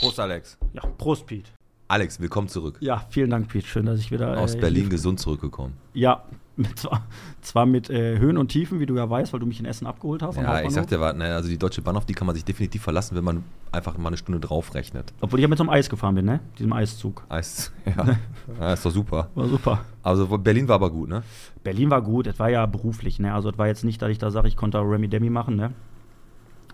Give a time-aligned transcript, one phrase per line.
[0.00, 0.56] Prost, Alex.
[0.74, 1.50] Ja, Prost, Pete.
[1.88, 2.76] Alex, willkommen zurück.
[2.78, 3.66] Ja, vielen Dank, Pete.
[3.66, 4.38] Schön, dass ich wieder.
[4.38, 5.72] Aus äh, Berlin gesund zurückgekommen.
[5.92, 6.22] Ja,
[6.54, 7.04] mit, zwar,
[7.40, 9.88] zwar mit äh, Höhen und Tiefen, wie du ja weißt, weil du mich in Essen
[9.88, 10.36] abgeholt hast.
[10.36, 12.82] Ja, ich sagte, war, naja, also die Deutsche Bahn, auf die kann man sich definitiv
[12.82, 13.42] verlassen, wenn man
[13.72, 15.12] einfach mal eine Stunde draufrechnet.
[15.20, 16.38] Obwohl ich ja mit so einem Eis gefahren bin, ne?
[16.58, 17.24] Diesem Eiszug.
[17.28, 18.18] Eis, ja.
[18.60, 19.30] ja, ist doch super.
[19.34, 19.84] War super.
[20.04, 21.24] Also Berlin war aber gut, ne?
[21.64, 23.34] Berlin war gut, es war ja beruflich, ne?
[23.34, 25.72] Also es war jetzt nicht, dass ich da sage, ich konnte Remy Demi machen, ne?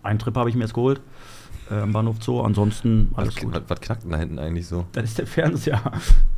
[0.02, 1.00] Einen Trip habe ich mir jetzt geholt.
[1.70, 3.54] Äh, am Bahnhof Zoo, ansonsten alles Was, gut.
[3.54, 4.84] was, was knackt denn da hinten eigentlich so?
[4.92, 5.80] Das ist der Fernseher.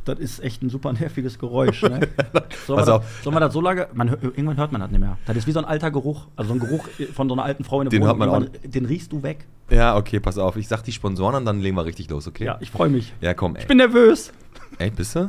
[0.05, 1.81] Das ist echt ein super nerviges Geräusch.
[1.83, 1.99] Ne?
[2.67, 2.85] Wir auf.
[2.85, 3.87] das, sollen wir das so lange.
[3.93, 5.17] Man, irgendwann hört man das nicht mehr.
[5.25, 6.27] Das ist wie so ein alter Geruch.
[6.37, 8.71] Also so ein Geruch von so einer alten Frau in der Den hört man Irgendwann-
[8.71, 9.45] Den riechst du weg.
[9.69, 10.55] Ja, okay, pass auf.
[10.55, 12.45] Ich sag die Sponsoren und dann legen wir richtig los, okay?
[12.45, 13.13] Ja, ich freue mich.
[13.19, 13.63] Ja, komm, ey.
[13.63, 14.31] Ich bin nervös.
[14.79, 15.19] Ey, bist du?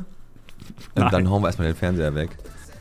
[0.94, 1.04] Nein.
[1.06, 2.30] Und dann hauen wir erstmal den Fernseher weg.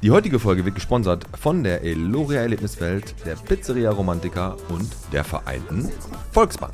[0.04, 5.90] Die heutige Folge wird gesponsert von der Eloria Erlebniswelt, der Pizzeria Romantica und der Vereinten
[6.32, 6.74] Volksbank.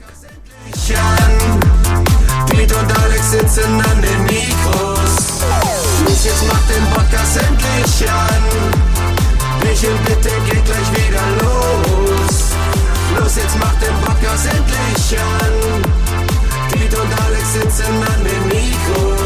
[2.49, 5.42] Piet und Alex sitzen an den Mikros.
[6.05, 8.44] Los, jetzt macht den Podcast endlich an.
[9.64, 12.53] Michel, bitte geht gleich wieder los.
[13.20, 15.53] Los, jetzt macht den Podcast endlich an.
[16.72, 19.23] Piet und Alex sitzen an den Mikros.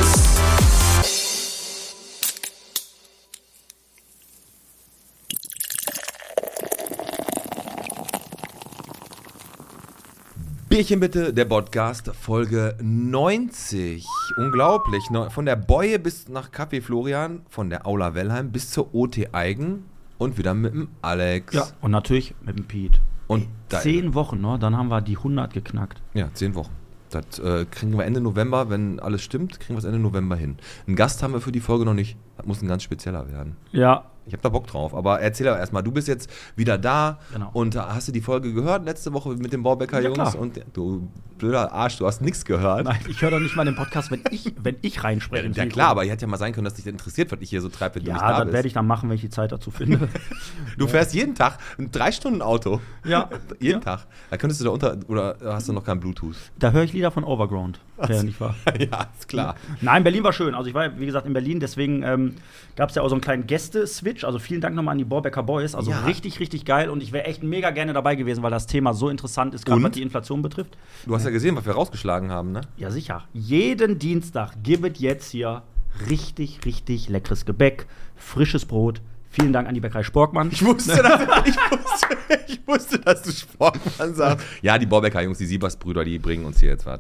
[10.78, 14.06] Bierchen bitte, der Podcast, Folge 90.
[14.38, 15.10] Unglaublich.
[15.10, 15.28] Ne?
[15.32, 19.86] Von der Boye bis nach Café Florian, von der Aula Wellheim bis zur OT Eigen
[20.20, 21.56] und wieder mit dem Alex.
[21.56, 21.66] Ja.
[21.82, 23.00] Und natürlich mit dem Pete.
[23.26, 24.60] Und da- Zehn Wochen, ne?
[24.60, 26.00] Dann haben wir die 100 geknackt.
[26.14, 26.74] Ja, zehn Wochen.
[27.10, 30.58] Das äh, kriegen wir Ende November, wenn alles stimmt, kriegen wir es Ende November hin.
[30.86, 32.18] Einen Gast haben wir für die Folge noch nicht.
[32.38, 33.56] Das muss ein ganz spezieller werden.
[33.72, 34.06] Ja.
[34.28, 34.94] Ich habe da Bock drauf.
[34.94, 37.50] Aber erzähl aber erstmal, du bist jetzt wieder da Genau.
[37.54, 40.32] und hast du die Folge gehört letzte Woche mit den Baubecker Ja, Jungs?
[40.32, 40.40] klar.
[40.40, 42.86] Und du blöder Arsch, du hast nichts gehört.
[42.86, 45.46] Nein, ich höre doch nicht mal den Podcast, wenn ich, wenn ich reinspreche.
[45.46, 47.50] ins Ja klar, aber hätte ja mal sein können, dass dich das interessiert, was ich
[47.50, 48.54] hier so treibe, wenn du nicht Ja, da das bist.
[48.54, 50.08] werde ich dann machen, wenn ich die Zeit dazu finde.
[50.78, 52.82] du fährst jeden Tag ein drei Stunden Auto.
[53.06, 53.30] Ja.
[53.60, 53.80] jeden Ja.
[53.80, 54.08] Tag.
[54.30, 56.36] Da könntest du da unter oder hast du noch kein Bluetooth?
[56.60, 57.80] da höre ich Lieder von Overground.
[58.08, 58.56] Ja, nicht wahr?
[58.80, 59.56] ja, ist klar.
[59.82, 60.54] Nein, Berlin war schön.
[60.54, 62.36] Also ich war, wie gesagt, in Berlin, deswegen ähm,
[62.76, 64.24] gab es ja auch so einen kleinen Gäste-Switch.
[64.24, 65.74] Also vielen Dank nochmal an die Borbecker Boys.
[65.74, 66.02] Also Ja.
[66.02, 66.90] richtig, richtig geil.
[66.92, 69.82] Und ich wäre echt mega gerne dabei gewesen, weil das Thema so interessant ist, gerade
[69.82, 70.78] was die Inflation betrifft.
[71.08, 72.62] Du hast ja gesehen, was wir rausgeschlagen haben, ne?
[72.78, 73.26] Ja, sicher.
[73.34, 75.64] Jeden Dienstag gibt jetzt hier
[76.10, 79.02] richtig, richtig leckeres Gebäck, frisches Brot.
[79.30, 80.50] Vielen Dank an die Bäckerei Sporkmann.
[80.52, 82.08] Ich wusste, dass, ich wusste,
[82.48, 84.46] ich wusste, dass du Sportmann sagst.
[84.62, 87.00] Ja, die Borbecker Jungs, die Siebers-Brüder, die bringen uns hier jetzt was.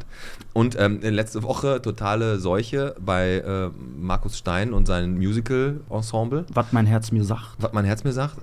[0.53, 6.45] Und ähm, letzte Woche totale Seuche bei äh, Markus Stein und seinem Musical-Ensemble.
[6.53, 7.55] Was mein Herz mir sagt.
[7.59, 8.37] Was mein Herz mir sagt,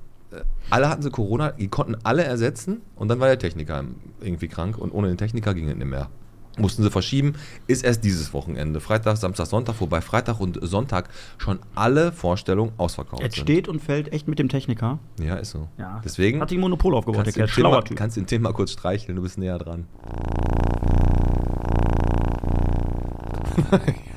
[0.71, 3.85] alle hatten sie Corona, die konnten alle ersetzen und dann war der Techniker
[4.21, 6.09] irgendwie krank und ohne den Techniker ging es nicht mehr.
[6.57, 7.35] Mussten sie verschieben,
[7.67, 8.79] ist erst dieses Wochenende.
[8.79, 13.43] Freitag, Samstag, Sonntag, wobei Freitag und Sonntag schon alle Vorstellungen ausverkauft Es sind.
[13.43, 15.01] steht und fällt echt mit dem Techniker.
[15.21, 15.67] Ja, ist so.
[15.79, 16.01] Ja.
[16.05, 17.49] Deswegen Hat ein Monopol aufgebaut, der kannst, du Kerl.
[17.49, 17.97] Schlauer Typ.
[17.97, 19.87] kannst den Tim mal kurz streicheln, du bist näher dran.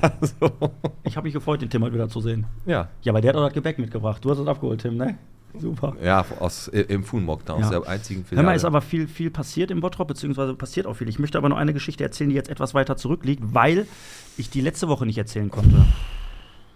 [0.02, 0.72] Ja, so.
[1.04, 2.46] Ich habe mich gefreut, den Tim heute wieder zu sehen.
[2.66, 2.90] ja.
[3.02, 4.24] Ja, weil der hat auch das Gebäck mitgebracht.
[4.24, 5.18] Du hast es abgeholt, Tim, ne?
[5.58, 5.96] Super.
[6.04, 7.80] Ja, aus, im Funmock da, aus Ja.
[7.80, 8.46] der einzigen Hör Filiale.
[8.46, 11.10] mal, ist aber viel, viel passiert im Bottrop, beziehungsweise passiert auch viel.
[11.10, 13.88] Ich möchte aber nur eine Geschichte erzählen, die jetzt etwas weiter zurückliegt, weil
[14.38, 15.84] ich die letzte Woche nicht erzählen konnte.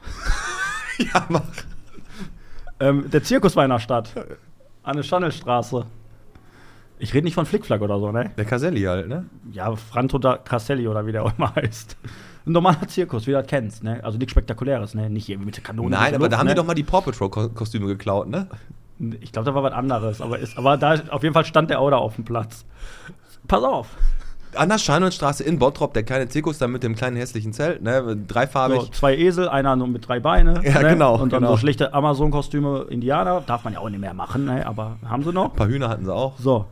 [0.98, 1.44] ja, mach.
[2.80, 4.14] Ähm, der Zirkus war in der Stadt.
[4.84, 5.86] An der Schandelstraße.
[6.98, 8.32] Ich rede nicht von Flickflack oder so, ne?
[8.38, 9.26] Der Caselli halt, ne?
[9.52, 11.98] Ja, Franto da Castelli oder wie der auch immer heißt.
[12.46, 14.04] Ein normaler Zirkus, wie du das kennst, ne?
[14.04, 15.10] Also nichts Spektakuläres, ne?
[15.10, 15.90] Nicht irgendwie mit der Kanone.
[15.92, 16.54] Nein, aber da Luft, haben ne?
[16.54, 18.48] die doch mal die Paw Patrol Ko- Kostüme geklaut, ne?
[19.22, 21.80] Ich glaube, da war was anderes, aber, ist, aber da auf jeden Fall stand der
[21.80, 22.66] auch da auf dem Platz.
[23.48, 23.88] Pass auf.
[24.54, 28.18] An der Scheinwandstraße in Bottrop, der kleine Zirkus da mit dem kleinen hässlichen Zelt, ne?
[28.28, 28.82] Dreifarbig.
[28.82, 30.62] So, zwei Esel, einer nur mit drei Beine.
[30.64, 30.90] Ja, ne?
[30.90, 31.52] genau, Und dann genau.
[31.54, 33.42] so schlichte Amazon-Kostüme Indianer.
[33.42, 34.66] Darf man ja auch nicht mehr machen, ne?
[34.66, 35.52] aber haben sie noch.
[35.52, 36.38] Ein paar Hühner hatten sie auch.
[36.38, 36.66] So.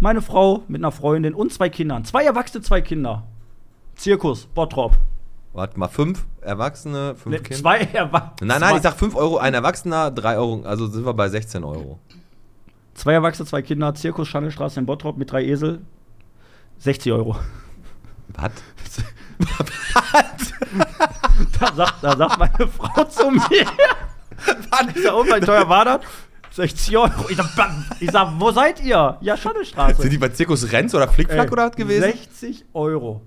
[0.00, 2.04] Meine Frau mit einer Freundin und zwei Kindern.
[2.04, 3.22] Zwei Erwachsene, zwei Kinder.
[4.02, 4.98] Zirkus, Bottrop.
[5.52, 7.60] Warte mal, fünf Erwachsene, fünf Ne, Kinder.
[7.60, 8.48] Zwei Erwachsene.
[8.48, 11.62] Nein, nein, ich sag 5 Euro, ein Erwachsener, 3 Euro, also sind wir bei 16
[11.62, 12.00] Euro.
[12.94, 13.94] Zwei Erwachsene, zwei Kinder.
[13.94, 15.82] Zirkus, Schandelstraße in Bottrop mit drei Esel.
[16.78, 17.36] 60 Euro.
[18.34, 18.50] Was?
[21.58, 23.40] Da sagt, da sagt meine Frau zu mir.
[23.50, 26.00] Ich sag, oh, wie teuer war das?
[26.50, 27.28] 60 Euro.
[27.28, 27.46] Ich sag,
[28.00, 29.16] ich sag, wo seid ihr?
[29.20, 30.02] Ja, Schandelstraße.
[30.02, 32.02] Sind die bei Zirkus Renz oder Flickflack Ey, oder was gewesen?
[32.02, 33.22] 60 Euro.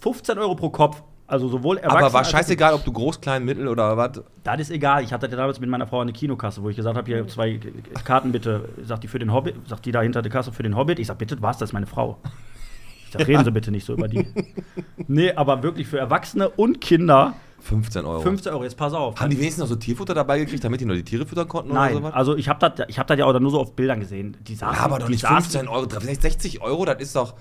[0.00, 1.02] 15 Euro pro Kopf.
[1.26, 4.20] Also sowohl Erwachsene Aber war scheißegal, ob du groß, klein, mittel oder was.
[4.42, 5.04] Das ist egal.
[5.04, 7.60] Ich hatte damals mit meiner Frau eine Kinokasse, wo ich gesagt habe, hier zwei
[8.04, 8.68] Karten bitte.
[8.84, 10.98] Sagt die für den Hobbit, sagt die da hinter der Kasse für den Hobbit.
[10.98, 11.58] Ich sag, bitte, was?
[11.58, 12.18] Das ist meine Frau.
[13.06, 14.26] Ich sag, reden Sie bitte nicht so über die.
[15.06, 18.20] Nee, aber wirklich für Erwachsene und Kinder 15 Euro.
[18.20, 18.62] 15 Euro.
[18.62, 19.20] Jetzt pass auf.
[19.20, 21.72] Haben die wenigstens noch so Tierfutter dabei gekriegt, damit die nur die Tiere füttern konnten
[21.74, 22.14] Nein, oder sowas?
[22.14, 24.36] also ich habe das, ich hab ja auch nur so auf Bildern gesehen.
[24.40, 27.34] Die saßen, Ja, aber doch nicht saßen- 15 Euro, 60 Euro, das ist doch.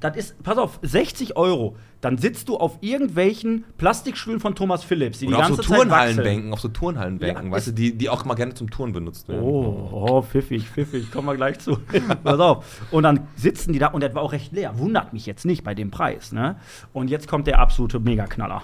[0.00, 1.76] Das ist, pass auf, 60 Euro.
[2.02, 5.68] Dann sitzt du auf irgendwelchen Plastikstühlen von Thomas Phillips, die Oder die auf so ganze
[5.68, 5.88] Zeit wachsen.
[5.88, 9.28] Turnhallenbänken, auf so Turnhallenbänken, Ja, weißt du, die, die auch mal gerne zum Touren benutzt
[9.28, 9.42] werden.
[9.42, 11.78] Oh, oh, pfiffig, pfiffig, kommen wir gleich zu.
[12.24, 12.82] Pass auf.
[12.90, 14.78] Und dann sitzen die da und das war auch recht leer.
[14.78, 16.56] Wundert mich jetzt nicht bei dem Preis, ne?
[16.92, 18.62] Und jetzt kommt der absolute Megaknaller.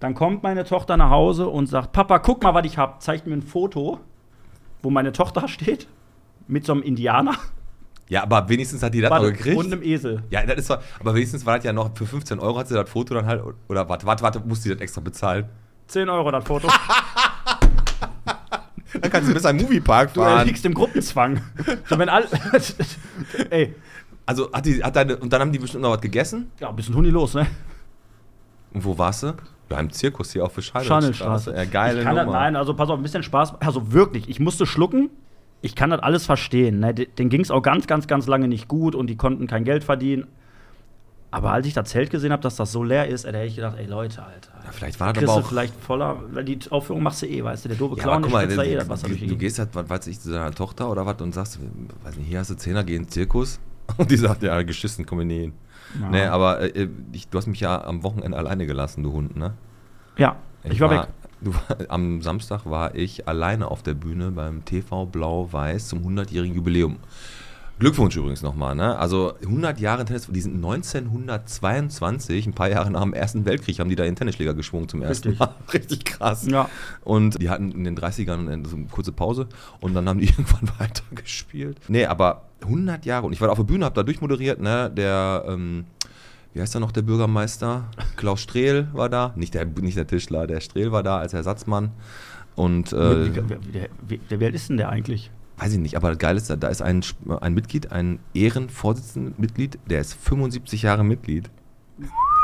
[0.00, 3.02] Dann kommt meine Tochter nach Hause und sagt: Papa, guck mal, was ich hab.
[3.02, 4.00] Zeigt mir ein Foto,
[4.82, 5.86] wo meine Tochter steht,
[6.48, 7.34] mit so einem Indianer
[8.08, 9.56] Ja, aber wenigstens hat die das noch gekriegt.
[9.56, 10.22] und einem Esel.
[10.30, 12.74] Ja, das ist zwar, aber wenigstens war das ja noch für 15 Euro hat sie
[12.74, 15.46] das Foto dann halt, oder warte, warte, warte, musste die das extra bezahlen.
[15.88, 16.68] 10 Euro das Foto.
[19.00, 20.46] Dann kannst du bis ein Moviepark Du fahren.
[20.46, 21.40] liegst im Gruppenzwang.
[21.88, 22.26] so, wenn all,
[23.50, 23.74] Ey,
[24.24, 26.50] Also hat die, hat deine, und dann haben die bestimmt noch was gegessen.
[26.60, 27.46] ja, ein bisschen Hundi los, ne?
[28.72, 29.34] Und wo warst du?
[29.70, 31.54] Ja, im Zirkus hier auf der Schanelstraße.
[31.56, 32.38] Ja, geile ich kann das, Nummer.
[32.38, 33.54] nein, also pass auf, ein bisschen Spaß.
[33.60, 35.10] Also wirklich, ich musste schlucken.
[35.64, 36.80] Ich kann das alles verstehen.
[36.80, 36.92] Ne?
[36.94, 39.64] De- Den ging es auch ganz, ganz, ganz lange nicht gut und die konnten kein
[39.64, 40.26] Geld verdienen.
[41.30, 43.48] Aber als ich das Zelt gesehen habe, dass das so leer ist, ey, da hätte
[43.48, 44.50] ich gedacht, ey Leute, Alter.
[44.64, 45.46] Ja, vielleicht war das aber auch.
[45.48, 48.30] vielleicht voller, weil die Aufführung machst du eh, weißt du, der doofe Ja, Clown, der
[48.30, 50.20] guck mal, da du, eh das Wasser durch du, du gehst halt, was weiß ich,
[50.20, 51.58] zu deiner Tochter oder was und sagst,
[52.04, 53.58] weiß nicht, hier hast du Zehner, geh in den Zirkus.
[53.98, 55.52] Und die sagt, ja, geschissen, komm ich nie hin.
[56.00, 56.08] Ja.
[56.10, 59.54] Nee, aber äh, ich, du hast mich ja am Wochenende alleine gelassen, du Hund, ne?
[60.16, 61.08] Ja, ich, war, weg.
[61.88, 66.98] Am Samstag war ich alleine auf der Bühne beim TV Blau-Weiß zum 100-jährigen Jubiläum.
[67.80, 68.96] Glückwunsch übrigens nochmal, ne?
[68.96, 73.90] Also 100 Jahre Tennis, die sind 1922, ein paar Jahre nach dem Ersten Weltkrieg, haben
[73.90, 75.40] die da den Tennisschläger geschwungen zum ersten Richtig.
[75.40, 75.54] Mal.
[75.72, 76.46] Richtig krass.
[76.46, 76.68] Ja.
[77.02, 79.48] Und die hatten in den 30ern so eine kurze Pause
[79.80, 81.78] und dann haben die irgendwann weitergespielt.
[81.88, 84.88] Nee, aber 100 Jahre und ich war auf der Bühne, hab da durchmoderiert, ne?
[84.94, 85.86] Der, ähm,
[86.54, 87.84] wie heißt da noch der Bürgermeister?
[88.16, 89.32] Klaus Strehl war da.
[89.36, 91.90] Nicht der, nicht der Tischler, der Strehl war da als Ersatzmann.
[92.54, 95.30] Und äh, der, wie alt ist denn der eigentlich?
[95.56, 97.04] weiß ich nicht, aber das Geile ist, da ist ein,
[97.40, 101.50] ein Mitglied, ein Ehrenvorsitzendenmitglied, der ist 75 Jahre Mitglied.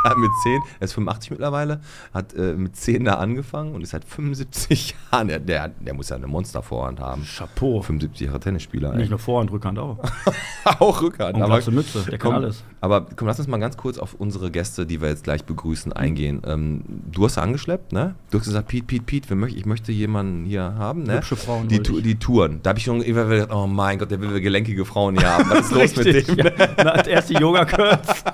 [0.05, 1.81] Hat mit 10, er ist 85 mittlerweile,
[2.14, 6.08] hat äh, mit 10 da angefangen und ist seit 75 Jahren, der, der, der muss
[6.08, 7.25] ja eine Monstervorhand haben.
[7.25, 7.82] Chapeau.
[7.82, 8.93] 75 Jahre Tennisspieler.
[8.94, 9.11] Nicht ey.
[9.11, 9.99] nur Vorhand, Rückhand auch.
[10.79, 11.37] auch Rückhand.
[11.37, 12.64] Und aber, Mütze, der kann komm, alles.
[12.81, 15.93] aber komm, lass uns mal ganz kurz auf unsere Gäste, die wir jetzt gleich begrüßen,
[15.93, 16.43] eingehen.
[16.47, 18.14] Ähm, du hast angeschleppt, ne?
[18.31, 21.17] Du hast gesagt, Piet, Piet, Piet, möcht, ich möchte jemanden hier haben, ne?
[21.19, 22.61] Hübsche Frauen Die, Tu- die Touren.
[22.62, 25.50] Da habe ich schon immer gedacht, oh mein Gott, der will gelenkige Frauen hier haben.
[25.50, 26.47] Was ist los mit Richtig, dem?
[26.47, 26.52] ja.
[26.79, 28.25] Na, erst die Yoga-Curls.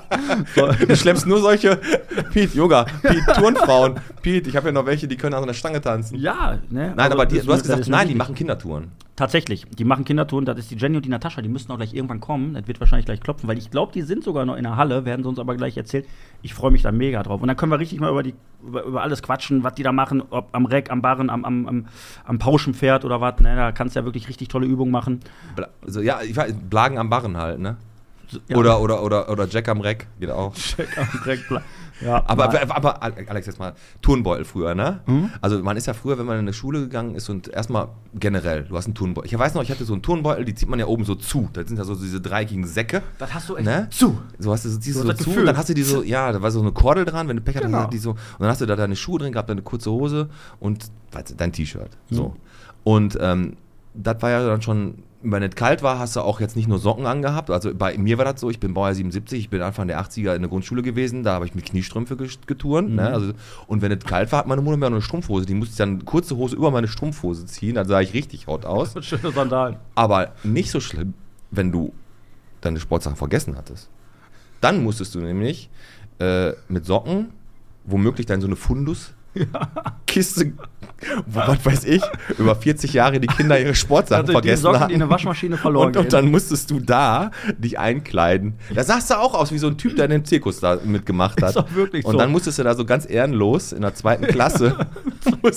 [0.87, 1.56] Du schleppst nur solche,
[2.33, 3.95] Piet, Yoga, Piet, Turnfrauen.
[4.21, 6.17] Piet, ich habe ja noch welche, die können an so einer Stange tanzen.
[6.19, 6.93] Ja, ne?
[6.95, 8.91] Nein, aber die, das- du hast gesagt, nein, die machen Kindertouren.
[9.15, 11.91] Tatsächlich, die machen Kindertouren, das ist die Jenny und die Natascha, die müssten auch gleich
[11.95, 12.53] irgendwann kommen.
[12.53, 15.05] Das wird wahrscheinlich gleich klopfen, weil ich glaube, die sind sogar noch in der Halle,
[15.05, 16.05] werden sie uns aber gleich erzählt.
[16.43, 17.41] Ich freue mich da mega drauf.
[17.41, 19.91] Und dann können wir richtig mal über, die, über, über alles quatschen, was die da
[19.91, 21.85] machen, ob am Reck, am Barren, am, am, am,
[22.25, 23.39] am Pauschenpferd oder was.
[23.39, 23.55] Ne?
[23.55, 25.21] Da kannst du ja wirklich richtig tolle Übungen machen.
[25.55, 27.77] Bla, also, ja, ich weiß, Blagen am Barren halt, ne?
[28.29, 28.57] So, ja.
[28.57, 30.53] Oder, oder, oder, oder Jack am Reck, geht auch.
[30.55, 31.47] Check am Reck.
[31.47, 31.61] bla-
[32.01, 34.99] Ja, Aber, mal- aber, Alex, jetzt mal, Turnbeutel früher, ne?
[35.07, 35.31] Mhm.
[35.41, 38.65] Also man ist ja früher, wenn man in eine Schule gegangen ist und erstmal generell,
[38.65, 39.31] du hast einen Turnbeutel.
[39.31, 41.49] Ich weiß noch, ich hatte so einen Turnbeutel, die zieht man ja oben so zu.
[41.53, 43.01] Da sind ja so diese dreieckigen Säcke.
[43.17, 43.87] das hast du echt Ne?
[43.89, 44.19] zu.
[44.37, 45.39] So hast du, ziehst Du so zu, Gefühl.
[45.39, 47.41] und dann hast du die so, ja, da war so eine Kordel dran, wenn du
[47.41, 47.79] Pech hattest, Genau.
[47.83, 49.89] hast du die so, und dann hast du da deine Schuhe drin gehabt, deine kurze
[49.89, 51.89] Hose und weißt du, dein T-Shirt.
[52.11, 52.27] So.
[52.27, 52.33] Mhm.
[52.83, 53.53] Und ähm,
[53.97, 56.79] das war ja dann schon, wenn es kalt war, hast du auch jetzt nicht nur
[56.79, 57.49] Socken angehabt.
[57.49, 60.35] Also bei mir war das so, ich bin Baujahr 77, ich bin Anfang der 80er
[60.35, 62.89] in der Grundschule gewesen, da habe ich mit Kniestrümpfe geturnt.
[62.89, 62.95] Mhm.
[62.95, 63.09] Ne?
[63.09, 63.33] Also,
[63.67, 65.77] und wenn es kalt war, hat meine Mutter mir auch eine Strumpfhose, die musste ich
[65.77, 68.93] dann kurze Hose über meine Strumpfhose ziehen, dann sah ich richtig hot aus.
[69.05, 69.77] Schöne Sandalen.
[69.95, 71.13] Aber nicht so schlimm,
[71.51, 71.93] wenn du
[72.61, 73.89] deine Sportsachen vergessen hattest.
[74.61, 75.69] Dann musstest du nämlich
[76.19, 77.29] äh, mit Socken,
[77.85, 79.16] womöglich dann so eine Fundus-Kiste,
[81.27, 82.01] wo, was weiß ich,
[82.39, 84.87] über 40 Jahre die Kinder ihre Sportsachen Also die vergessen Socken, hatten.
[84.89, 88.55] die in der Waschmaschine verloren und, und dann musstest du da dich einkleiden.
[88.73, 91.41] Da sahst du auch aus wie so ein Typ, der in dem Zirkus da mitgemacht
[91.41, 91.51] hat.
[91.51, 92.17] Ist auch wirklich und so.
[92.17, 94.75] dann musstest du da so ganz ehrenlos in der zweiten Klasse.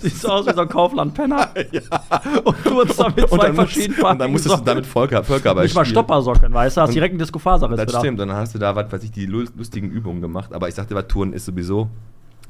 [0.00, 1.48] Siehst du aus wie so ein Kaufland-Penner.
[2.44, 4.86] Und du uns da mit und, zwei dann musst, verschiedenen und dann musstest du damit
[4.86, 5.84] Völker, Völkerball Nicht mal.
[5.84, 6.80] Stoppersocken, weißt du?
[6.82, 9.44] Hast direkt einen Disco-Faser Das stimmt, dann hast du da, was weiß ich, die lu-
[9.56, 10.52] lustigen Übungen gemacht.
[10.52, 11.88] Aber ich sagte, was Touren ist sowieso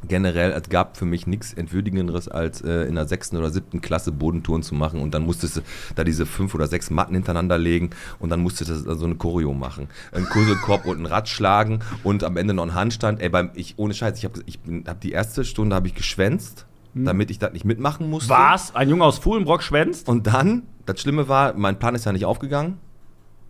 [0.06, 4.12] generell, es gab für mich nichts Entwürdigenderes, als äh, in der sechsten oder siebten Klasse
[4.12, 5.00] Bodentouren zu machen.
[5.00, 5.60] Und dann musstest du
[5.96, 9.52] da diese fünf oder sechs Matten hintereinander legen und dann musstest du so eine Choreo
[9.54, 9.88] machen.
[10.12, 13.20] Ein Kurselkorb und ein Rad schlagen und am Ende noch ein Handstand.
[13.20, 15.94] Ey, beim, ich, ohne Scheiß, ich habe ich bin- hab die erste Stunde habe ich
[15.94, 18.30] geschwänzt, damit ich das nicht mitmachen musste.
[18.30, 18.74] Was?
[18.74, 20.08] Ein Junge aus Fuhlenbrock schwänzt?
[20.08, 22.78] Und dann, das Schlimme war, mein Plan ist ja nicht aufgegangen.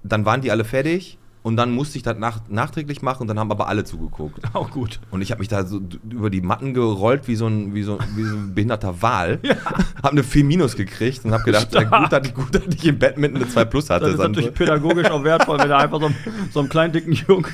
[0.03, 3.39] Dann waren die alle fertig und dann musste ich das nach, nachträglich machen und dann
[3.39, 4.41] haben aber alle zugeguckt.
[4.55, 5.01] Auch gut.
[5.11, 5.81] Und ich habe mich da so
[6.11, 9.39] über die Matten gerollt wie so ein, wie so, wie so ein behinderter Wal.
[10.03, 12.87] Habe eine 4 Minus gekriegt und habe gedacht, äh, gut, dass ich, gut, dass ich
[12.87, 14.07] im Badminton eine 2 Plus hatte.
[14.07, 16.15] Das ist natürlich pädagogisch auch wertvoll, wenn du einfach so, einem-
[16.53, 17.47] so einem kleinen dicken Jungen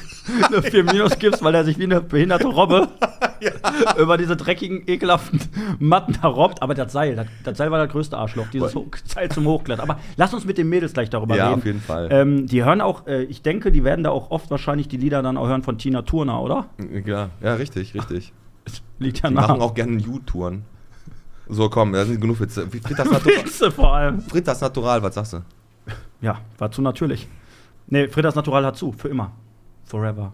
[0.51, 2.89] eine 4 Minus gibst, weil er sich wie eine behinderte Robbe
[3.99, 5.41] über diese dreckigen, ekelhaften
[5.79, 6.63] Matten da robbt.
[6.63, 8.75] Aber das Seil, das, das Seil war das größte Arschloch, dieses
[9.05, 9.89] Seil zum Hochklettern.
[9.89, 11.59] Aber lass uns mit den Mädels gleich darüber Ja, reden.
[11.59, 12.09] auf jeden Fall.
[12.11, 15.23] Ähm, die hören auch, äh, ich denke, die werden da auch oft wahrscheinlich die Lieder
[15.23, 16.69] dann auch hören von Tina Turner, oder?
[17.05, 18.33] ja, ja, richtig, richtig.
[18.99, 19.49] Liegt ja Die nach.
[19.49, 20.65] machen auch gerne U-Touren.
[21.49, 22.67] So, komm, da sind genug Witze.
[22.69, 24.21] Fritas Natural, Witze vor allem.
[24.23, 25.43] Fritas Natural, was sagst du?
[26.23, 27.29] Ja, war zu natürlich.
[27.89, 29.33] Nee, Fridas Natural hat zu, für immer.
[29.85, 30.33] Forever.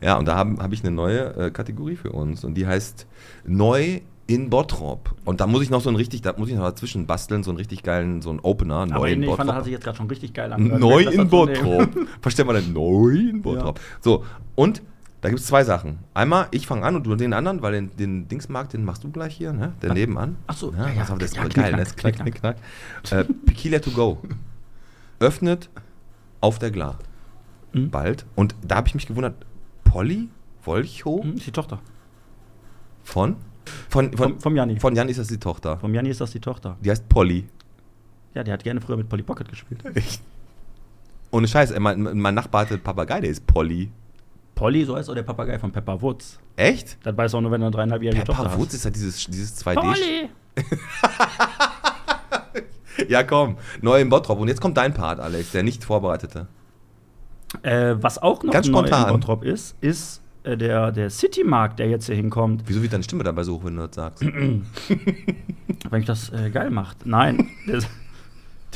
[0.00, 3.06] Ja, und da habe hab ich eine neue äh, Kategorie für uns und die heißt
[3.44, 5.14] Neu in Bottrop.
[5.24, 7.50] Und da muss ich noch so ein richtig, da muss ich noch dazwischen basteln, so
[7.50, 9.56] einen richtig geilen, so einen Opener, Neu Aber in nee, ich fand, das Bottrop.
[9.56, 10.80] hat sich jetzt gerade schon richtig geil angehört.
[10.80, 11.28] Neu Das in.
[11.28, 11.88] Bottrop.
[12.22, 12.72] Versteht man denn?
[12.72, 13.80] Neu in Bottrop.
[14.00, 14.82] So, und
[15.20, 15.98] da gibt es zwei Sachen.
[16.14, 19.10] Einmal, ich fange an und du den anderen, weil den, den Dingsmarkt, den machst du
[19.10, 19.72] gleich hier, ne?
[19.82, 20.36] Der nebenan.
[20.46, 21.02] Ach so, ja, ja, ja.
[21.02, 21.78] auf, das ist Ja, geil, ne?
[21.78, 22.56] knack, Das knack, knack, knack.
[23.10, 24.18] Äh, Pekilia to go.
[25.18, 25.68] Öffnet
[26.40, 26.98] auf der Glar.
[27.72, 27.90] Mhm.
[27.90, 28.24] Bald.
[28.36, 29.34] Und da habe ich mich gewundert,
[29.84, 30.28] Polly
[30.64, 31.80] Wolchow Hm, ist die Tochter.
[33.02, 33.36] von?
[33.88, 34.78] Von, von, Vom, vom Janni.
[34.78, 35.78] von Jan ist das die Tochter.
[35.78, 36.76] Vom Janni ist das die Tochter.
[36.80, 37.46] Die heißt Polly.
[38.34, 39.82] Ja, der hat gerne früher mit Polly Pocket gespielt.
[41.32, 43.90] Ohne Scheiß, ey, mein, mein Nachbar hatte einen Papagei, der ist Polly.
[44.54, 46.38] Polly, so heißt auch der Papagei von Pepper Woods.
[46.56, 46.98] Echt?
[47.02, 49.64] Das weiß auch nur, wenn du eine dreieinhalbjährige Tochter Pepper Woods ist ja dieses, dieses
[49.64, 49.74] 2D.
[49.74, 50.28] Polly!
[53.08, 53.56] Ja, komm.
[53.80, 54.38] Neu im Bottrop.
[54.38, 56.48] Und jetzt kommt dein Part, Alex, der nicht vorbereitete.
[57.62, 59.12] Äh, was auch noch Ganz neu spontan.
[59.12, 62.62] Bottrop ist, ist äh, der, der City-Markt, der jetzt hier hinkommt.
[62.66, 64.24] Wieso wird deine Stimme dabei so hoch, wenn du das sagst?
[65.90, 67.06] Wenn ich das äh, geil macht.
[67.06, 67.80] Nein, der,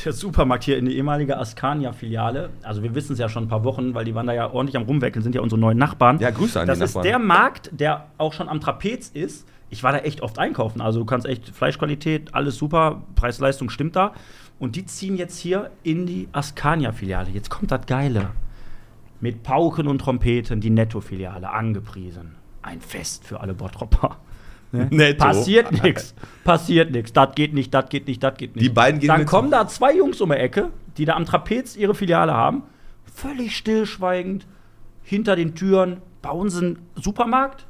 [0.03, 2.49] der Supermarkt hier in die ehemalige Askania-Filiale.
[2.63, 4.75] Also wir wissen es ja schon ein paar Wochen, weil die waren da ja ordentlich
[4.75, 6.19] am rumweckeln, sind ja unsere neuen Nachbarn.
[6.19, 7.07] Ja, Grüße an das die ist Nachbarn.
[7.07, 9.47] der Markt, der auch schon am Trapez ist.
[9.69, 10.81] Ich war da echt oft einkaufen.
[10.81, 14.13] Also du kannst echt Fleischqualität, alles super, Preis-Leistung stimmt da.
[14.59, 17.29] Und die ziehen jetzt hier in die Askania-Filiale.
[17.31, 18.29] Jetzt kommt das Geile.
[19.21, 22.35] Mit Pauken und Trompeten die Netto-Filiale angepriesen.
[22.61, 24.17] Ein Fest für alle Bottropper.
[24.71, 24.87] Ne?
[24.91, 25.25] Netto.
[25.25, 26.13] Passiert nichts.
[26.43, 27.13] Passiert nichts.
[27.13, 28.65] Das geht nicht, das geht nicht, das geht nicht.
[28.65, 31.75] Die beiden gehen Dann kommen da zwei Jungs um die Ecke, die da am Trapez
[31.75, 32.63] ihre Filiale haben.
[33.13, 34.45] Völlig stillschweigend.
[35.03, 37.65] Hinter den Türen bauen sie einen Supermarkt.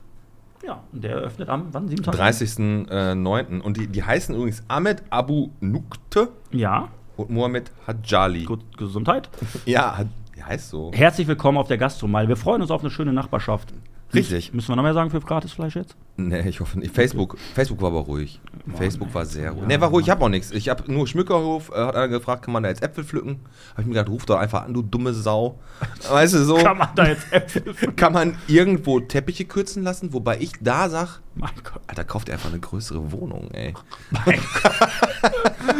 [0.65, 1.87] Ja, und der eröffnet am, wann?
[1.89, 2.57] 27.
[2.57, 3.59] 30.09.
[3.61, 6.87] Und die, die heißen übrigens Ahmed Abu Nukte Ja,
[7.17, 8.45] und Mohamed Hadjali.
[8.45, 9.29] gut, Gesundheit.
[9.65, 10.91] Ja, die heißt so.
[10.93, 12.27] Herzlich willkommen auf der Gastromeile.
[12.27, 13.73] Wir freuen uns auf eine schöne Nachbarschaft.
[14.13, 14.53] Richtig.
[14.53, 15.95] Müssen wir noch mehr sagen für Gratisfleisch jetzt?
[16.17, 16.95] Nee, ich hoffe nicht.
[16.95, 18.39] Facebook, Facebook war aber ruhig.
[18.77, 19.63] Facebook war sehr ruhig.
[19.63, 19.67] ja.
[19.67, 20.51] Nee, war ruhig, ich hab auch nichts.
[20.51, 23.41] Ich hab nur Schmückerhof, äh, hat einer gefragt, kann man da jetzt Äpfel pflücken?
[23.73, 25.59] Hab ich mir gedacht, ruf doch einfach an, du dumme Sau.
[26.09, 27.63] Weißt du, so Kann man da jetzt Äpfel
[27.95, 31.81] kann man irgendwo Teppiche kürzen lassen, wobei ich da sag, Mein Gott.
[31.87, 33.73] Alter, kauft ihr einfach eine größere Wohnung, ey.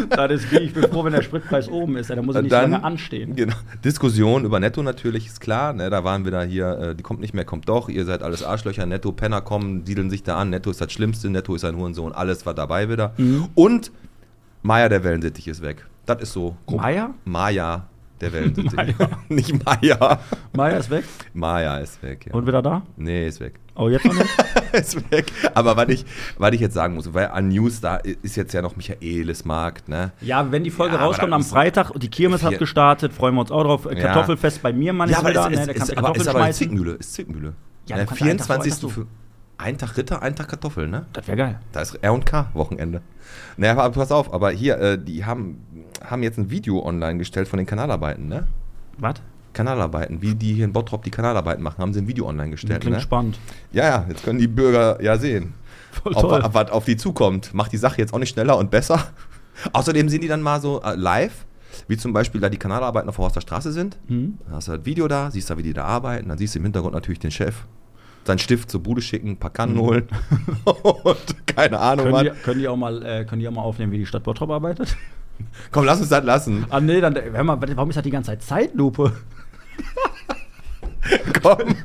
[0.09, 2.09] Das ist wie, ich bin froh, wenn der Spritpreis oben ist.
[2.09, 3.35] Ja, dann muss ich nicht so lange anstehen.
[3.35, 3.55] Genau.
[3.83, 5.73] Diskussion über Netto natürlich, ist klar.
[5.73, 7.87] Ne, da waren wir da hier, äh, die kommt nicht mehr, kommt doch.
[7.89, 8.85] Ihr seid alles Arschlöcher.
[8.85, 10.49] Netto, Penner kommen, siedeln sich da an.
[10.49, 11.29] Netto ist das Schlimmste.
[11.29, 12.11] Netto ist ein Hurensohn.
[12.13, 13.13] Alles war dabei wieder.
[13.17, 13.47] Mhm.
[13.55, 13.91] Und
[14.61, 15.85] Maya, der Wellensittich, ist weg.
[16.05, 16.55] Das ist so.
[16.65, 16.81] grob.
[16.81, 17.13] Maya?
[17.25, 17.87] Maya,
[18.21, 18.73] der Wellensittich.
[18.73, 18.93] Maya.
[19.29, 20.19] nicht Maya.
[20.53, 21.03] Maya ist weg
[21.33, 22.25] Maya ist weg.
[22.27, 22.33] Ja.
[22.33, 22.81] und wieder da.
[22.95, 23.59] Nee, ist weg.
[23.75, 24.29] Oh, jetzt noch nicht?
[24.73, 25.31] ist weg.
[25.53, 26.05] Aber was ich,
[26.37, 30.13] was ich jetzt sagen muss, weil an News da ist jetzt ja noch Michaelismarkt, ne?
[30.21, 33.41] Ja, wenn die Folge Ja, rauskommt am Freitag und die Kirmes hat gestartet, freuen wir
[33.41, 33.85] uns auch drauf.
[33.85, 33.95] Ja.
[33.95, 35.41] Kartoffelfest bei mir, Mann, Ja, ist aber wieder.
[35.41, 36.51] es ne, ist, da ist, ist, aber, ist aber.
[36.51, 36.91] Zwickmühle.
[36.93, 37.53] Ist Zwickmühle.
[37.87, 38.81] Ja, Ja, du kannst einen Tag 24.
[38.81, 39.07] vorher Für
[39.57, 41.05] ein Tag Ritter, ein Tag Kartoffeln, ne?
[41.13, 41.59] Das wäre geil.
[41.71, 43.01] Da ist R&K Wochenende.
[43.57, 45.61] Naja, aber pass auf, aber hier, äh, die haben,
[46.03, 48.47] haben jetzt ein Video online gestellt von den Kanalarbeiten, ne?
[48.97, 49.15] Was?
[49.53, 52.81] Kanalarbeiten, wie die hier in Bottrop die Kanalarbeiten machen, haben sie ein Video online gestellt,
[52.81, 53.01] Klingt ne?
[53.01, 53.39] spannend.
[53.71, 55.53] Ja, ja, jetzt können die Bürger ja sehen,
[55.91, 56.41] Voll toll.
[56.43, 57.53] ob was auf die zukommt.
[57.53, 59.07] Macht die Sache jetzt auch nicht schneller und besser.
[59.73, 61.45] Außerdem sehen die dann mal so äh, live,
[61.87, 63.97] wie zum Beispiel da die Kanalarbeiten auf der Horster Straße sind.
[64.09, 64.37] Mhm.
[64.45, 66.59] Dann hast du das Video da, siehst da, wie die da arbeiten, dann siehst du
[66.59, 67.65] im Hintergrund natürlich den Chef.
[68.25, 70.07] Seinen Stift zur Bude schicken, ein paar Kannen holen
[71.03, 72.11] und keine Ahnung Mhm.
[72.13, 72.35] Können was.
[72.37, 74.49] die, können, die auch mal, äh, können die auch mal aufnehmen, wie die Stadt Bottrop
[74.49, 74.97] arbeitet?
[75.71, 76.65] Komm, lass uns das lassen.
[76.69, 79.11] Ah, nee, dann, hör mal, warum ist das die ganze Zeit Zeitlupe?
[81.43, 81.75] Komm.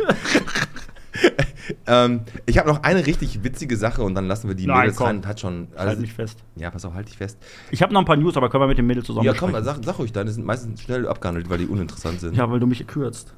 [1.86, 4.96] ähm, ich habe noch eine richtig witzige Sache und dann lassen wir die Nein, Mädels
[4.96, 5.06] komm.
[5.08, 5.26] rein.
[5.26, 5.68] Hat schon.
[5.76, 6.38] Halt Also, mich fest.
[6.56, 7.38] ja, pass auf, halt dich fest.
[7.70, 9.52] Ich habe noch ein paar News, aber können wir mit dem Mädel zusammen Ja, komm,
[9.62, 12.34] sag, sag ruhig, deine sind meistens schnell abgehandelt, weil die uninteressant sind.
[12.36, 13.34] Ja, weil du mich kürzt.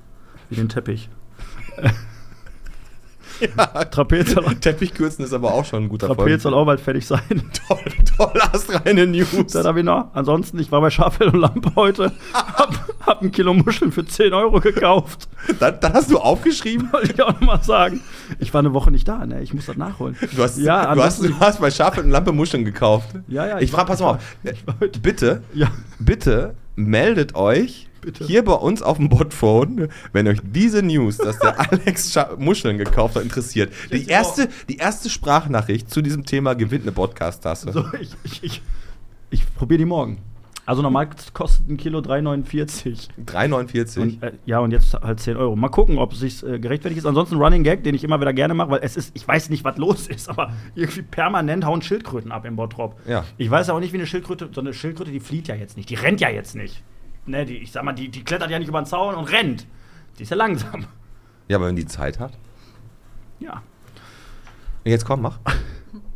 [0.50, 1.09] Wie den Teppich.
[3.90, 7.20] Trapez soll, Teppichkürzen ist aber auch schon ein guter Trapez soll auch bald fertig sein.
[7.68, 7.78] Toll,
[8.16, 9.52] toll, hast reine News.
[9.52, 10.08] Das habe ich noch.
[10.14, 12.12] Ansonsten, ich war bei Schafel und Lampe heute.
[12.32, 12.75] Hab,
[13.06, 15.28] hab ein Kilo Muscheln für 10 Euro gekauft.
[15.58, 16.92] Dann, dann hast du aufgeschrieben.
[16.92, 18.00] Wollte ich auch nochmal sagen.
[18.38, 19.42] Ich war eine Woche nicht da, ne?
[19.42, 20.16] Ich muss das nachholen.
[20.37, 23.08] Du hast, ja, du hast, du hast bei Schafel und Lampe Muscheln gekauft.
[23.28, 24.18] Ja, ja, Ich, ich frage, pass mal auf.
[25.02, 25.68] Bitte, Ja.
[25.99, 28.26] bitte meldet euch Bitte.
[28.26, 33.16] hier bei uns auf dem Botphone, wenn euch diese News, dass der Alex Muscheln gekauft
[33.16, 33.73] hat, interessiert.
[33.90, 37.73] Die erste, die erste Sprachnachricht zu diesem Thema gewinnt eine Podcast-Tasse.
[37.73, 38.62] So, ich ich, ich,
[39.30, 40.18] ich probiere die morgen.
[40.64, 43.09] Also normal kostet ein Kilo 3,49.
[43.26, 44.00] 3,49.
[44.00, 45.56] Und, äh, ja, und jetzt halt 10 Euro.
[45.56, 47.06] Mal gucken, ob es sich äh, gerechtfertigt ist.
[47.06, 49.64] Ansonsten Running Gag, den ich immer wieder gerne mache, weil es ist, ich weiß nicht,
[49.64, 52.97] was los ist, aber irgendwie permanent hauen Schildkröten ab im Bottrop.
[53.09, 53.25] Ja.
[53.38, 55.90] Ich weiß auch nicht, wie eine Schildkröte, so eine Schildkröte, die flieht ja jetzt nicht,
[55.90, 56.82] die rennt ja jetzt nicht.
[57.26, 59.67] Ne, die, ich sag mal, die, die klettert ja nicht über den Zaun und rennt.
[60.19, 60.87] Die ist ja langsam.
[61.49, 62.33] Ja, aber wenn die Zeit hat.
[63.41, 63.62] Ja.
[64.85, 65.38] Jetzt komm, mach.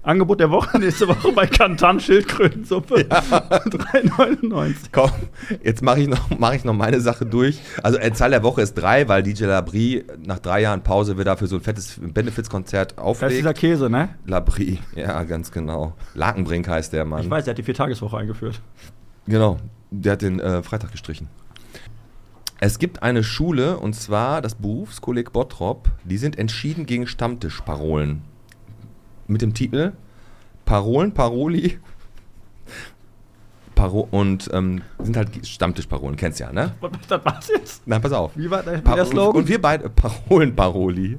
[0.03, 3.07] Angebot der Woche nächste Woche bei Kantan Schildkrötensuppe.
[3.09, 4.75] 3,99.
[4.93, 5.11] Komm,
[5.63, 7.61] jetzt mache ich, noch- mach ich noch meine Sache durch.
[7.83, 11.37] Also, äh, Zahl der Woche ist drei, weil DJ Labrie nach drei Jahren Pause wieder
[11.37, 13.59] für so ein fettes Benefits-Konzert Das ist dieser auflegt.
[13.59, 14.11] Käse, ne?
[14.27, 15.95] Labrie, ja, ganz genau.
[16.15, 17.23] Lakenbrink heißt der Mann.
[17.23, 18.61] Ich weiß, der hat die Viertageswoche eingeführt.
[19.27, 19.57] Genau,
[19.91, 21.29] der hat den äh, Freitag gestrichen.
[22.59, 28.23] Es gibt eine Schule, und zwar das Berufskolleg Bottrop, die sind entschieden gegen Stammtischparolen.
[29.27, 29.93] Mit dem Titel
[30.65, 31.79] Parolen, Paroli.
[33.75, 36.73] Paro und ähm, sind halt Stammtischparolen, kennst ja, ne?
[36.81, 37.83] Was, das war's jetzt?
[37.85, 38.33] Na, pass auf.
[38.35, 39.43] Wie war der, Pa- der Slogan?
[39.43, 41.19] Und wir beide, Parolen, Paroli.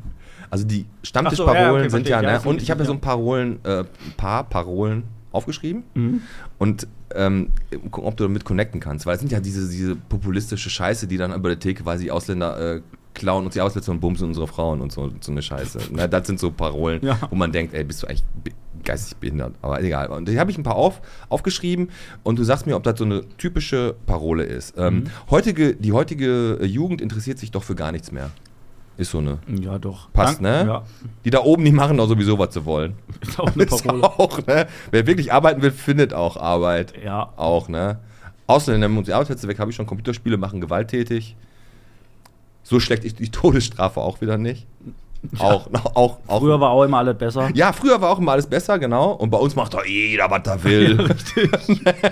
[0.50, 2.22] Also die Stammtischparolen so, ja, okay, sind ja.
[2.22, 2.38] Ja, ne?
[2.38, 2.98] ist Und ich habe ja so ja.
[2.98, 5.04] ein Parolen, äh, ein paar Parolen
[5.38, 5.84] aufgeschrieben.
[5.94, 6.22] Mhm.
[6.58, 7.52] Und ähm,
[7.92, 9.06] gucken, ob du damit connecten kannst.
[9.06, 12.12] Weil es sind ja diese, diese populistische Scheiße, die dann über der Theke quasi die
[12.12, 12.82] Ausländer äh,
[13.14, 15.80] klauen und sie aussetzen und bumsen unsere Frauen und so, so eine Scheiße.
[15.92, 17.18] Na, das sind so Parolen, Ja.
[17.30, 18.24] wo man denkt, ey, bist du eigentlich
[18.84, 19.56] geistig behindert.
[19.62, 20.08] Aber egal.
[20.08, 21.90] Und hier habe ich ein paar auf, aufgeschrieben
[22.24, 24.76] und du sagst mir, ob das so eine typische Parole ist.
[24.78, 25.04] Ähm, Mhm.
[25.32, 28.30] heutige, die heutige Jugend interessiert sich doch für gar nichts mehr.
[28.98, 29.38] Ist so eine.
[29.48, 30.12] Ja, doch.
[30.12, 30.66] Passt, ne?
[30.68, 30.84] Ja,
[31.24, 32.96] Die da oben, die machen doch sowieso, was sie wollen.
[33.22, 34.04] ist auch eine Ist Parole.
[34.04, 34.68] auch, ne?
[34.92, 36.94] Wer wirklich arbeiten will, findet auch Arbeit.
[37.04, 37.32] Ja.
[37.36, 38.00] Auch, ne?
[38.48, 39.86] Ausländer nehmen uns die Arbeitsplätze weg, habe ich schon.
[39.86, 41.36] Computerspiele machen gewalttätig.
[42.64, 44.66] So schlecht ist die Todesstrafe auch wieder nicht.
[45.40, 46.40] Auch, auch, auch.
[46.40, 47.50] Früher war auch immer alles besser.
[47.54, 49.12] ja, früher war auch immer alles besser, genau.
[49.12, 50.98] Und bei uns macht doch jeder, was er will.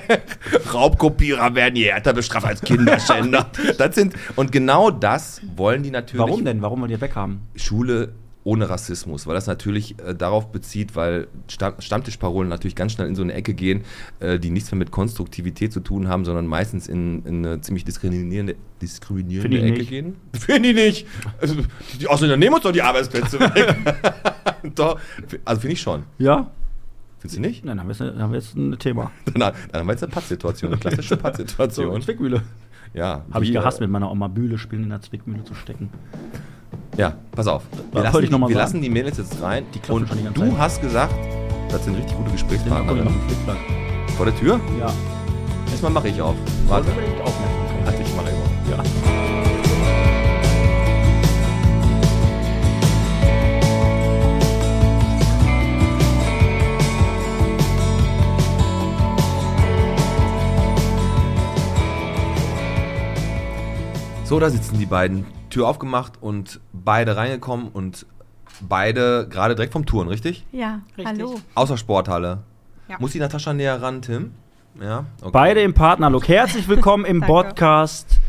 [0.74, 3.48] Raubkopierer werden je härter bestraft als Kinderschänder.
[3.78, 6.26] das sind, und genau das wollen die natürlich.
[6.26, 6.62] Warum denn?
[6.62, 7.42] Warum wollen die weghaben?
[7.56, 8.14] Schule
[8.46, 13.16] ohne Rassismus, weil das natürlich äh, darauf bezieht, weil Stamm Stammtischparolen natürlich ganz schnell in
[13.16, 13.82] so eine Ecke gehen,
[14.20, 17.86] äh, die nichts mehr mit Konstruktivität zu tun haben, sondern meistens in, in eine ziemlich
[17.86, 19.90] diskriminierende, diskriminierende Ecke nicht.
[19.90, 20.16] gehen.
[20.34, 21.08] Finde ich nicht.
[21.42, 21.56] Also,
[22.00, 23.76] die Ausländer nehmen uns doch die Arbeitsplätze weg.
[24.76, 25.00] doch,
[25.44, 26.04] also finde ich schon.
[26.20, 26.52] Ja?
[27.18, 27.68] Findest du nicht?
[27.68, 29.12] Dann haben wir jetzt, dann haben wir jetzt ein Thema.
[29.26, 32.00] Dann, dann haben wir jetzt eine Pattsituation, eine klassische So, Pattsituation.
[32.04, 32.44] Zwickmühle.
[32.94, 35.56] ja, Habe ich wie, gehasst, äh, mit meiner Oma Bühle spielen, in der Zwickmühle zu
[35.56, 35.90] stecken.
[36.98, 37.64] Ja, pass auf.
[37.72, 38.66] Wir, wollte lassen, ich noch mal wir sagen.
[38.66, 39.66] lassen die Mädels jetzt rein.
[39.74, 40.60] Die und schon die ganze du Zeit.
[40.60, 41.14] hast gesagt,
[41.70, 42.38] das sind richtig gute Den
[43.28, 43.58] Flickflack.
[44.18, 44.60] Vor der Tür?
[44.80, 44.92] Ja.
[45.72, 46.36] Diesmal mache ich auf.
[46.68, 46.88] Warte.
[46.88, 48.78] Warte, ich mache immer.
[48.78, 48.84] Ja.
[64.24, 65.35] So, da sitzen die beiden.
[65.56, 68.06] Tür aufgemacht und beide reingekommen und
[68.60, 70.46] beide gerade direkt vom Touren, richtig?
[70.52, 71.06] Ja, Richtig.
[71.06, 71.36] hallo.
[71.54, 72.40] Außer Sporthalle.
[72.90, 72.98] Ja.
[73.00, 74.32] Muss die Natascha näher ran, Tim?
[74.82, 75.06] Ja.
[75.22, 75.30] Okay.
[75.32, 76.28] Beide im Partnerlook.
[76.28, 77.22] Herzlich willkommen im.
[77.22, 78.20] Podcast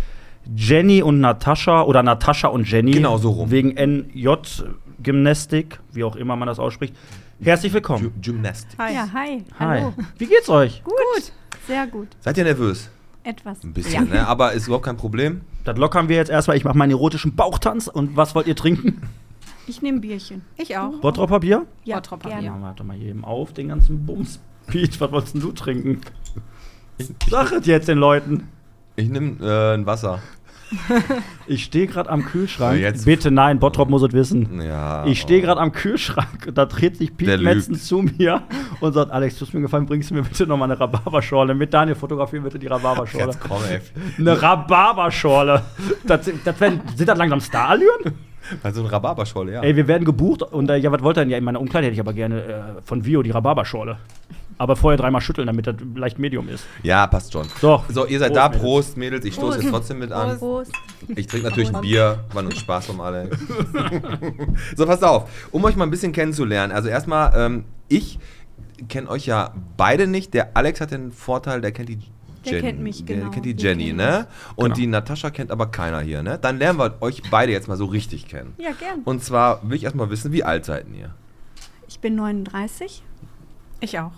[0.55, 2.93] Jenny und Natascha oder Natascha und Jenny.
[2.93, 3.51] Genau, so rum.
[3.51, 6.95] Wegen NJ-Gymnastik, wie auch immer man das ausspricht.
[7.43, 8.05] Herzlich willkommen.
[8.05, 8.79] Gy- Gymnastik.
[8.79, 8.95] Hi.
[8.95, 9.43] Ja, hi.
[9.59, 9.81] Hi.
[9.81, 9.95] Hallo.
[10.17, 10.81] Wie geht's euch?
[10.85, 11.33] Gut.
[11.67, 12.07] Sehr gut.
[12.21, 12.89] Seid ihr nervös?
[13.27, 13.65] Etwas.
[13.65, 14.27] Ein bisschen, ne?
[14.29, 15.41] Aber ist überhaupt kein Problem.
[15.65, 16.57] Das lockern wir jetzt erstmal.
[16.57, 17.89] Ich mache meinen erotischen Bauchtanz.
[17.89, 19.03] Und was wollt ihr trinken?
[19.67, 20.43] Ich nehme Bierchen.
[20.57, 21.01] Ich auch.
[21.01, 21.67] Bottropper Bier?
[21.83, 22.29] Ja, Bottropper.
[22.29, 22.41] Bier.
[22.41, 24.39] Ja, warte mal jedem auf, den ganzen Bums.
[24.69, 26.03] Pete, was wolltest denn du trinken?
[27.29, 28.49] Sag es jetzt den Leuten.
[28.95, 30.21] Ich nehme äh, ein Wasser.
[31.49, 32.75] Ich stehe gerade am Kühlschrank.
[32.81, 34.61] Ja, jetzt- Bitte nein, Bottrop muss es wissen.
[34.61, 35.07] Ja.
[35.07, 38.43] Ich stehe gerade am Kühlschrank und da dreht sich Pete Metzen zu mir
[38.81, 41.73] und sagt: Alex, tust mir gefallen, bringst du mir bitte nochmal eine Rhabarberschorle mit.
[41.73, 43.27] Daniel, fotografieren bitte die Rhabarberschorle.
[43.27, 43.81] Jetzt komm, ey.
[44.19, 45.63] Eine Rhabarberschorle.
[46.05, 48.15] Das, das werden, sind das langsam Starallüren?
[48.63, 49.61] Also ein Rhabarberschorle, ja.
[49.63, 51.31] Ey, wir werden gebucht und äh, ja, was wollt ihr denn?
[51.31, 53.99] Ja, in meiner Umkleide hätte ich aber gerne äh, von Vio die Rhabarberschorle.
[54.59, 56.65] Aber vorher dreimal schütteln, damit das leicht Medium ist.
[56.83, 57.47] Ja, passt schon.
[57.61, 58.49] So, So, ihr seid Prost, da.
[58.49, 59.25] Prost, Mädels.
[59.27, 60.39] Ich stoße jetzt trotzdem mit an.
[60.39, 60.73] Prost.
[61.15, 63.37] Ich trinke natürlich ein Bier, war nur Spaß vom Alex.
[64.77, 66.73] so, passt auf, um euch mal ein bisschen kennenzulernen.
[66.73, 68.19] Also erstmal, ähm, ich
[68.89, 70.33] kenne euch ja beide nicht.
[70.35, 71.99] Der Alex hat den Vorteil, der kennt die
[72.47, 73.31] Der Jen- kennt mich, der genau.
[73.31, 74.27] kennt die Jenny, ne?
[74.55, 74.75] Und Genau.
[74.77, 76.39] die Natascha kennt aber keiner hier, ne?
[76.41, 78.55] Dann lernen wir euch beide jetzt mal so richtig kennen.
[78.59, 79.01] Ja, gern.
[79.05, 81.15] Und zwar will ich erstmal wissen, wie alt seid ihr?
[81.89, 83.03] Ich bin 39.
[83.81, 84.13] Ich auch.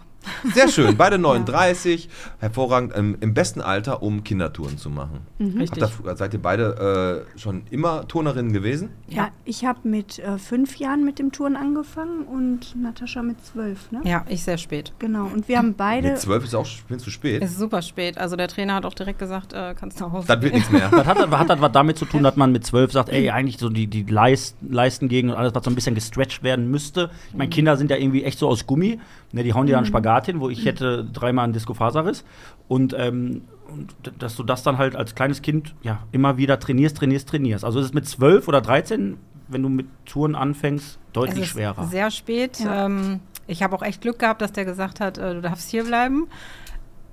[0.54, 5.20] Sehr schön, beide 39, hervorragend, im, im besten Alter, um Kindertouren zu machen.
[5.40, 5.82] Richtig.
[5.82, 8.90] Habt ihr, seid ihr beide äh, schon immer Turnerinnen gewesen?
[9.08, 13.90] Ja, ich habe mit äh, fünf Jahren mit dem Touren angefangen und Natascha mit zwölf,
[13.90, 14.00] ne?
[14.04, 14.92] Ja, ich sehr spät.
[14.98, 15.26] Genau.
[15.26, 16.10] Und wir haben beide.
[16.10, 17.42] Mit 12 ist auch schon zu spät.
[17.42, 18.18] Es ist super spät.
[18.18, 20.26] Also der Trainer hat auch direkt gesagt, äh, kannst nach Hause.
[20.26, 20.88] Das wird nichts mehr.
[20.98, 23.58] Das hat, hat das was damit zu tun, dass man mit zwölf sagt, ey, eigentlich
[23.58, 27.10] so die, die Leist, Leistengegend und alles, was so ein bisschen gestretcht werden müsste.
[27.30, 28.98] Ich meine, Kinder sind ja irgendwie echt so aus Gummi.
[29.30, 32.24] Ne, die hauen dir dann Spagat hin, wo ich hätte dreimal einen Discofaserriss.
[32.68, 36.96] Und, ähm, und dass du das dann halt als kleines Kind ja immer wieder trainierst,
[36.96, 37.64] trainierst, trainierst.
[37.64, 41.48] Also es ist mit zwölf oder 13, wenn du mit Touren anfängst, Es deutlich ist
[41.48, 41.86] schwerer.
[41.86, 42.60] Sehr spät.
[42.60, 42.86] Ja.
[42.86, 45.84] Ähm, ich habe auch echt Glück gehabt, dass der gesagt hat, äh, du darfst hier
[45.84, 46.28] bleiben.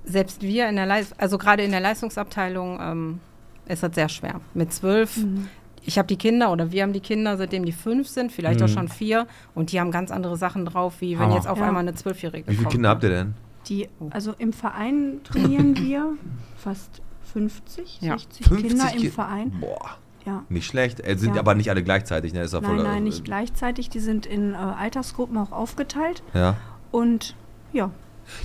[0.04, 3.20] Selbst wir in der Leis also gerade in der Leistungsabteilung ähm,
[3.66, 4.40] ist das sehr schwer.
[4.54, 5.48] Mit zwölf, Mhm.
[5.86, 8.68] Ich habe die Kinder oder wir haben die Kinder, seitdem die fünf sind, vielleicht auch
[8.68, 8.72] Mhm.
[8.72, 11.34] schon vier, und die haben ganz andere Sachen drauf, wie wenn Hammer.
[11.36, 11.66] jetzt auf Ja.
[11.66, 12.72] einmal eine Zwölfjährige Wie viele kommt.
[12.72, 13.34] Kinder habt ihr denn?
[13.68, 16.12] Die, also im Verein trainieren wir
[16.56, 18.18] fast 50, Ja.
[18.18, 19.52] 60 50 Kinder im Ki- Verein.
[19.60, 19.90] Boah,
[20.24, 20.42] Ja.
[20.48, 21.00] nicht schlecht.
[21.06, 21.40] Äh, sind Ja.
[21.40, 22.42] aber nicht alle gleichzeitig, ne?
[22.42, 23.90] Ist Nein, voll, nein, äh, nicht gleichzeitig.
[23.90, 26.22] Die sind in äh, Altersgruppen auch aufgeteilt.
[26.34, 26.56] Ja.
[26.92, 27.34] Und
[27.72, 27.90] ja,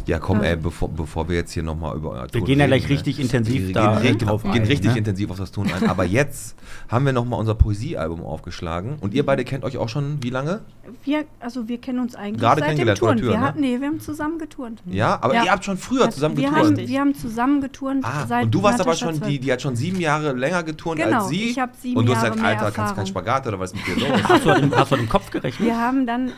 [0.06, 0.50] Ja, komm, Ja.
[0.50, 2.84] ey, bevor, bevor wir jetzt hier nochmal über euer Wir Turnen gehen ja reden, gleich
[2.84, 2.96] ne?
[2.96, 4.98] richtig intensiv wir da gehen, drauf gehen ein, richtig ne?
[4.98, 5.90] intensiv auf das Tun ein.
[5.90, 6.56] Aber jetzt
[6.90, 8.98] haben wir nochmal unser Poesiealbum aufgeschlagen.
[9.02, 10.62] Und ihr beide kennt euch auch schon wie lange?
[11.06, 13.18] wir, also wir kennen uns eigentlich Gerade seit dem Touren.
[13.18, 13.54] Tür, wir ne?
[13.58, 14.82] nee, wir haben zusammen geturnt.
[14.86, 15.46] Ja, aber Ja.
[15.46, 16.78] ihr habt schon früher Also zusammen wir geturnt.
[16.80, 19.30] haben, wir haben zusammen geturnt Ah, seit und du warst aber schon, 12.
[19.30, 21.52] die, die hat schon sieben Jahre länger geturnt Genau, als sie.
[21.52, 23.08] ich hab sieben Und du hast Jahre gesagt, Alter, kannst keinen Erfahrung.
[23.08, 24.24] Spagat oder was ist mit dir los?
[24.28, 25.68] Hast du, den, hast du den Kopf gerechnet?
[25.68, 26.32] Wir haben dann,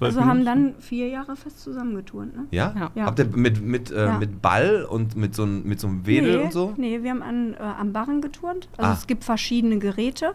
[0.00, 2.36] also haben dann vier Jahre fest zusammen geturnt.
[2.36, 2.44] Ne?
[2.50, 2.83] Ja?
[2.94, 3.00] Ja.
[3.02, 3.06] Ja.
[3.06, 4.18] Habt ihr mit, mit, äh, Ja.
[4.18, 6.74] mit Ball und mit so, ein- mit so einem Wedel nee, und so?
[6.76, 8.68] Nee, wir haben an, äh, am Barren geturnt.
[8.76, 8.94] Also Ah.
[8.94, 10.34] es gibt verschiedene Geräte.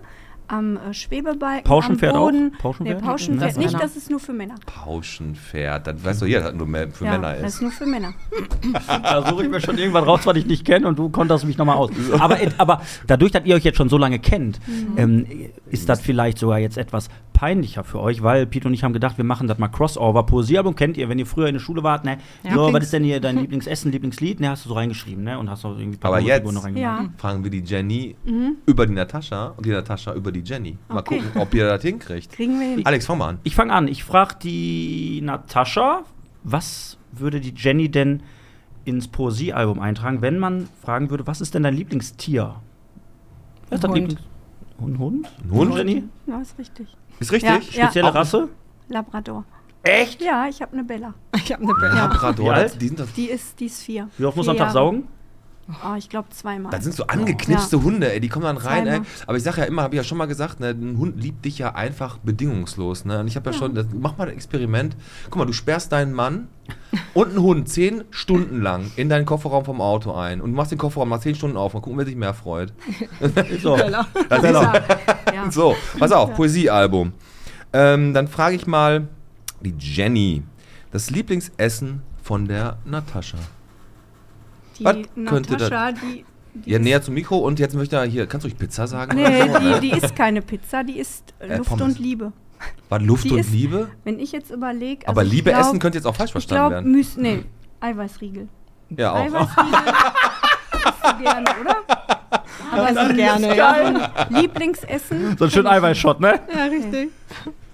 [0.52, 2.26] Am äh, Schwebebalken, Pauschenpferd am auch?
[2.32, 2.52] Boden.
[2.60, 3.00] Pauschenpferd?
[3.02, 3.80] Nee, Pauschenpferd Das nicht, Männer.
[3.84, 4.56] das ist nur für Männer.
[4.66, 5.88] Pauschenpferd.
[5.88, 7.62] Das weißt du jeder, dass das nur mehr für ja, Männer das ist ist.
[7.62, 8.14] nur für Männer.
[8.88, 11.58] Da suche ich mir schon irgendwann raus, was ich nicht kenne und du konterst mich
[11.58, 11.92] nochmal aus.
[12.20, 14.98] Aber, aber dadurch, dass ihr euch jetzt schon so lange kennt, Mhm.
[14.98, 15.26] ähm,
[15.72, 19.18] ist das vielleicht sogar jetzt etwas peinlicher für euch, weil Pete und ich haben gedacht,
[19.18, 20.24] wir machen das mal Crossover.
[20.26, 22.18] Poesiealbum kennt ihr, wenn ihr früher in der Schule wart, ne?
[22.44, 22.54] Ja.
[22.54, 24.40] so, was ist denn hier dein Lieblingsessen, Lieblingslied?
[24.42, 25.40] Ne, hast du so reingeschrieben, ne?
[25.40, 27.02] Und hast auch irgendwie ein Aber Parodie-Figuren jetzt- reingemacht.
[27.04, 27.10] Ja.
[27.18, 28.16] Fragen wir die Jenny
[28.66, 30.78] über die Natascha und die Natascha über die Jenny.
[30.88, 31.20] Mal Okay.
[31.22, 32.32] gucken, ob ihr das hinkriegt.
[32.32, 32.86] Kriegen wir hin.
[32.86, 33.40] Alex, fang mal an.
[33.44, 33.88] Ich fange an.
[33.88, 36.04] Ich frage die Natascha,
[36.44, 38.24] was würde die Jenny denn
[38.86, 42.56] ins Poesiealbum eintragen, wenn man fragen würde, was ist denn dein Lieblingstier?
[43.70, 44.18] Was ist dein Hund.
[44.82, 45.28] Ein Hund?
[45.44, 45.76] Ein Hund?
[45.76, 46.04] Jenny?
[46.26, 46.88] Ja, ist richtig.
[47.20, 47.74] Ist richtig?
[47.76, 47.84] Ja.
[47.86, 48.50] Spezielle Auch- Rasse?
[48.88, 49.44] Labrador.
[49.84, 50.22] Echt?
[50.22, 51.14] Ja, ich habe eine Bella.
[51.36, 51.94] Ich habe eine Bella.
[52.08, 52.82] Labrador, Wie alt?
[52.82, 54.10] die, sind das, Die ist, die ist vier.
[54.18, 54.86] Wie oft muss Vier man am Tag Jahre.
[54.86, 55.08] saugen?
[55.84, 56.72] Oh, ich glaube zweimal.
[56.72, 59.02] das sind so angeknipste Hunde, ey, die kommen dann rein, ey.
[59.28, 61.46] Aber ich sage ja immer, habe ich ja schon mal gesagt, ne, ein Hund liebt
[61.46, 63.06] dich ja einfach bedingungslos.
[63.06, 63.20] Ne?
[63.20, 64.96] Und ich habe ja, schon, das, mach mal ein Experiment.
[65.26, 66.48] Guck mal, du sperrst deinen Mann
[67.14, 70.72] und einen Hund zehn Stunden lang in deinen Kofferraum vom Auto ein und du machst
[70.72, 72.74] den Kofferraum nach zehn Stunden auf und gucken, wer sich mehr freut.
[73.62, 73.76] So.
[73.76, 74.08] Bella.
[74.30, 74.74] Das ist ja.
[75.34, 75.52] ja.
[75.52, 77.14] So, pass auf, Poesiealbum.
[77.74, 79.08] Ähm, dann frage ich mal
[79.62, 80.44] die Jenny.
[80.92, 83.38] Das Lieblingsessen von der Natascha.
[84.80, 86.26] Die Was könnte Natascha, die.
[86.54, 89.16] die Ja, näher zum Mikro und jetzt möchte er hier, kannst du ruhig Pizza sagen?
[89.16, 89.44] Nee,
[89.82, 91.84] die, die ist keine Pizza, die ist äh, Luft Pommes.
[91.98, 92.32] und Liebe.
[92.90, 93.90] War Luft die und ist- Liebe?
[94.04, 95.08] Wenn ich jetzt überlege.
[95.08, 96.92] Aber also ich Liebe glaub, essen könnte jetzt auch falsch Ich verstanden glaube, werden.
[96.92, 97.44] Müs nee,
[97.82, 98.48] Eiweißriegel.
[98.98, 99.18] Ja, auch.
[99.18, 99.80] Eiweißriegel.
[100.74, 101.76] isst du gerne, oder?
[102.72, 104.12] Aber so ein gerne, ja.
[104.30, 105.38] Lieblingsessen.
[105.38, 106.40] So ein schöner Eiweißshot, ne?
[106.56, 107.10] Ja, richtig.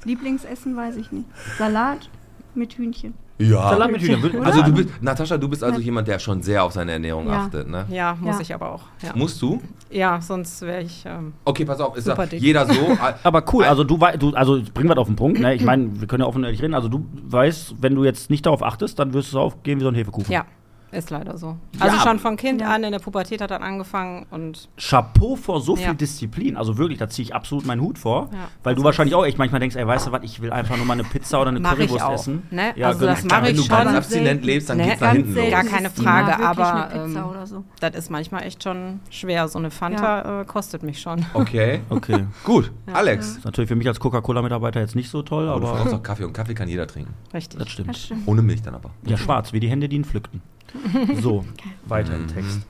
[0.03, 1.25] Lieblingsessen weiß ich nicht.
[1.57, 2.09] Salat
[2.53, 3.13] mit Hühnchen.
[3.37, 3.69] Ja.
[3.69, 4.01] Salat mit
[4.45, 5.83] Also du bist, Natascha, du bist also Ja.
[5.85, 7.33] jemand, der schon sehr auf seine Ernährung Ja.
[7.43, 7.85] achtet, ne?
[7.89, 8.41] Ja, muss Ja.
[8.41, 8.83] ich aber auch.
[9.03, 9.61] Ja, Musst du?
[9.91, 11.03] ja sonst wäre ich.
[11.05, 12.41] Ähm, Okay, pass auf, ist Super dick.
[12.41, 12.73] jeder so.
[13.23, 15.53] Aber cool, also du weißt, du, also bringen wir das auf den Punkt, ne?
[15.53, 16.73] Ich meine, wir können ja offen ehrlich reden.
[16.73, 19.89] Also du weißt, wenn du jetzt nicht darauf achtest, dann wirst du aufgehen wie so
[19.89, 20.31] ein Hefekuchen.
[20.31, 20.45] ja,
[20.91, 21.57] ist leider so.
[21.79, 22.03] Also Ja.
[22.03, 22.69] schon von Kind Ja.
[22.73, 25.93] an in der Pubertät hat dann angefangen und Chapeau vor so viel Ja.
[25.93, 26.55] Disziplin.
[26.57, 28.29] Also wirklich, da ziehe ich absolut meinen Hut vor.
[28.31, 28.47] Ja.
[28.63, 30.85] Weil du wahrscheinlich auch echt manchmal denkst, ey, weißt du was, ich will einfach nur
[30.85, 32.43] mal eine Pizza oder eine Mach ich Currywurst auch, essen.
[32.51, 32.73] ne?
[32.75, 33.69] Ja, Also gönn- das mach Wenn ich du schon.
[33.69, 34.45] ganz Aber abstinent selten.
[34.45, 35.51] lebst, dann Ne, geht's nach Ganz hinten los.
[35.51, 37.63] Gar keine Frage, aber, ähm, so.
[37.79, 39.47] das ist manchmal echt schon schwer.
[39.47, 41.25] So eine Fanta äh, kostet mich schon.
[41.33, 42.25] Okay, Okay.
[42.43, 42.71] gut.
[42.93, 43.37] Alex.
[43.37, 46.03] Ist natürlich für mich als Coca-Cola-Mitarbeiter jetzt nicht so toll, Aber du aber verkaufst auch
[46.03, 47.13] Kaffee und Kaffee kann jeder trinken.
[47.33, 47.59] Richtig.
[47.59, 47.89] das stimmt.
[47.89, 48.27] Das stimmt.
[48.27, 48.91] Ohne Milch dann aber.
[49.05, 50.41] Ja, schwarz, wie die Hände, die ihn pflückten.
[51.21, 51.45] So,
[51.85, 52.61] weiter im Text.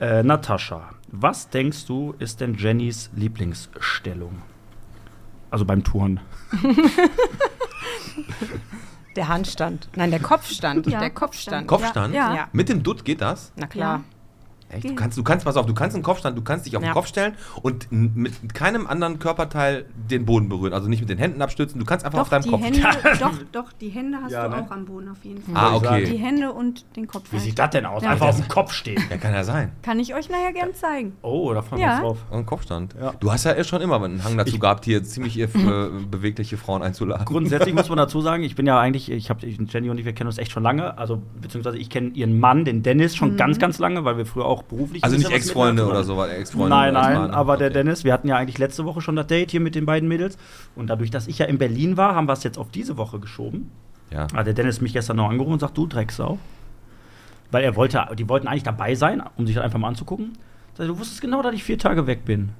[0.00, 4.42] Äh, Natascha, was denkst du, ist denn Jennys Lieblingsstellung?
[5.50, 6.20] Also beim Touren.
[9.16, 9.88] Der Handstand.
[9.96, 10.86] Nein, der Kopfstand.
[10.86, 11.66] Ja, der Kopfstand.
[11.66, 12.14] Kopfstand?
[12.14, 12.34] Ja.
[12.34, 12.48] Ja.
[12.52, 13.52] Mit dem Dutt geht das?
[13.56, 14.04] Na klar.
[14.70, 14.84] Echt?
[14.84, 16.88] Du kannst, du kannst, pass auf, du kannst einen Kopfstand, du kannst dich auf den
[16.88, 16.92] Ja.
[16.92, 20.72] Kopf stellen und mit keinem anderen Körperteil den Boden berühren.
[20.72, 22.80] Also nicht mit den Händen abstützen, du kannst einfach auf Doch, deinem die Kopf Hände,
[23.20, 24.62] doch, doch, die Hände hast Ja, du ne?
[24.64, 25.54] auch am Boden auf jeden Fall.
[25.56, 26.04] Ah, Wollte ich okay.
[26.12, 27.24] Die Hände und den Kopf.
[27.30, 27.44] Wie halt.
[27.44, 28.02] sieht das denn aus?
[28.02, 28.10] Ja.
[28.10, 29.02] Einfach auf dem Kopf stehen.
[29.10, 29.72] Ja, kann ja sein.
[29.82, 31.12] Kann ich euch nachher gern zeigen.
[31.22, 31.92] Oh, da fahren wir Ja.
[31.94, 32.18] uns drauf.
[32.30, 32.94] Ein Kopfstand.
[33.00, 33.12] Ja.
[33.18, 35.46] Du hast ja eh schon immer einen Hang dazu gehabt, hier ziemlich äh,
[36.10, 37.24] bewegliche Frauen einzuladen.
[37.24, 40.12] Grundsätzlich muss man dazu sagen, ich bin ja eigentlich, ich habe Jenny und ich, wir
[40.12, 43.58] kennen uns echt schon lange, also beziehungsweise ich kenne ihren Mann, den Dennis, schon ganz,
[43.58, 45.02] ganz lange, weil wir früher auch beruflich.
[45.04, 46.68] Also nicht Ex-Freunde oder so, weil Ex-Freunde.
[46.70, 47.74] Nein, nein, waren- aber der okay.
[47.74, 50.36] Dennis, wir hatten ja eigentlich letzte Woche schon das Date hier mit den beiden Mädels.
[50.76, 53.18] Und dadurch, dass ich ja in Berlin war, haben wir es jetzt auf diese Woche
[53.18, 53.70] geschoben.
[54.10, 54.26] Ja.
[54.34, 56.38] Hat der Dennis mich gestern noch angerufen und sagt, du Drecksau.
[57.50, 60.32] Weil er wollte, die wollten eigentlich dabei sein, um sich das einfach mal anzugucken.
[60.74, 62.50] Sag ich, du wusstest genau, dass ich vier Tage weg bin.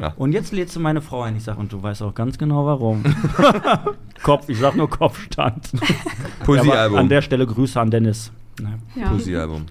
[0.00, 0.12] Ja.
[0.16, 1.36] Und jetzt lädst du meine Frau ein.
[1.36, 3.02] Ich sag, und du weißt auch ganz genau warum.
[4.22, 5.70] Kopf, ich sag nur Kopfstand.
[6.44, 6.98] Poesiealbum.
[6.98, 8.30] an der Stelle Grüße an Dennis.
[8.94, 9.08] Ja.
[9.08, 9.66] Poesiealbum.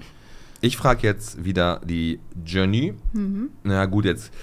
[0.61, 2.93] Ich frage jetzt wieder die Journey.
[3.13, 3.49] Mhm.
[3.63, 4.33] Na gut, jetzt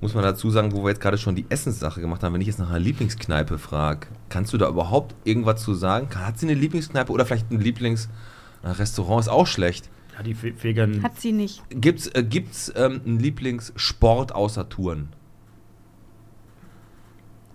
[0.00, 2.46] muss man dazu sagen, wo wir jetzt gerade schon die Essenssache gemacht haben, wenn ich
[2.46, 6.08] jetzt nach einer Lieblingskneipe frage, kannst du da überhaupt irgendwas zu sagen?
[6.14, 9.20] Hat sie eine Lieblingskneipe oder vielleicht ein Lieblingsrestaurant?
[9.22, 9.90] Ist auch schlecht.
[10.16, 11.02] Ja, die Vegan.
[11.02, 11.62] Hat sie nicht.
[11.70, 15.08] Gibt's, äh, gibt's ähm, einen Lieblingssport außer Touren?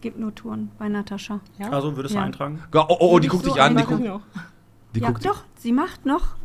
[0.02, 1.40] Gibt nur Touren bei Natascha.
[1.58, 1.70] Ja.
[1.70, 2.26] Also würdest du Ja.
[2.26, 2.60] eintragen?
[2.74, 4.02] Oh, oh, oh die guckt so dich an, die guckt,
[4.96, 6.36] die ja, guckt doch, sie macht noch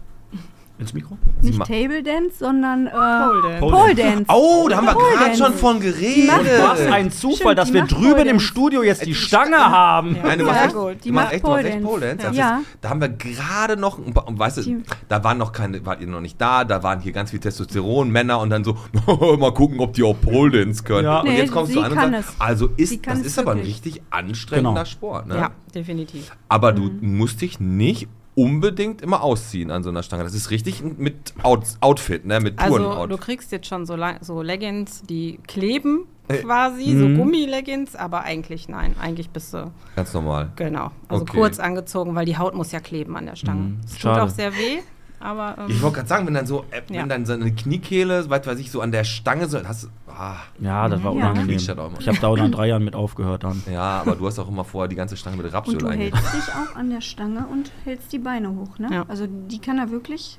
[0.77, 1.17] Ins Mikro?
[1.41, 3.61] sie nicht Table Dance, sondern äh, Pole Dance.
[3.61, 4.25] Pole Pole Dance.
[4.29, 6.31] Oh, da haben wir gerade schon von geredet.
[6.63, 8.41] Was ein Zufall, Stimmt, dass wir drüben im.
[8.41, 10.17] Studio jetzt die Die Stange haben.
[10.17, 10.23] Ja.
[10.25, 10.91] Nein, du machst echt, gut.
[10.95, 11.87] du Die machst echt, du machst Pole echt Dance.
[11.89, 12.37] Pole Dance.
[12.39, 12.59] Ja.
[12.59, 16.09] ist, da haben wir gerade noch, weißt du, Die- da waren noch keine, wart ihr
[16.09, 18.77] noch nicht da, da waren hier ganz viel Testosteron, Männer und dann so,
[19.39, 21.05] mal gucken, ob die auch Pole Dance können.
[21.05, 21.21] Ja.
[21.21, 22.41] Und Nee, jetzt kommst du an und sagst, es.
[22.41, 24.85] also ist, das es ist aber ein richtig anstrengender Genau.
[24.85, 25.37] Sport, ne?
[25.37, 26.33] Ja, definitiv.
[26.49, 30.25] Aber du musst dich nicht unbedingt immer ausziehen an so einer Stange.
[30.25, 32.41] Das ist richtig mit Out Outfit, ne?
[32.41, 33.11] Mit Also Touren-Outfit.
[33.13, 36.99] du kriegst jetzt schon so, so Leggings, die kleben Äh, quasi, mhm.
[37.17, 38.95] so Gummileggings, aber eigentlich nein.
[39.01, 40.53] Eigentlich bist du, Ganz normal.
[40.57, 41.37] genau, also Okay.
[41.37, 43.61] kurz angezogen, weil die Haut muss ja kleben an der Stange.
[43.61, 43.81] Mhm.
[43.85, 44.23] Es tut Schade.
[44.23, 44.79] auch sehr weh,
[45.25, 47.03] aber ähm, Ich wollte gerade sagen, wenn dann so, äh, Ja.
[47.03, 49.89] wenn dann so eine Kniekehle, weit weiß ich, so an der Stange so, hast du,
[50.09, 51.31] ah, Ja, das war Ja.
[51.31, 51.49] unangenehm.
[51.49, 51.53] Du.
[51.99, 53.63] Ich habe da auch nach drei Jahren mit aufgehört dann.
[53.71, 56.13] ja, aber du hast auch immer vorher die ganze Stange mit Und Rapsöl du eigentlich.
[56.15, 58.89] hältst dich auch an der Stange und hältst die Beine hoch, ne?
[58.93, 59.05] Ja.
[59.09, 60.39] Also die kann er wirklich.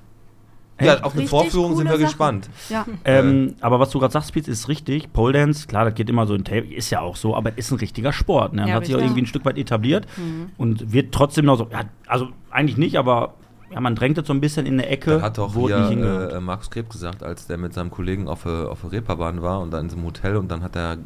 [0.81, 2.03] Ja, auf eine Vorführung sind wir Sache.
[2.03, 2.49] gespannt.
[2.67, 2.85] Ja.
[3.05, 5.13] Ähm, aber was du gerade sagst, Pietz, ist richtig.
[5.13, 7.71] Pole Dance, klar, das geht immer so in Tape, ist ja auch so, aber ist
[7.71, 8.51] ein richtiger Sport.
[8.51, 8.67] Ne?
[8.67, 10.49] Ja, hat sich auch irgendwie ein Stück weit etabliert Mhm.
[10.57, 13.35] und wird trotzdem noch so, ja, also eigentlich nicht, aber
[13.71, 15.77] ja, man drängt es so ein bisschen in eine Ecke, Das hat doch wo hier
[16.31, 19.59] äh, Markus Krebs gesagt, als der mit seinem Kollegen auf der auf der Reeperbahn war
[19.59, 20.97] und dann in so einem Hotel und dann hat der,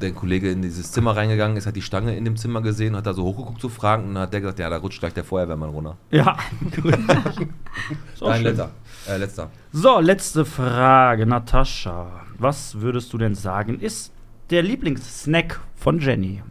[0.00, 3.06] der Kollege in dieses Zimmer reingegangen ist, hat die Stange in dem Zimmer gesehen, hat
[3.06, 5.24] da so hochgeguckt zu fragen und dann hat der gesagt, ja, da rutscht gleich der
[5.24, 5.96] Feuerwehrmann runter.
[6.10, 6.36] ja,
[6.82, 6.94] gut.
[8.20, 8.44] Auch schön.
[8.44, 8.70] letzter.
[9.08, 9.50] Äh, letzter.
[9.72, 12.22] So, letzte Frage, Natascha.
[12.38, 14.12] Was würdest du denn sagen, ist
[14.50, 16.42] der Lieblingssnack von Jenny?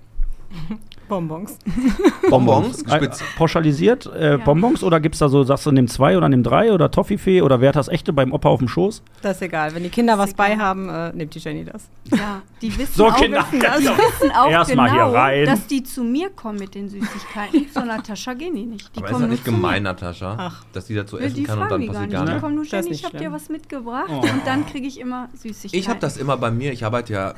[1.08, 1.58] Bonbons.
[2.30, 3.24] Bonbons, Äh, gespitzt.
[3.38, 4.38] pauschalisiert äh, Ja.
[4.38, 7.42] Bonbons oder gibt es da so, sagst du, nimm zwei oder nimm drei oder Toffifee
[7.42, 9.02] oder wer hat das echte beim Opa auf dem Schoß?
[9.22, 9.74] Das ist egal.
[9.76, 10.50] Wenn die Kinder was egal.
[10.50, 11.90] bei haben, äh, nimmt die Jenny das.
[12.12, 15.46] Ja, die wissen So, auch, Kinder, wissen, das, wissen auch Erst mal genau, hier rein.
[15.46, 17.72] dass die zu mir kommen mit den Süßigkeiten.
[17.72, 18.94] Zur Natascha gehen die nicht.
[18.96, 20.64] Die Aber ist kommen nur nicht zu gemein, Natascha, Ach.
[20.74, 22.18] dass die dazu Ja, essen die kann und dann die gar passiert nicht.
[22.18, 22.42] gar Die nichts?
[22.44, 24.10] kommen nur ist nicht ich hab dir was mitgebracht.
[24.10, 24.20] Oh.
[24.22, 25.80] Und dann kriege ich immer Süßigkeiten.
[25.80, 27.34] Ich habe das immer bei mir, ich arbeite ja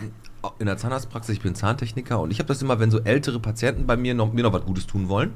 [0.60, 3.86] in der Zahnarztpraxis, ich bin Zahntechniker und ich habe das immer, wenn so ältere Patienten
[3.86, 5.34] bei mir noch, mir noch was Gutes tun wollen,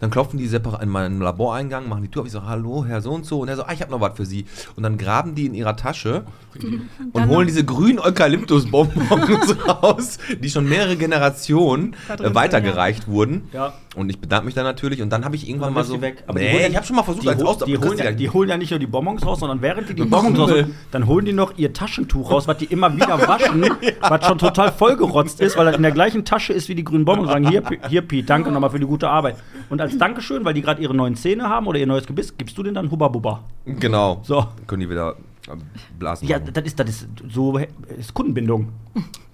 [0.00, 3.00] dann klopfen die separat in meinen Laboreingang, machen die Tür auf, ich so, hallo, Herr
[3.00, 4.46] so und so, und er so, ah, ich habe noch was für Sie.
[4.76, 10.50] Und dann graben die in ihrer Tasche und Dann holen diese grünen Eukalyptusbonbons raus, die
[10.50, 13.48] schon mehrere Generationen weitergereicht wurden.
[13.52, 13.74] Ja.
[13.96, 16.22] Und ich bedanke mich dann natürlich und dann habe ich irgendwann Dann mal so, weg.
[16.26, 18.12] Aber nee, holen ja- ich habe schon mal versucht, Die, als hol, die, holen ja,
[18.12, 20.52] die holen ja nicht nur die Bonbons raus, sondern während die die Bonbons raus,
[20.90, 23.64] dann holen die noch ihr Taschentuch raus, was die immer wieder waschen,
[24.02, 27.06] was schon total vollgerotzt ist, weil das in der gleichen Tasche ist wie die grünen
[27.06, 29.36] Bonbons und sagen, hier, hier Piet, danke nochmal für die gute Arbeit.
[29.70, 32.58] Und als Dankeschön, weil die gerade ihre neuen Zähne haben oder ihr neues Gebiss, gibst
[32.58, 33.44] du denen dann Hubba Bubba.
[33.64, 34.20] Genau.
[34.24, 34.46] So.
[34.66, 35.16] Können die wieder
[35.48, 35.52] äh,
[35.98, 36.28] blasen.
[36.28, 36.50] Ja, machen.
[36.52, 37.56] das ist, das ist so
[37.98, 38.68] ist Kundenbindung.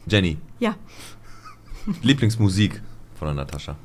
[0.06, 0.76] Jenny, Ja,
[2.02, 2.80] Lieblingsmusik
[3.18, 3.76] von der Natascha.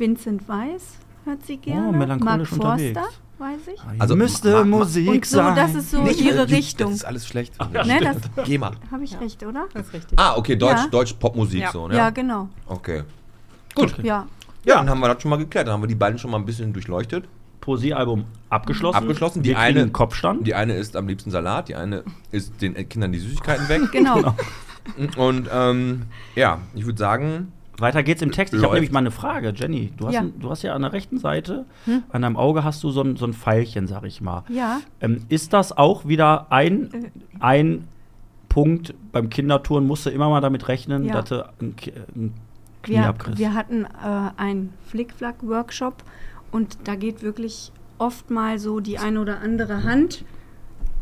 [0.00, 1.88] Vincent Weiss hört sie gerne.
[1.88, 2.98] Oh, melancholisch Mark unterwegs.
[2.98, 3.80] Forster, weiß ich.
[4.00, 5.54] Also, müsste ma- Musik Und so, sein.
[5.56, 6.88] das ist so Nicht, ihre äh, Richtung.
[6.90, 7.54] Das ist alles schlecht.
[7.72, 8.00] ja, Ne,
[8.34, 8.72] das Geh mal.
[8.90, 9.66] habe ich recht, oder?
[9.74, 10.18] Das ist richtig.
[10.18, 10.86] Ah, okay, Deutsch, Ja.
[10.88, 11.70] Deutsch Popmusik Ja.
[11.72, 12.12] so, Ja, ne?
[12.12, 12.48] genau.
[12.66, 13.02] Okay.
[13.74, 13.94] Gut.
[14.02, 14.26] Ja.
[14.64, 15.66] Ja, dann haben wir das schon mal geklärt.
[15.68, 17.26] Dann haben wir die beiden schon mal ein bisschen durchleuchtet.
[17.60, 18.96] Poesiealbum abgeschlossen.
[18.96, 19.42] Abgeschlossen.
[19.42, 20.46] Die eine- Kopfstand.
[20.46, 23.82] Die eine isst am liebsten Salat, die eine isst den Kindern die Süßigkeiten weg.
[23.92, 24.34] Genau.
[25.18, 26.02] Und ähm,
[26.34, 28.54] ja, ich würde sagen, Weiter geht's im Text.
[28.54, 29.92] Ich habe nämlich mal eine Frage, Jenny.
[29.96, 30.20] Du hast, Ja.
[30.20, 31.64] ein, du hast ja an der rechten Seite,
[32.10, 34.44] an deinem Auge hast du so ein, so ein Pfeilchen, sag ich mal.
[34.48, 37.10] Ja, Ähm, ist das auch wieder ein, Äh.
[37.40, 37.88] ein
[38.48, 39.86] Punkt beim Kindertouren?
[39.86, 41.14] Musst du immer mal damit rechnen, Ja.
[41.20, 42.34] dass du ein, Ki- ein
[42.82, 43.38] Knie wir, abkriegst?
[43.38, 43.88] wir hatten äh,
[44.36, 46.02] einen Flickflack-Workshop
[46.50, 50.24] und da geht wirklich oft mal so die eine oder andere Hand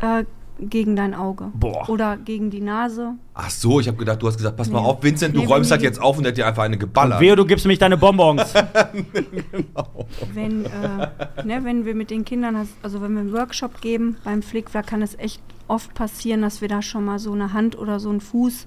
[0.01, 0.25] äh,
[0.61, 1.51] gegen dein Auge.
[1.55, 1.89] Boah.
[1.89, 3.13] Oder gegen die Nase.
[3.35, 4.87] Ach so, ich habe gedacht, du hast gesagt, pass mal Nee.
[4.89, 6.77] auf, Vincent, du Nee, räumst das die- jetzt auf und der hat dir einfach eine
[6.79, 7.21] geballert.
[7.21, 8.43] Wehe, du gibst mich deine Bonbons.
[10.35, 11.09] Wenn, äh,
[11.45, 15.03] ne, wenn wir mit den Kindern, also wenn wir einen Workshop geben beim Flickflack, kann
[15.03, 18.21] es echt oft passieren, dass wir da schon mal so eine Hand oder so einen
[18.21, 18.67] Fuß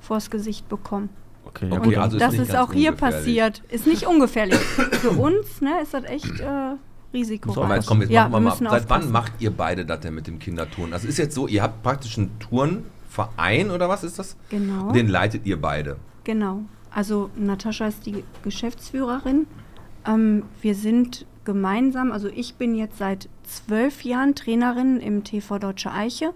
[0.00, 1.08] vors Gesicht bekommen.
[1.44, 1.96] Okay, Okay, ja, gut.
[1.96, 3.62] also ist das ist ganz auch hier passiert.
[3.68, 4.56] Ist nicht ungefährlich.
[4.58, 6.74] Für uns ne, ist das echt äh,
[7.12, 7.52] Risiko.
[7.52, 8.70] So, jetzt komm, jetzt ja, machen wir wir mal.
[8.70, 10.92] Seit wann macht ihr beide das denn mit dem Kinderturnen?
[10.92, 14.36] Also ist jetzt so, ihr habt praktisch einen Turnverein oder was ist das?
[14.50, 14.92] Genau.
[14.92, 15.96] Den leitet ihr beide.
[16.24, 16.62] Genau.
[16.90, 19.46] Also Natascha ist die Geschäftsführerin.
[20.06, 25.90] Ähm, wir sind gemeinsam, also ich bin jetzt seit zwölf Jahren Trainerin im TV Deutsche
[25.90, 26.32] Eiche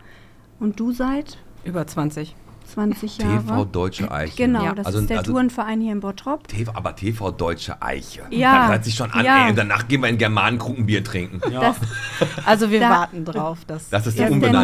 [0.58, 2.34] und du seit Über 20.
[2.76, 3.38] 20 Jahre.
[3.38, 4.36] TV Deutsche Eiche.
[4.36, 4.74] Genau, Ja.
[4.74, 6.46] das Also- ist der also- Tourenverein hier in Bottrop.
[6.46, 8.20] TV, aber TV Deutsche Eiche.
[8.28, 9.44] Ja, Das hört sich schon an, ja.
[9.44, 9.50] ey.
[9.50, 11.40] Und danach gehen wir in Germanenkrukenbier trinken.
[11.50, 11.60] Ja.
[11.60, 11.76] Das,
[12.44, 14.58] Also wir Da- warten drauf, dass Das ist dass der Name wird, ne?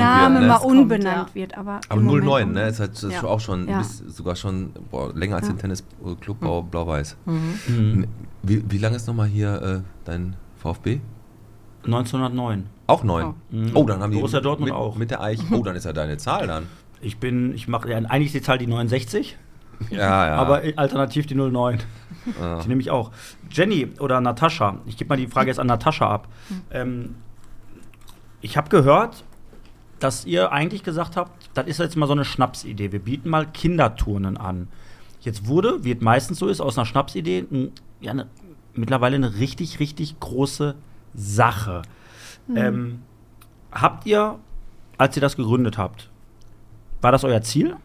[0.47, 1.35] mal Das kommt, unbenannt ja.
[1.35, 1.57] wird.
[1.57, 2.69] Aber, Aber im Moment 09, ne?
[2.69, 3.25] Ist halt ist Ja.
[3.25, 3.67] auch schon,
[4.09, 5.55] sogar schon boah, länger als Ja.
[5.55, 7.17] den Tennisclub Blau- Blau-Weiß.
[7.25, 8.07] Mhm.
[8.43, 11.01] Wie, wie lange ist nochmal hier äh, dein VfB?
[11.85, 12.67] 1909.
[12.87, 13.25] Auch neun.
[13.25, 13.35] Oh.
[13.57, 13.71] Mhm.
[13.75, 14.97] Oh, dann haben die Borussia Dortmund mit, auch.
[14.97, 15.43] mit der Eiche.
[15.51, 16.67] Oh, dann ist ja deine Zahl dann.
[17.03, 19.37] Ich bin, ich mache, ja, eigentlich ist die Zahl die 69,
[19.91, 20.37] Ja, ja.
[20.37, 21.81] aber alternativ die 09.
[22.41, 22.61] Ja.
[22.61, 23.11] Die nehme ich auch.
[23.51, 26.29] Jenny oder Natascha, ich gebe mal die Frage jetzt an Natascha ab.
[26.71, 27.17] Ähm,
[28.41, 29.25] ich habe gehört,
[29.99, 32.93] dass ihr eigentlich gesagt habt, das ist jetzt mal so eine Schnapsidee.
[32.93, 34.69] Wir bieten mal Kinderturnen an.
[35.21, 38.27] Jetzt wurde, wie es meistens so ist, aus einer Schnapsidee ein, ja, eine,
[38.75, 40.75] mittlerweile eine richtig, richtig große
[41.15, 41.83] Sache.
[42.55, 43.03] Ähm,
[43.71, 44.39] habt ihr,
[44.99, 46.11] als ihr das gegründet habt,
[47.03, 47.77] war das euer Ziel?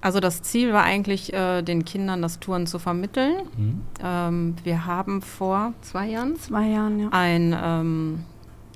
[0.00, 3.42] Also das Ziel war eigentlich, äh, den Kindern das Touren zu vermitteln.
[3.56, 3.80] Mhm.
[4.02, 7.08] Ähm, wir haben vor zwei Jahren Zwei Jahren, ja.
[7.12, 8.24] einen ähm,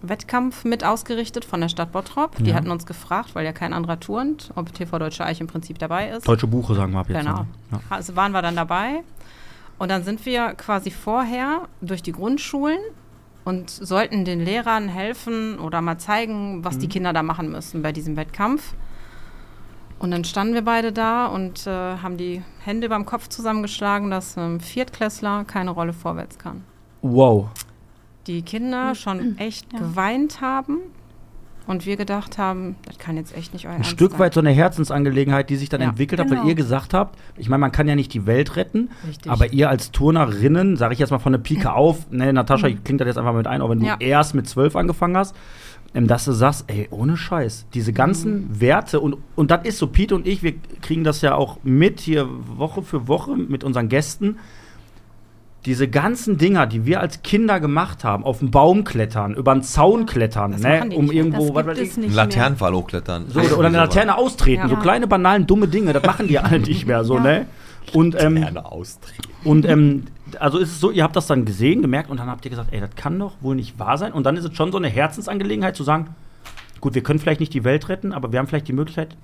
[0.03, 2.37] Wettkampf mit ausgerichtet von der Stadt Bottrop.
[2.37, 2.55] Die Ja.
[2.55, 6.11] hatten uns gefragt, weil ja kein anderer turnt, ob TV Deutsche Eich im Prinzip dabei
[6.11, 6.29] ist.
[6.29, 7.19] Deutsche Buche, sagen wir ab jetzt.
[7.27, 7.47] Genau.
[7.73, 7.81] Ja.
[7.91, 9.03] Also waren wir dann dabei.
[9.79, 12.79] Und dann sind wir quasi vorher durch die Grundschulen
[13.47, 16.81] und sollten den Lehrern helfen oder mal zeigen, was Mhm.
[16.81, 18.75] die Kinder da machen müssen bei diesem Wettkampf.
[19.99, 24.37] Und dann standen wir beide da und äh, haben die Hände beim Kopf zusammengeschlagen, dass
[24.37, 26.65] ein Viertklässler keine Rolle vorwärts kann.
[27.01, 27.49] Wow.
[28.27, 29.79] Die Kinder schon echt Ja.
[29.79, 30.79] geweint haben
[31.67, 34.21] und wir gedacht haben, das kann jetzt echt nicht euer ein Ernst Stück sein.
[34.21, 36.43] weit so eine Herzensangelegenheit, die sich dann Ja, entwickelt hat, genau.
[36.43, 39.31] weil ihr gesagt habt, ich meine, man kann ja nicht die Welt retten, Richtig.
[39.31, 42.83] aber ihr als Turnerinnen, sage ich jetzt mal von der Pike auf, ne, Natascha, ich
[42.85, 43.97] klingt das jetzt einfach mit ein, auch wenn du Ja.
[43.99, 45.35] erst mit zwölf angefangen hast,
[45.95, 49.87] ähm, dass du sagst, ey, ohne Scheiß, diese ganzen Werte und, und das ist so,
[49.87, 53.89] Pete und ich, wir kriegen das ja auch mit hier Woche für Woche mit unseren
[53.89, 54.39] Gästen,
[55.67, 59.63] diese ganzen Dinger, die wir als Kinder gemacht haben, auf den Baum klettern, über den
[59.63, 62.15] Zaun klettern, Das ne, um irgendwo, Das was weiß ich, Einen.
[62.15, 63.27] Laternenfall hochklettern.
[63.29, 64.69] so, oder eine Laterne austreten, Ja.
[64.69, 67.23] so kleine, banalen, dumme Dinge, das machen die alle nicht mehr so, Ja.
[67.23, 67.47] ne?
[67.93, 69.29] Und, ähm, Laterne austreten.
[69.45, 70.05] und ähm,
[70.41, 72.73] also ist es so, ihr habt das dann gesehen, gemerkt und dann habt ihr gesagt,
[72.73, 74.13] ey, das kann doch wohl nicht wahr sein.
[74.13, 76.09] Und dann ist es schon so eine Herzensangelegenheit zu sagen,
[76.81, 79.17] gut, wir können vielleicht nicht die Welt retten, aber wir haben vielleicht die Möglichkeit,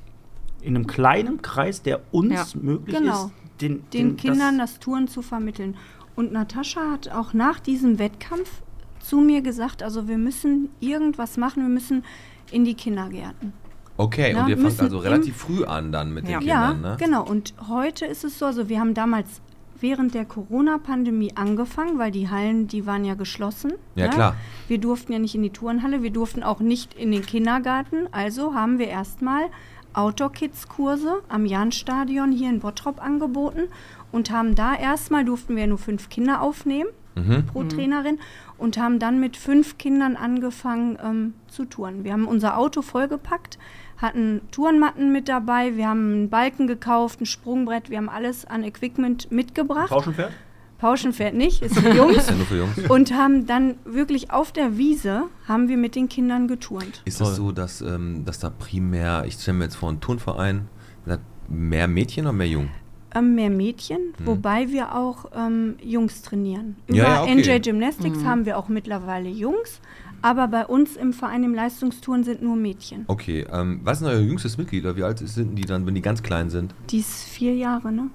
[0.61, 2.61] in einem kleinen Kreis, der uns Ja.
[2.61, 3.13] möglich Genau.
[3.27, 5.77] ist, den, den Kindern das, das Touren zu vermitteln.
[6.17, 8.63] Und Natascha hat auch nach diesem Wettkampf
[9.01, 12.05] zu mir gesagt, also wir müssen irgendwas machen, wir müssen
[12.51, 13.53] in die Kindergärten.
[13.97, 16.39] Okay, Na, und ihr fangt also relativ früh an dann mit Ja.
[16.39, 16.97] den Ja, Kindern, ne?
[16.99, 17.25] genau.
[17.25, 19.41] Und heute ist es so, also wir haben damals
[19.81, 23.73] während der Corona-Pandemie angefangen, weil die Hallen, die waren ja geschlossen.
[23.97, 24.11] Ja, ne?
[24.15, 24.37] klar.
[24.69, 28.09] Wir durften ja nicht in die Turnhalle, wir durften auch nicht in den Kindergarten.
[28.13, 29.43] Also haben wir erstmal
[29.95, 33.63] Outdoor-Kids-Kurse am Jahnstadion hier in Bottrop angeboten
[34.13, 37.45] und haben da erstmal, durften wir nur fünf Kinder aufnehmen Mhm.
[37.45, 38.19] pro Trainerin
[38.57, 42.05] und haben dann mit fünf Kindern angefangen ähm, zu touren.
[42.05, 43.59] Wir haben unser Auto vollgepackt,
[43.99, 48.65] hatten Tourenmatten mit dabei, wir haben einen Balken gekauft, ein Sprungbrett, wir haben alles an
[48.65, 49.91] Equipment mitgebracht.
[49.91, 50.33] Pauschenpferd?
[50.79, 52.29] Pauschenpferd nicht, ist für Jungs.
[52.31, 52.79] Ja nur für Jungs.
[52.89, 57.03] und haben dann wirklich auf der Wiese, haben wir mit den Kindern geturnt.
[57.05, 60.69] Ist es so, dass, ähm, dass da primär, ich stelle mir jetzt vor, einen Turnverein,
[61.49, 62.71] mehr Mädchen oder mehr Jungen?
[63.15, 66.77] Ähm, mehr Mädchen, wobei wir auch ähm, Jungs trainieren.
[66.87, 67.35] Über Ja, ja, okay.
[67.35, 69.81] NJ Gymnastics haben wir auch mittlerweile Jungs,
[70.23, 73.05] aber bei uns im Verein im Leistungstouren sind nur Mädchen.
[73.09, 74.85] Okay, ähm, was ist denn euer jüngstes Mitglied?
[74.97, 76.75] Wie alt sind die dann, wenn die ganz klein sind?
[76.91, 78.09] Die ist vier Jahre, ne?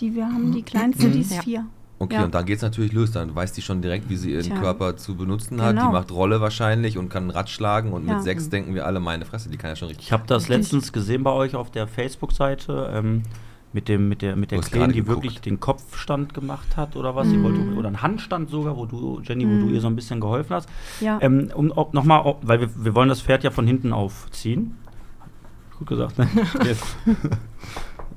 [0.00, 0.52] die wir haben.
[0.52, 1.40] Die kleinste, die ist Ja.
[1.42, 1.66] vier.
[1.98, 2.24] Okay, Ja.
[2.24, 3.12] und dann geht es natürlich los.
[3.12, 4.56] Dann weiß die schon direkt, wie sie ihren Tja.
[4.60, 5.72] Körper zu benutzen hat.
[5.72, 5.92] Die Genau.
[5.92, 7.94] macht Rolle wahrscheinlich und kann ein Rad schlagen.
[7.94, 8.12] Und Ja.
[8.16, 10.04] mit sechs denken wir alle, meine Fresse, die kann ja schon richtig.
[10.08, 10.56] Ich habe das Richtig.
[10.58, 13.22] letztens gesehen bei euch auf der Facebook-Seite ähm,
[13.76, 17.28] mit dem mit der mit der Kleinen, die wirklich den Kopfstand gemacht hat oder was.
[17.28, 20.18] Sie wollte oder einen Handstand sogar, wo du Jenny, wo du ihr so ein bisschen
[20.18, 20.68] geholfen hast.
[21.00, 21.18] Ja.
[21.20, 24.78] Ähm, um auch nochmal, weil wir, wir wollen das Pferd ja von hinten aufziehen.
[25.78, 26.26] Gut gesagt, ne?
[26.64, 26.80] Yes.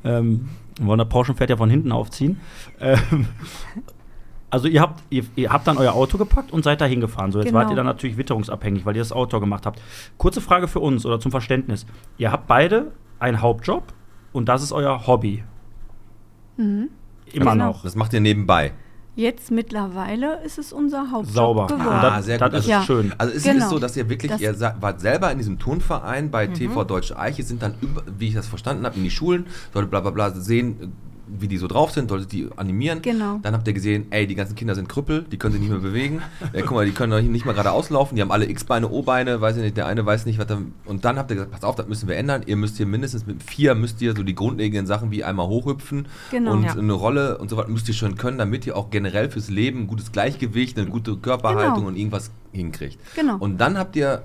[0.05, 0.47] ähm,
[0.78, 2.39] wir wollen das Pauschenpferd ja von hinten aufziehen.
[2.80, 3.28] Ähm,
[4.49, 7.34] also ihr habt, ihr, ihr habt dann euer Auto gepackt und seid da hingefahren.
[7.34, 7.60] So, jetzt Genau.
[7.60, 9.82] wart ihr dann natürlich witterungsabhängig, weil ihr das Auto gemacht habt.
[10.18, 11.86] Kurze Frage für uns oder zum Verständnis.
[12.18, 13.84] Ihr habt beide einen Hauptjob
[14.32, 15.43] und das ist euer Hobby.
[16.60, 16.89] Mhm.
[17.34, 17.68] Immer Genau.
[17.68, 17.84] noch.
[17.84, 18.74] Das macht ihr nebenbei.
[19.16, 21.68] Jetzt mittlerweile ist es unser Hauptjob Sauber.
[21.68, 21.88] geworden.
[21.89, 22.60] Ah, das, sehr das gut.
[22.60, 22.82] ist Ja.
[22.84, 23.14] schön.
[23.18, 23.66] Also es Genau.
[23.66, 27.18] ist so, dass ihr wirklich, Das- ihr wart selber in diesem Turnverein bei TV Deutsche
[27.20, 30.12] Eiche, sind dann, über, wie ich das verstanden habe, in die Schulen, solltet bla bla
[30.12, 30.93] bla sehen,
[31.39, 33.01] wie die so drauf sind, solltet die animieren.
[33.01, 33.39] Genau.
[33.43, 35.80] Dann habt ihr gesehen, ey, die ganzen Kinder sind Krüppel, die können sich nicht mehr
[35.80, 36.21] bewegen.
[36.53, 39.57] äh, guck mal, die können nicht mal gerade auslaufen, die haben alle X-Beine, O-Beine, weiß
[39.57, 40.59] ich nicht, der eine weiß nicht, was da.
[40.86, 42.41] Und dann habt ihr gesagt, pass auf, das müssen wir ändern.
[42.45, 46.07] Ihr müsst hier mindestens mit vier, müsst ihr so die grundlegenden Sachen wie einmal hochhüpfen
[46.32, 46.53] Genau.
[46.53, 46.73] und Ja.
[46.73, 49.82] eine Rolle und so weiter müsst ihr schon können, damit ihr auch generell fürs Leben
[49.82, 51.88] ein gutes Gleichgewicht, eine gute Körperhaltung Genau.
[51.89, 52.97] und irgendwas hinkriegt.
[53.15, 53.38] Genau.
[53.38, 54.23] Und dann habt ihr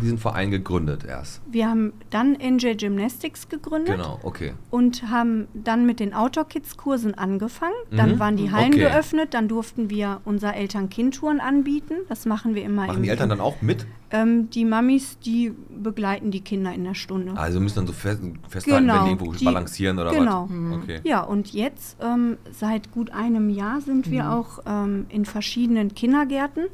[0.00, 1.40] diesen Verein gegründet erst.
[1.50, 4.52] Wir haben dann NJ Gymnastics gegründet Genau, okay.
[4.70, 7.74] und haben dann mit den Outdoor Kids Kursen angefangen.
[7.90, 8.18] Dann Mhm.
[8.18, 8.80] waren die Hallen Okay.
[8.80, 11.94] geöffnet, dann durften wir unser Eltern-Kind-Touren anbieten.
[12.08, 13.86] Das machen wir immer Machen im die Eltern dann auch mit?
[14.10, 17.36] ähm, die Mamis, die begleiten die Kinder in der Stunde.
[17.36, 20.48] Also müssen dann so fest, festhalten, Genau, wenn die irgendwo die- balancieren oder genau.
[20.50, 20.82] was?
[20.82, 21.00] Okay.
[21.04, 24.30] Ja, und jetzt, ähm, seit gut einem Jahr, sind wir Mhm.
[24.30, 26.64] auch ähm, in verschiedenen Kindergärten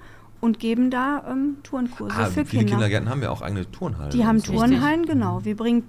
[0.44, 2.72] und geben da ähm, Turnkurse Ah, für viele Kinder.
[2.74, 4.10] Kindergärten haben ja auch eigene Turnhallen.
[4.10, 4.42] Die haben.
[4.42, 5.44] Turnhallen, genau.
[5.44, 5.84] Wir bringen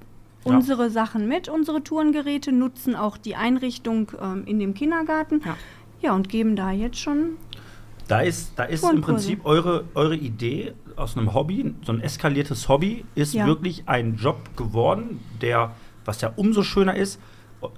[0.45, 0.55] Ja.
[0.55, 5.41] unsere Sachen mit, unsere Turngeräte, nutzen auch die Einrichtung ähm, in dem Kindergarten.
[5.45, 5.55] Ja.
[6.01, 7.31] Ja, und geben da jetzt schon.
[8.07, 9.01] Da ist, da ist im.
[9.01, 13.45] Prinzip eure, eure Idee aus einem Hobby, so ein eskaliertes Hobby, ist Ja.
[13.47, 15.71] wirklich ein Job geworden, der,
[16.05, 17.19] was ja umso schöner ist,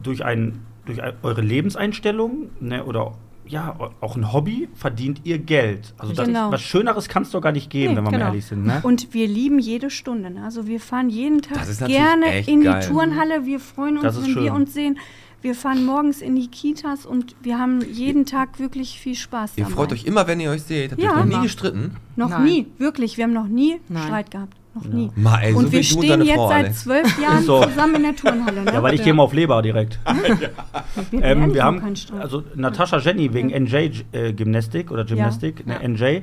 [0.03, 3.13] durch, ein, durch ein, eure Lebenseinstellung ne, oder
[3.47, 5.93] ja, auch ein Hobby verdient ihr Geld.
[5.97, 6.51] Also das, Genau.
[6.51, 8.23] was Schöneres kann es doch gar nicht geben, Nee, wenn wir genau.
[8.25, 8.65] mal ehrlich sind.
[8.65, 8.79] Ne?
[8.83, 10.29] Und wir lieben jede Stunde.
[10.31, 10.43] Ne?
[10.43, 12.81] Also wir fahren jeden Tag ist gerne in geil.
[12.81, 13.45] die Turnhalle.
[13.45, 14.51] Wir freuen uns, ist wenn wir schön.
[14.51, 14.97] uns sehen.
[15.41, 19.63] Wir fahren morgens in die Kitas und wir haben jeden Tag wirklich viel Spaß Ihr
[19.65, 19.75] dabei.
[19.75, 20.91] freut euch immer, wenn ihr euch seht.
[20.93, 21.23] Habt ihr Ja.
[21.23, 21.95] noch nie gestritten?
[22.15, 22.43] Noch Nein.
[22.43, 23.17] nie, wirklich.
[23.17, 24.03] Wir haben noch nie Nein.
[24.03, 24.53] Streit gehabt.
[24.83, 25.11] Noch nie.
[25.15, 27.63] Mal, ey, so und wir stehen jetzt Frau, seit zwölf Jahren So.
[27.63, 28.61] zusammen in der Turnhalle.
[28.63, 28.73] Ne?
[28.73, 29.99] Ja, weil ich gehe mal auf Leber direkt.
[31.11, 31.81] wir, Ähm, haben wir haben,
[32.19, 35.79] also Natascha Jenny wegen NJ äh, Gymnastik oder Gymnastik, Ja.
[35.79, 36.21] ne, NJ.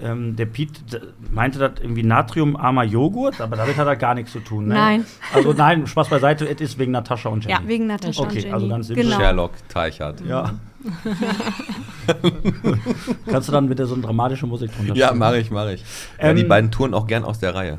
[0.00, 1.00] Ähm, der Pete d-
[1.32, 4.68] meinte das irgendwie natriumarmer Joghurt, aber damit hat er gar nichts zu tun.
[4.68, 4.74] Ne?
[4.74, 5.04] Nein.
[5.34, 7.60] Also nein, Spaß beiseite, es ist wegen Natascha und Jenny.
[7.60, 7.68] Ja.
[7.68, 8.52] Wegen Natascha Okay, und Jenny.
[8.54, 9.04] also ganz simpel.
[9.04, 9.16] genau.
[9.18, 10.20] Sherlock Teichert.
[10.24, 10.52] Ja.
[13.26, 15.80] Kannst du dann bitte so eine dramatische Musik drunter Ja, mache ich, mache ich.
[16.18, 17.78] Ja, Ähm, die beiden touren auch gern aus der Reihe.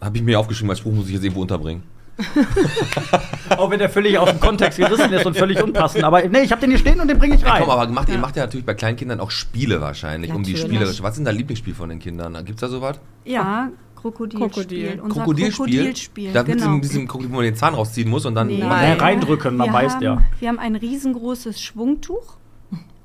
[0.00, 1.82] Habe ich mir aufgeschrieben, als Spruch muss ich jetzt irgendwo unterbringen.
[3.56, 6.04] Auch wenn der völlig aus dem Kontext gerissen ist und völlig unpassend.
[6.04, 7.62] Aber nee, ich habe den hier stehen und den bringe ich Ja, rein.
[7.62, 10.52] komm, aber macht, ihr macht ja natürlich bei kleinen Kindern auch Spiele wahrscheinlich, um die
[10.52, 10.72] Natürlich.
[10.74, 11.02] spielerische.
[11.02, 12.42] Was ist denn dein Lieblingsspiel von den Kindern?
[12.44, 13.00] Gibt's da sowas?
[13.24, 14.48] Ja, Krokodilspiel.
[14.50, 15.00] Krokodil.
[15.02, 15.66] Unser Krokodilspiel?
[15.66, 16.64] Krokodilspiel, Da mit genau.
[16.66, 18.48] diesem, diesem Krokodil, wo man den Zahn rausziehen muss und dann.
[18.48, 18.62] Nee.
[18.62, 20.22] Reindrücken, dann wir weiß haben, der.
[20.40, 22.34] Wir haben ein riesengroßes Schwungtuch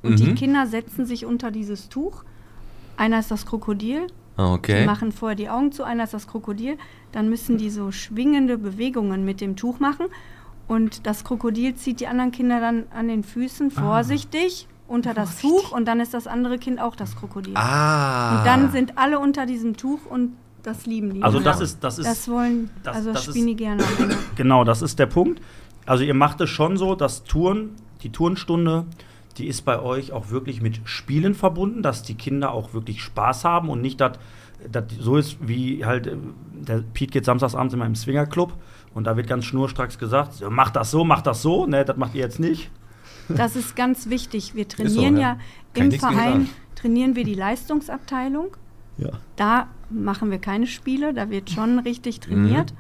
[0.03, 0.15] und Mhm.
[0.17, 2.23] die Kinder setzen sich unter dieses Tuch.
[2.97, 4.85] Einer ist das Krokodil, Ah, die okay.
[4.85, 6.77] machen vorher die Augen zu, einer ist das Krokodil.
[7.11, 10.05] Dann müssen die so schwingende Bewegungen mit dem Tuch machen
[10.67, 13.81] und das Krokodil zieht die anderen Kinder dann an den Füßen Ah.
[13.81, 17.53] vorsichtig unter das Tuch und dann ist das andere Kind auch das Krokodil.
[17.57, 18.37] Ah.
[18.39, 20.33] Und dann sind alle unter diesem Tuch und
[20.63, 21.23] das lieben die.
[21.23, 21.43] Also Ja.
[21.45, 23.83] das ist, das ist das wollen, das- also das spielen ist- die gerne.
[24.35, 25.41] Genau, das ist der Punkt.
[25.85, 27.71] Also ihr macht es schon so, dass Touren,
[28.03, 28.85] die Tourenstunde,
[29.37, 33.45] die ist bei euch auch wirklich mit Spielen verbunden, dass die Kinder auch wirklich Spaß
[33.45, 34.13] haben und nicht, dass
[34.71, 36.17] das so ist, wie halt, äh,
[36.51, 38.53] der Pete geht samstagsabends immer im Swingerclub
[38.93, 41.97] und da wird ganz schnurstracks gesagt, so, mach das so, mach das so, ne, das
[41.97, 42.71] macht ihr jetzt nicht.
[43.29, 44.55] Das ist ganz wichtig.
[44.55, 45.37] Wir so, trainieren ja.
[45.75, 48.55] ja, im Verein, trainieren wir die Leistungsabteilung.
[48.97, 49.11] Ja.
[49.35, 52.73] Da machen wir keine Spiele, da wird schon richtig trainiert,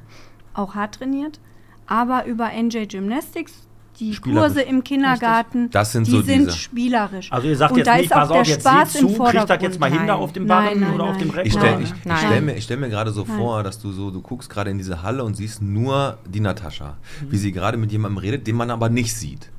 [0.53, 1.39] auch hart trainiert.
[1.85, 3.66] Aber über NJ Gymnastics,
[3.99, 4.15] die.
[4.15, 7.31] Kurse im Kindergarten, Das sind die so sind diese- spielerisch.
[7.31, 8.99] Also ihr sagt Und jetzt da nicht, ist auch pass der auf, jetzt Spaß sieh
[8.99, 11.29] im zu, kriegt das jetzt mal hin da auf dem Barren oder nein, auf dem.
[11.29, 11.45] Reck.
[11.45, 13.37] Ich stelle ich, ich stell mir, ich stell mir gerade so Nein.
[13.37, 16.97] vor, dass du so, du guckst gerade in diese Halle und siehst nur die Natascha,
[17.29, 19.49] wie sie gerade mit jemandem redet, den man aber nicht sieht.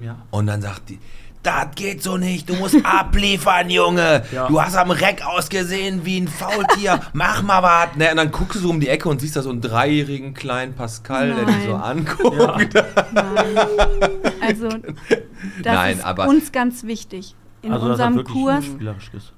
[0.00, 0.16] Ja.
[0.30, 0.98] Und dann sagt die,
[1.48, 4.22] das geht so nicht, du musst abliefern, Junge.
[4.32, 4.46] Ja.
[4.48, 7.96] Du hast am Reck ausgesehen wie ein Faultier, mach mal was.
[7.96, 10.34] Ne, und dann guckst du so um die Ecke und siehst da so einen dreijährigen
[10.34, 11.82] kleinen Pascal, der dich so Nein.
[11.82, 12.74] anguckt.
[14.40, 17.34] Also, das Nein, ist aber- uns ganz wichtig.
[17.60, 18.64] In Also, unserem wirklich Kurs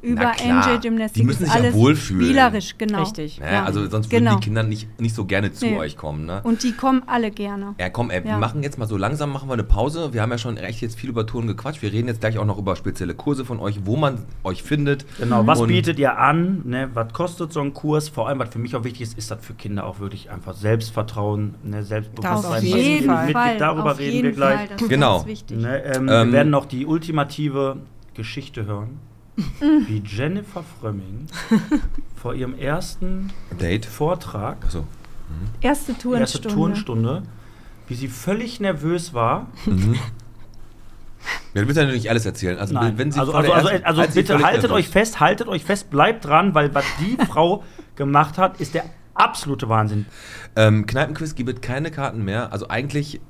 [0.02, 2.22] über NJ Gymnastik die müssen sich ja alles wohlfühlen.
[2.24, 3.00] spielerisch, genau.
[3.02, 3.40] Richtig.
[3.40, 3.64] Ne, Ja.
[3.64, 4.36] Also sonst würden Genau.
[4.36, 5.78] die Kinder nicht, nicht so gerne zu Nee.
[5.78, 6.26] euch kommen.
[6.26, 6.40] Ne?
[6.44, 7.74] Und die kommen alle gerne.
[7.80, 8.38] Ja, komm, ey, wir Ja.
[8.38, 10.12] machen jetzt mal so langsam, machen wir eine Pause.
[10.12, 11.80] Wir haben ja schon echt jetzt viel über Touren gequatscht.
[11.80, 15.06] Wir reden jetzt gleich auch noch über spezielle Kurse von euch, wo man euch findet.
[15.18, 16.60] Genau, was Und- bietet ihr an?
[16.66, 18.10] Ne, was kostet so ein Kurs?
[18.10, 20.54] Vor allem, was für mich auch wichtig ist, ist das für Kinder auch wirklich einfach
[20.54, 22.36] Selbstvertrauen, ne, Selbstbewusstsein.
[22.36, 23.26] Auf was jeden Fall.
[23.28, 23.60] mitgibt.
[23.62, 24.56] Darüber auf reden jeden wir gleich.
[24.58, 25.24] Fall, das ist Genau.
[25.52, 27.76] Ne, ähm, Ähm, wir werden noch die ultimative
[28.14, 28.98] Geschichte hören,
[29.36, 29.86] Mm.
[29.86, 31.26] wie Jennifer Frömming
[32.16, 33.86] vor ihrem ersten Date.
[33.86, 34.86] Vortrag, Achso.
[35.60, 36.18] Erste Turnstunde.
[36.20, 37.22] erste Turnstunde,
[37.86, 39.46] wie sie völlig nervös war.
[41.54, 42.58] Ja, du willst ja nicht alles erzählen.
[42.58, 42.96] Also, Nein.
[42.98, 45.90] wenn sie also, also, also, ersten- also bitte haltet nervös- euch fest, haltet euch fest,
[45.90, 47.62] bleibt dran, weil was die Frau
[47.96, 48.84] gemacht hat, ist der
[49.14, 50.06] absolute Wahnsinn.
[50.56, 52.52] Ähm, Kneipenquiz gibt es keine Karten mehr.
[52.52, 53.20] Also eigentlich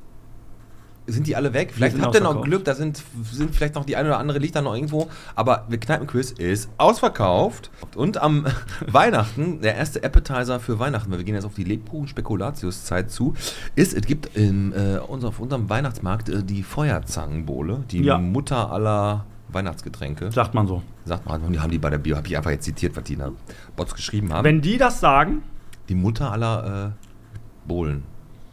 [1.11, 1.73] sind die alle weg.
[1.75, 2.43] Vielleicht habt ihr noch.
[2.43, 5.09] Glück, da sind, sind vielleicht noch die eine oder andere da noch irgendwo.
[5.35, 7.71] Aber der Kneipenquiz ist ausverkauft.
[7.95, 8.47] Und am
[8.87, 13.35] Weihnachten, der erste Appetizer für Weihnachten, weil wir gehen jetzt auf die Lebkuchen-Spekulatius-Zeit zu,
[13.77, 18.19] ist, es gibt im, äh, unser, auf unserem Weihnachtsmarkt äh, die Feuerzangenbowle, die Ja.
[18.19, 20.31] Mutter aller Weihnachtsgetränke.
[20.33, 20.83] Sagt man so.
[21.05, 23.15] Sagt man, die haben die bei der Bio, habe ich einfach jetzt zitiert, was die
[23.15, 23.33] in der
[23.77, 24.45] Bots geschrieben haben.
[24.45, 25.43] Wenn die das sagen,
[25.89, 28.05] die Mutter aller äh, Bohlen.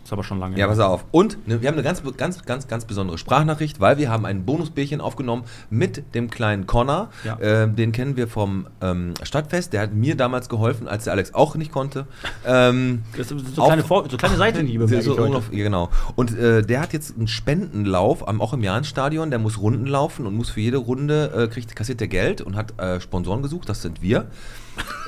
[0.08, 1.06] Ist aber schon lange Ja, pass auf.
[1.12, 4.46] Und ne, wir haben eine ganz, ganz, ganz, ganz besondere Sprachnachricht, weil wir haben ein
[4.46, 7.10] Bonusbärchen aufgenommen mit dem kleinen Connor.
[7.26, 7.38] Ja.
[7.42, 9.74] Ähm, den kennen wir vom ähm, Stadtfest.
[9.74, 12.08] Der hat mir damals geholfen, als der Alex auch nicht konnte.
[12.46, 14.88] Ähm, Das ist so Auf- kleine, Vor so kleine Seitenhiebe.
[14.88, 15.90] so, so ungef- ja, genau.
[16.16, 19.30] Und äh, der hat jetzt einen Spendenlauf, am, auch im Jahrenstadion.
[19.30, 22.56] Der muss Runden laufen und muss für jede Runde, äh, kriegt, kassiert der Geld und
[22.56, 23.68] hat äh, Sponsoren gesucht.
[23.68, 24.28] Das sind wir.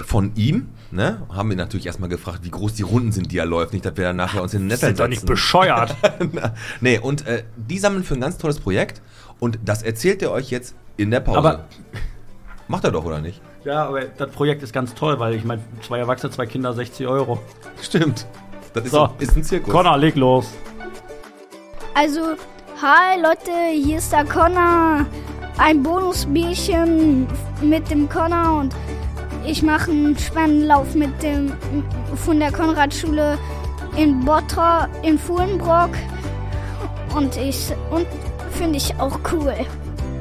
[0.05, 0.70] Von ihm.
[0.91, 1.22] Ne?
[1.32, 3.74] Haben wir natürlich erstmal gefragt, wie groß die Runden sind, die er läuft.
[3.74, 5.28] Nicht, dass wir dann nachher uns in den Sind doch nicht setzen.
[5.34, 5.95] bescheuert.
[6.82, 9.01] nee, und äh, die sammeln für ein ganz tolles Projekt
[9.39, 11.38] und das erzählt er euch jetzt in der Pause.
[11.38, 11.65] Aber-
[12.67, 13.41] Macht er doch, oder nicht?
[13.65, 17.07] ja, aber das Projekt ist ganz toll, weil ich meine, zwei Erwachsene, zwei Kinder, 60
[17.07, 17.39] Euro.
[17.82, 18.26] Stimmt.
[18.74, 19.03] Das ist, So.
[19.05, 19.72] ein, ist ein Zirkus.
[19.74, 20.47] Connor, leg los.
[21.95, 22.36] Also,
[22.82, 25.05] hi Leute, hier ist der Connor.
[25.57, 27.28] Ein Bonusbierchen
[27.61, 28.76] mit dem Connor und
[29.46, 31.54] ich mache einen Spendenlauf mit dem
[32.16, 33.38] von der Konradschule
[33.98, 35.92] in Bottrop in Fuhlenbrock
[37.16, 38.08] und ich und
[38.52, 39.54] finde ich auch cool.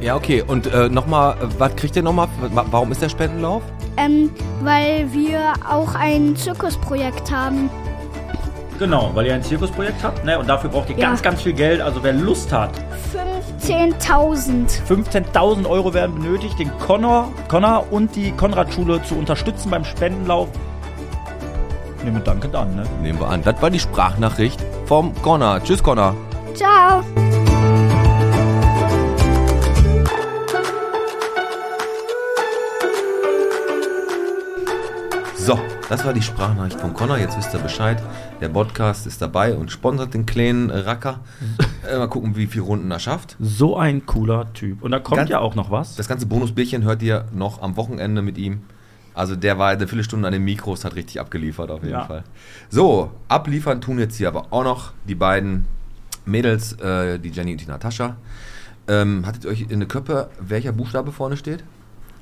[0.00, 0.42] Ja, okay.
[0.46, 2.28] Und äh, nochmal, was kriegt ihr nochmal?
[2.52, 3.62] Warum ist der Spendenlauf?
[3.96, 7.68] Ähm, weil wir auch ein Zirkusprojekt haben.
[8.78, 10.38] Genau, weil ihr ein Zirkusprojekt habt, ne?
[10.38, 11.08] Und dafür braucht ihr Ja.
[11.08, 11.80] ganz, ganz viel Geld.
[11.80, 12.70] Also wer Lust hat,
[13.66, 14.80] 15.000.
[14.88, 20.48] 15.000 Euro werden benötigt, den Connor, Connor und die Konrad-Schule zu unterstützen beim Spendenlauf.
[22.04, 22.84] Nehmen wir dankend an, ne?
[23.02, 23.42] Nehmen wir an.
[23.42, 25.60] Das war die Sprachnachricht vom Connor.
[25.64, 26.14] Tschüss, Connor.
[26.54, 27.02] Ciao.
[35.36, 35.58] So,
[35.88, 37.16] das war die Sprachnachricht von Connor.
[37.18, 38.02] Jetzt wisst ihr Bescheid.
[38.40, 41.20] Der Podcast ist dabei und sponsert den kleinen Racker.
[41.90, 43.36] äh, mal gucken, wie viele Runden er schafft.
[43.40, 44.82] So ein cooler Typ.
[44.82, 45.96] Und da kommt Ganz- ja auch noch was.
[45.96, 48.62] Das ganze Bonusbierchen hört ihr noch am Wochenende mit ihm.
[49.14, 52.04] Also der war eine Viertelstunde an den Mikros, hat richtig abgeliefert auf jeden Ja.
[52.04, 52.22] Fall.
[52.68, 55.64] So, abliefern tun jetzt hier aber auch noch die beiden
[56.26, 58.16] Mädels, äh, die Jenny und die Natascha.
[58.86, 61.64] Ähm, hattet ihr euch in der Köppe, welcher Buchstabe vorne steht?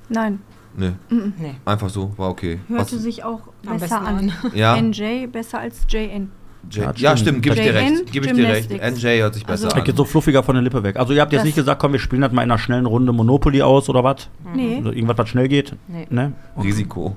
[0.09, 0.41] Nein,
[0.77, 1.55] Nö, Nee.
[1.65, 2.61] einfach so, war okay.
[2.69, 4.33] hörte sich auch Am besser besten an.
[4.55, 6.31] Ja, NJ besser als JN.
[6.71, 7.43] J Ja, ja, stimmt.
[7.43, 8.13] gebe ich dir recht.
[8.13, 8.71] Gebe ich dir recht.
[8.71, 9.97] NJ hört sich besser Also- Das geht an.
[9.99, 10.97] so fluffiger von der Lippe weg.
[10.97, 12.87] Also ihr habt jetzt Das- nicht gesagt, komm, wir spielen das mal in einer schnellen
[12.87, 14.29] Runde Monopoly aus oder was?
[14.55, 14.79] Nee.
[14.79, 15.75] Oder irgendwas, was schnell geht?
[15.87, 16.07] Nee.
[16.11, 16.33] Ne?
[16.61, 17.17] Risiko.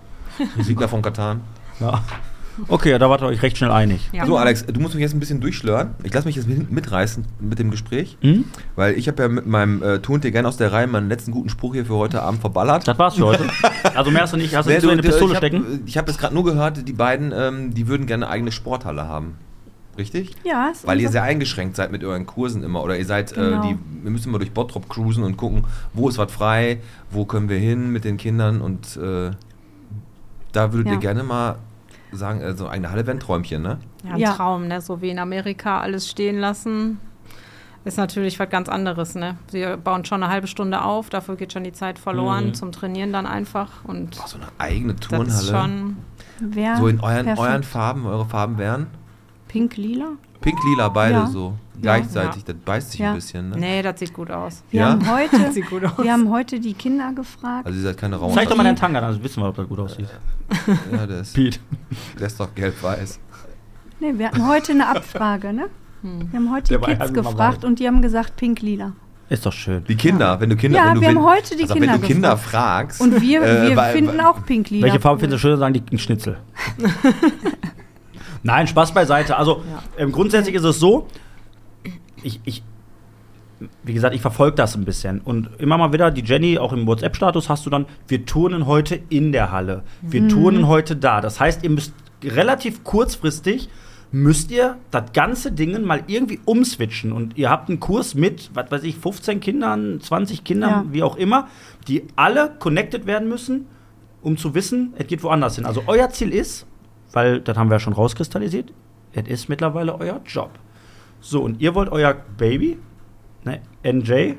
[0.59, 1.41] Siegler von Katan.
[1.79, 2.03] Ja.
[2.67, 4.09] Okay, da wart ihr euch recht schnell einig.
[4.11, 4.25] Ja.
[4.25, 5.91] So, Alex, du musst mich jetzt ein bisschen durchschlören.
[6.03, 8.17] Ich lasse mich jetzt mit, mitreißen mit dem Gespräch.
[8.21, 8.45] Hm?
[8.75, 11.49] Weil ich habe ja mit meinem äh, dir gerne aus der Reihe meinen letzten guten
[11.49, 12.87] Spruch hier für heute Abend verballert.
[12.87, 13.45] Das war's für heute.
[13.95, 15.83] Also mehr hast du nicht, hast du nicht so in eine Pistole ich habe stecken?
[15.95, 19.35] hab jetzt gerade nur gehört, die beiden, ähm, die würden gerne eine eigene Sporthalle haben.
[19.97, 20.31] Richtig?
[20.45, 22.81] Ja, ist Weil ihr sehr eingeschränkt seid mit euren Kursen immer.
[22.83, 23.63] Oder ihr seid, Genau.
[23.63, 26.79] äh, die, wir müssen mal durch Bottrop cruisen und gucken, wo ist was frei,
[27.11, 29.31] wo können wir hin mit den Kindern und äh,
[30.53, 30.93] da würdet Ja.
[30.93, 31.57] ihr gerne mal
[32.11, 33.79] sagen, also eine Halle wäre ein Träumchen, ne?
[34.03, 34.33] Ja, ein Ja.
[34.33, 34.81] Traum, ne?
[34.81, 36.99] So wie in Amerika alles stehen lassen.
[37.85, 39.37] Ist natürlich was ganz anderes, ne?
[39.51, 42.53] Wir bauen schon eine halbe Stunde auf, dafür geht schon die Zeit verloren Mhm.
[42.53, 43.85] zum Trainieren dann einfach.
[43.85, 45.47] Und Oh, so eine eigene das ist Turnhalle.
[45.47, 45.97] schon.
[46.77, 48.87] So in euren, euren Farben, eure Farben wären?
[49.47, 50.11] Pink-lila?
[50.41, 51.27] Pink, lila, beide Ja.
[51.27, 51.53] so.
[51.81, 53.09] Gleichzeitig, das beißt sich Ja.
[53.09, 53.49] ein bisschen.
[53.49, 53.57] Ne?
[53.57, 54.63] Nee, das sieht gut aus.
[54.71, 54.89] Wir, Ja?
[54.89, 55.97] haben heute, Sieht gut aus.
[56.03, 57.65] wir haben heute die Kinder gefragt.
[57.65, 59.67] Also ihr seid keine rauen Zeig doch mal deinen Tanga, dann wissen wir, ob das
[59.67, 60.07] gut aussieht.
[60.91, 61.59] Ja, der ist, Pete.
[62.19, 63.19] der ist doch gelb-weiß.
[63.99, 65.65] Nee, wir hatten heute eine Abfrage, ne?
[66.01, 66.31] Hm.
[66.31, 68.93] Wir haben heute Der die Kids gefragt und die haben gesagt pink-lila.
[69.27, 69.83] Ist doch schön.
[69.83, 72.01] Die Kinder, wenn du Kinder, Ja, wenn du, wir haben heute die also Kinder wenn
[72.01, 72.95] du Kinder gefragt.
[72.95, 73.01] fragst.
[73.01, 74.85] Und wir, äh, wir weil- finden weil- auch pink-lila.
[74.87, 75.59] Welche Farbe findest du schön?
[75.59, 76.37] Sagen die ein Schnitzel.
[78.43, 79.35] Nein, Spaß beiseite.
[79.37, 79.63] Also
[79.97, 81.07] ähm, grundsätzlich ist es so,
[82.23, 82.63] ich, ich,
[83.83, 85.21] wie gesagt, ich verfolge das ein bisschen.
[85.21, 88.99] Und immer mal wieder, die Jenny, auch im WhatsApp-Status hast du dann, wir turnen heute
[89.09, 89.83] in der Halle.
[90.01, 91.21] Wir turnen heute da.
[91.21, 91.93] Das heißt, ihr müsst
[92.23, 93.69] relativ kurzfristig
[94.11, 97.11] müsst ihr das ganze Ding mal irgendwie umswitchen.
[97.11, 100.85] Und ihr habt einen Kurs mit, was weiß ich, 15 Kindern, 20 Kindern, Ja.
[100.91, 101.47] wie auch immer,
[101.87, 103.67] die alle connected werden müssen,
[104.21, 105.65] um zu wissen, es geht woanders hin.
[105.65, 106.65] Also euer Ziel ist,
[107.13, 108.73] weil das haben wir ja schon rauskristallisiert,
[109.13, 110.49] es ist mittlerweile euer Job.
[111.21, 112.77] So, und ihr wollt euer Baby,
[113.43, 114.35] ne, NJ,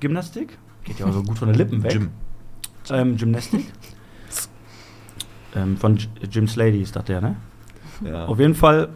[0.00, 1.92] Gymnastik, geht ja auch so gut von den Lippen weg.
[1.92, 2.10] Gym.
[2.90, 3.66] Ähm, Gymnastik.
[5.54, 7.36] ähm, von G Jim Slady ist das der, ne?
[8.04, 8.26] Ja.
[8.26, 8.88] Auf jeden Fall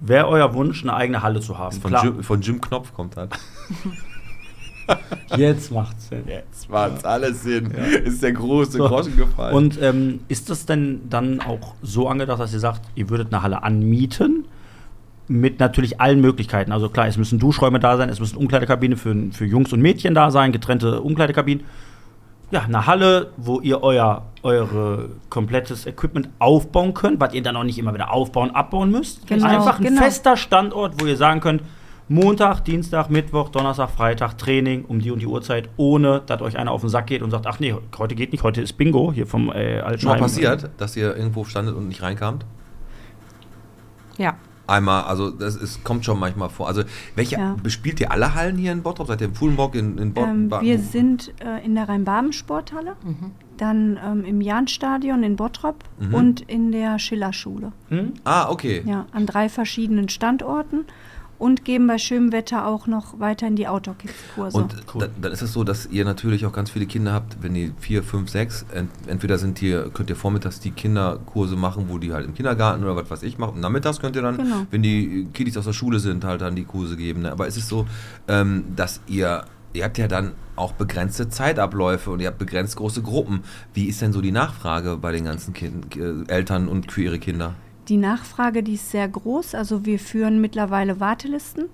[0.00, 1.80] wäre euer Wunsch, eine eigene Halle zu haben.
[1.80, 3.28] Von Jim, von Jim Knopf kommt das.
[5.36, 6.24] Jetzt macht's Sinn.
[6.26, 7.70] Jetzt macht's alles Sinn.
[7.70, 8.86] Ist der große So.
[8.86, 9.54] Groschen gefallen.
[9.54, 13.42] Und ähm, ist das denn dann auch so angedacht, dass ihr sagt, ihr würdet eine
[13.42, 14.44] Halle anmieten?
[15.26, 16.70] Mit natürlich allen Möglichkeiten.
[16.70, 20.14] Also klar, es müssen Duschräume da sein, es müssen Umkleidekabine für, für Jungs und Mädchen
[20.14, 21.64] da sein, getrennte Umkleidekabinen.
[22.50, 27.64] Ja, eine Halle, wo ihr euer eure komplettes Equipment aufbauen könnt, was ihr dann auch
[27.64, 29.26] nicht immer wieder aufbauen, abbauen müsst.
[29.26, 30.02] Genau, Einfach ein genau.
[30.02, 31.62] fester Standort, wo ihr sagen könnt,
[32.08, 36.70] Montag, Dienstag, Mittwoch, Donnerstag, Freitag Training um die und die Uhrzeit, ohne dass euch einer
[36.70, 39.26] auf den Sack geht und sagt, ach nee, heute geht nicht, heute ist Bingo hier
[39.26, 42.44] vom äh, alten Schon mal passiert, dass ihr irgendwo standet und nicht reinkamt?
[44.18, 44.34] Ja.
[44.66, 46.66] Einmal, also das ist, kommt schon manchmal vor.
[46.68, 46.82] Also
[47.16, 47.56] welche Ja.
[47.62, 49.08] bespielt ihr alle Hallen hier in Bottrop?
[49.08, 50.32] Seid ihr im Fuhlenbock, in, in Bottrop?
[50.34, 52.96] Ähm, wir sind äh, in der Rhein-Baben-Sporthalle,
[53.58, 56.14] dann ähm, im Jahnstadion in Bottrop Mhm.
[56.14, 57.72] und in der Schillerschule.
[57.90, 58.14] Hm?
[58.24, 58.82] Ah, okay.
[58.86, 60.86] Ja, an drei verschiedenen Standorten
[61.44, 64.56] und geben bei schönem Wetter auch noch weiterhin die Outdoor-Kids-Kurse.
[64.56, 65.02] Und Cool.
[65.02, 67.72] da, dann ist es so, dass ihr natürlich auch ganz viele Kinder habt, wenn ihr
[67.78, 72.14] vier, fünf, sechs, ent, entweder sind hier, könnt ihr vormittags die Kinderkurse machen, wo die
[72.14, 73.56] halt im Kindergarten oder was weiß ich machen.
[73.56, 74.66] Und nachmittags könnt ihr dann, Genau.
[74.70, 77.20] wenn die Kiddies aus der Schule sind, halt dann die Kurse geben.
[77.22, 77.30] Ne?
[77.32, 77.86] Aber es ist so,
[78.26, 83.02] ähm, dass ihr, ihr habt ja dann auch begrenzte Zeitabläufe und ihr habt begrenzt große
[83.02, 83.42] Gruppen.
[83.74, 87.18] Wie ist denn so die Nachfrage bei den ganzen kind, äh, Eltern und für ihre
[87.18, 87.54] Kinder?
[87.88, 89.54] Die Nachfrage, die ist sehr groß.
[89.54, 91.66] Also wir führen mittlerweile Wartelisten.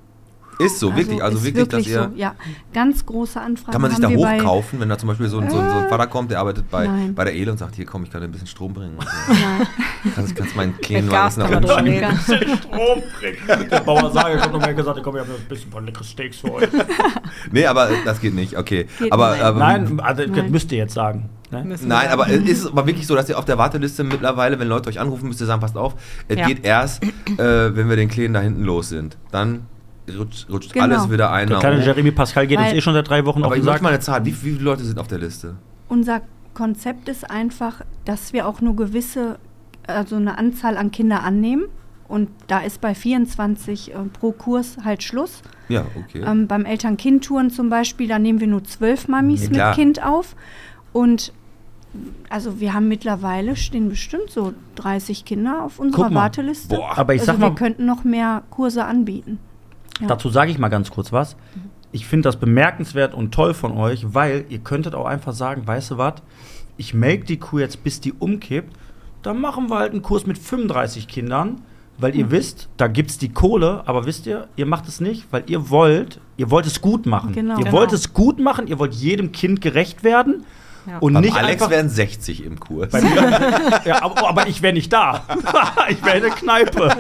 [0.60, 2.10] Ist so, wirklich, also ist wirklich, dass ihr...
[2.10, 2.34] so, ja,
[2.74, 3.72] ganz große Anfragen.
[3.72, 5.76] Kann man sich haben da hochkaufen, wenn da zum Beispiel so ein, so, ein, so
[5.76, 7.14] ein Vater kommt, der arbeitet bei, Nein.
[7.14, 8.98] bei der Ele und sagt, hier komm, ich kann dir ein bisschen Strom bringen.
[8.98, 9.32] Und so.
[9.32, 9.66] Nein.
[10.14, 12.18] kannst, kannst meinen kleinen Wagen nach oben reden.
[12.18, 13.68] Strom bringen.
[13.70, 16.10] Der Bauer sage, ich habe noch mal gesagt, komm, ich habe ein bisschen von leckeres
[16.10, 16.68] Steaks für euch.
[17.50, 18.86] Nee, aber das geht nicht, okay.
[18.98, 20.50] Geht aber, aber Nein, also, das Nein.
[20.50, 21.30] müsst ihr jetzt sagen.
[21.50, 21.76] Ne?
[21.84, 24.88] Nein, aber es ist aber wirklich so, dass ihr auf der Warteliste mittlerweile, wenn Leute
[24.88, 25.94] euch anrufen, müsst ihr sagen, passt auf,
[26.28, 26.46] es Ja.
[26.46, 29.16] geht erst, äh, wenn wir den Kleinen da hinten los sind.
[29.32, 29.66] Dann
[30.16, 30.84] rutscht, rutscht Genau.
[30.84, 31.86] alles wieder Der einer kleine hoch.
[31.86, 33.76] Jeremy Pascal geht uns Weil- eh schon seit drei Wochen auf Aber den ich möchte
[33.78, 33.82] Sack.
[33.82, 35.56] mal eine Zahl, wie, wie viele Leute sind auf der Liste?
[35.88, 36.22] Unser
[36.54, 39.38] Konzept ist einfach, dass wir auch nur gewisse,
[39.86, 41.64] also eine Anzahl an Kinder annehmen.
[42.06, 45.42] Und da ist bei 24 äh, pro Kurs halt Schluss.
[45.68, 46.22] Ja, okay.
[46.26, 50.34] Ähm, beim Eltern-Kind-Touren zum Beispiel, da nehmen wir nur zwölf Mamis Ja, mit Kind auf.
[50.92, 51.32] Und
[52.28, 56.14] also wir haben mittlerweile, stehen bestimmt so 30 Kinder auf unserer.
[56.14, 56.76] Warteliste.
[56.76, 56.96] Boah.
[56.96, 59.38] Aber ich also sag wir mal, könnten noch mehr Kurse anbieten.
[60.00, 60.06] Ja.
[60.06, 61.36] dazu sage ich mal ganz kurz was.
[61.92, 65.90] Ich finde das bemerkenswert und toll von euch, weil ihr könntet auch einfach sagen, weißt
[65.90, 66.14] du was,
[66.76, 68.74] ich melke die Kuh jetzt, bis die umkippt.
[69.22, 71.60] Dann machen wir halt einen Kurs mit 35 Kindern,
[71.98, 75.26] weil ihr wisst, da gibt es die Kohle, aber wisst ihr, ihr macht es nicht,
[75.32, 77.32] weil ihr wollt, ihr wollt es gut machen.
[77.32, 77.58] Genau.
[77.58, 77.76] Ihr Genau.
[77.76, 80.44] wollt es gut machen, ihr wollt jedem Kind gerecht werden
[80.86, 80.98] Ja.
[80.98, 82.90] und Beim nicht Alex einfach werden 60 im Kurs.
[82.90, 83.14] Bei mir,
[83.84, 85.22] ja, aber, aber ich wäre nicht da.
[85.88, 86.90] ich wäre in der Kneipe.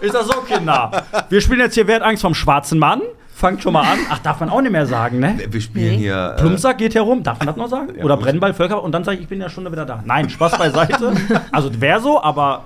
[0.00, 1.04] Ist das so, Kinder?
[1.28, 3.00] Wir spielen jetzt hier Wer hat Angst vom schwarzen Mann.
[3.34, 3.98] Fangt schon mal an.
[4.10, 5.36] Ach, darf man auch nicht mehr sagen, ne?
[5.50, 5.96] Wir spielen Nee.
[5.98, 6.34] hier.
[6.36, 7.88] Äh, Plumpsack geht herum, darf man das noch sagen?
[7.98, 8.16] Ja, Oder.
[8.16, 10.02] Brennball, Völker und dann sage ich, ich bin ja Stunde wieder da.
[10.06, 11.12] Nein, Spaß beiseite.
[11.50, 12.62] Also wäre so, aber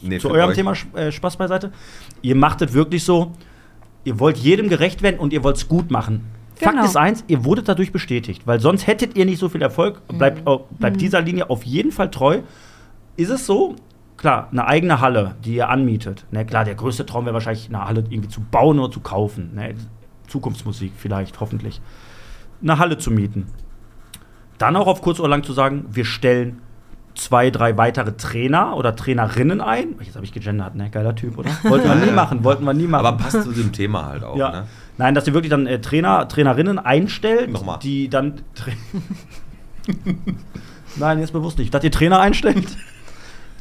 [0.00, 0.54] nee, zu eurem euch.
[0.54, 1.72] Thema äh, Spaß beiseite.
[2.22, 3.32] Ihr macht es wirklich so,
[4.04, 6.24] ihr wollt jedem gerecht werden und ihr wollt es gut machen.
[6.56, 6.84] Fakt Genau.
[6.84, 10.06] ist eins, ihr wurdet dadurch bestätigt, weil sonst hättet ihr nicht so viel Erfolg.
[10.08, 12.40] Bleibt, oh, bleibt dieser Linie auf jeden Fall treu.
[13.16, 13.74] Ist es so?
[14.16, 16.24] Klar, eine eigene Halle, die ihr anmietet.
[16.30, 19.54] Ne, klar, der größte Traum wäre wahrscheinlich, eine Halle irgendwie zu bauen oder zu kaufen.
[19.54, 19.74] Ne,
[20.28, 21.80] Zukunftsmusik vielleicht, hoffentlich.
[22.62, 23.46] Eine Halle zu mieten.
[24.58, 26.60] Dann auch auf kurz oder lang zu sagen, wir stellen
[27.14, 29.96] zwei, drei weitere Trainer oder Trainerinnen ein.
[30.00, 30.90] Jetzt habe ich gegendert, ne?
[30.90, 31.50] Geiler Typ, oder?
[31.64, 33.06] Wollten wir nie machen, wollten wir nie machen.
[33.06, 34.50] Aber passt zu dem Thema halt auch, ja.
[34.50, 34.66] ne?
[34.96, 37.78] Nein, dass sie wirklich dann äh, Trainer, Trainerinnen einstellt, Nochmal.
[37.80, 38.34] die dann.
[38.54, 38.70] Tra
[40.96, 41.74] Nein, jetzt bewusst nicht.
[41.74, 42.76] Dass ihr Trainer einstellt,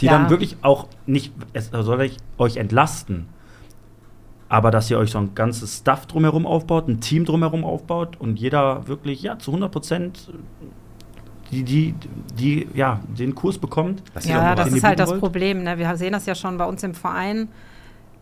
[0.02, 0.14] die Ja.
[0.14, 3.28] dann wirklich auch nicht, es soll ich euch entlasten,
[4.50, 8.40] aber dass ihr euch so ein ganzes Stuff drumherum aufbaut, ein Team drumherum aufbaut und
[8.40, 10.30] jeder wirklich, ja, zu 100 Prozent
[11.52, 11.96] die, die,
[12.38, 14.02] die, ja, den Kurs bekommt.
[14.24, 15.20] Ja, das ist ihr halt das wollt?
[15.20, 15.64] Problem.
[15.64, 15.78] Ne?
[15.78, 17.48] Wir sehen das ja schon bei uns im Verein.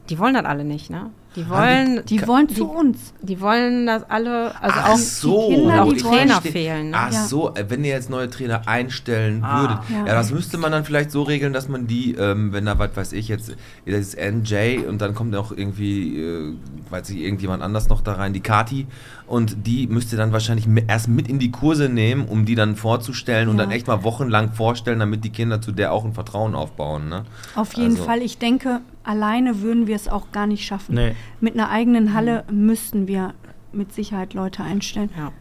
[0.09, 1.11] Die wollen das alle nicht, ne?
[1.37, 3.13] Die wollen, Die wollen zu uns.
[3.21, 6.89] die wollen das alle, also Ach auch so, die Kinder, auch die Trainer fehlen.
[6.89, 6.97] Ne?
[6.97, 7.23] Ach Ja.
[7.25, 9.61] so, äh, wenn ihr jetzt neue Trainer einstellen Ah.
[9.61, 9.77] würdet.
[9.89, 9.97] Ja.
[10.07, 10.13] Ja.
[10.15, 13.13] das müsste man dann vielleicht so regeln, dass man die, ähm, wenn da, was weiß
[13.13, 13.55] ich jetzt,
[13.85, 16.53] das ist NJ und dann kommt noch irgendwie, äh,
[16.89, 18.85] weiß ich, irgendjemand anders noch da rein, die Kati.
[19.25, 23.47] Und die müsste dann wahrscheinlich erst mit in die Kurse nehmen, um die dann vorzustellen
[23.47, 23.63] und Ja.
[23.63, 27.07] dann echt mal wochenlang vorstellen, damit die Kinder zu der auch ein Vertrauen aufbauen.
[27.07, 27.23] Ne?
[27.55, 28.21] Auf jeden Also- Fall.
[28.21, 30.95] Ich denke, alleine würden wir es auch gar nicht schaffen.
[30.95, 31.15] Nee.
[31.39, 33.33] Mit einer eigenen Halle müssten wir
[33.73, 35.09] mit Sicherheit Leute einstellen.
[35.17, 35.31] Ja.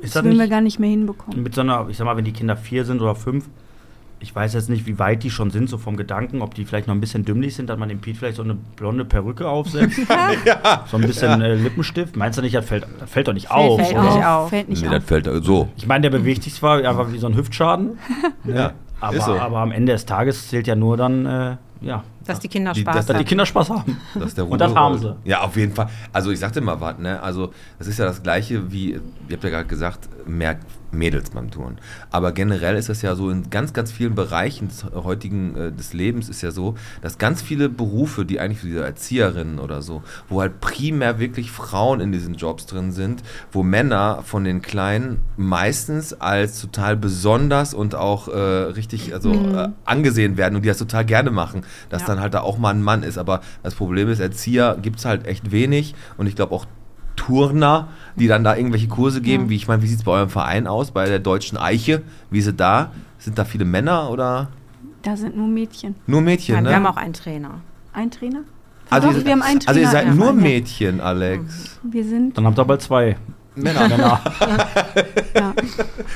[0.00, 1.42] Ist Das würden wir gar nicht mehr hinbekommen.
[1.42, 3.48] mit so einer, ich sag mal, wenn die Kinder vier sind oder fünf,
[4.20, 6.88] ich weiß jetzt nicht, wie weit die schon sind, so vom Gedanken, ob die vielleicht
[6.88, 9.98] noch ein bisschen dümmlich sind, dass man dem Pete vielleicht so eine blonde Perücke aufsetzt.
[10.90, 12.16] So ein bisschen äh, Lippenstift.
[12.16, 13.80] Meinst du nicht, das fällt, das fällt doch nicht auf?
[13.80, 14.14] fällt oder?
[14.14, 14.48] nicht auf.
[14.50, 14.94] Fällt nicht nee, auf.
[14.94, 15.68] das fällt äh, so.
[15.76, 17.98] Ich meine, der bewegt sich zwar einfach wie so ein Hüftschaden,
[18.44, 19.38] Ja, aber, so.
[19.38, 22.80] aber am Ende des Tages zählt ja nur dann, äh, ja, Dass die Kinder Die-
[22.82, 23.28] Spaß dass dass die haben.
[23.28, 23.96] Kinder Spaß haben.
[24.14, 25.14] Dass der Und das haben sie.
[25.24, 25.88] Ja, auf jeden Fall.
[26.12, 27.20] Also ich sagte mal was, ne?
[27.22, 29.00] Also das ist ja das gleiche wie, ihr
[29.32, 30.58] habt ja gerade gesagt, mehr
[30.90, 31.78] Mädels beim Touren.
[32.10, 35.92] Aber generell ist es ja so, in ganz, ganz vielen Bereichen des heutigen äh, des
[35.92, 40.02] Lebens ist ja so, dass ganz viele Berufe, die eigentlich für diese Erzieherinnen oder so,
[40.28, 43.22] wo halt primär wirklich Frauen in diesen Jobs drin sind,
[43.52, 49.68] wo Männer von den Kleinen meistens als total besonders und auch äh, richtig also, äh,
[49.84, 52.08] angesehen werden und die das total gerne machen, dass Ja.
[52.08, 53.18] dann halt da auch mal ein Mann ist.
[53.18, 56.66] Aber das Problem ist, Erzieher gibt es halt echt wenig und ich glaube auch
[57.18, 59.50] Turner, die dann da irgendwelche Kurse geben, Ja.
[59.50, 62.02] wie ich meine, wie sieht es bei eurem Verein aus, bei der Deutschen Eiche?
[62.30, 62.90] Wie ist es da?
[63.18, 64.48] Sind da viele Männer oder
[65.02, 65.94] Da sind nur Mädchen.
[66.06, 66.54] nur Mädchen?
[66.54, 66.70] Nein, ne?
[66.70, 67.60] wir haben auch einen Trainer.
[67.92, 68.40] Ein Trainer?
[68.90, 70.14] also, Doch, ihr, wir haben einen also ihr Trainer, seid ja.
[70.14, 70.32] nur Ja.
[70.32, 71.80] Mädchen, Alex.
[71.82, 73.16] Wir sind Dann habt ihr bald zwei
[73.56, 73.88] Männer.
[73.88, 74.20] Männer.
[75.34, 75.52] ja,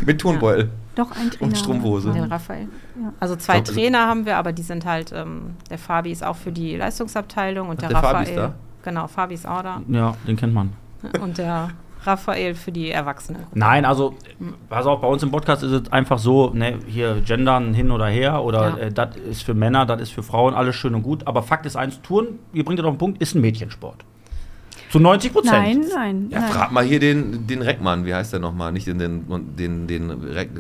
[0.07, 1.43] Mit Turnbeutel doch ein Trainer.
[1.51, 2.13] und Strumpfhose.
[2.13, 2.69] Den Raphael.
[3.01, 3.13] Ja.
[3.19, 6.37] Also zwei glaub, Trainer haben wir, aber die sind halt, ähm, der Fabi ist auch
[6.37, 8.49] für die Leistungsabteilung und Ach, der, der Fabi ist Raphael.
[8.49, 8.55] da?
[8.91, 9.81] Genau, Fabi ist auch da.
[9.89, 10.71] ja, den kennt man.
[11.21, 11.71] Und der
[12.05, 13.45] Raphael für die Erwachsenen.
[13.55, 14.15] Nein, also,
[14.69, 18.07] pass auf, bei uns im Podcast ist es einfach so, ne, hier gendern hin oder
[18.07, 18.77] her oder Ja.
[18.79, 21.27] äh, das ist für Männer, das ist für Frauen, alles schön und gut.
[21.29, 24.05] Aber Fakt ist eins, Touren, ihr bringt es auf den Punkt, ist ein Mädchensport.
[24.93, 25.55] Zu 90 Prozent.
[25.55, 26.51] Nein, nein, Ja, nein.
[26.51, 28.73] frag mal hier den, den Reckmann, wie heißt der nochmal?
[28.73, 30.51] Nicht den, den, den, den Reck,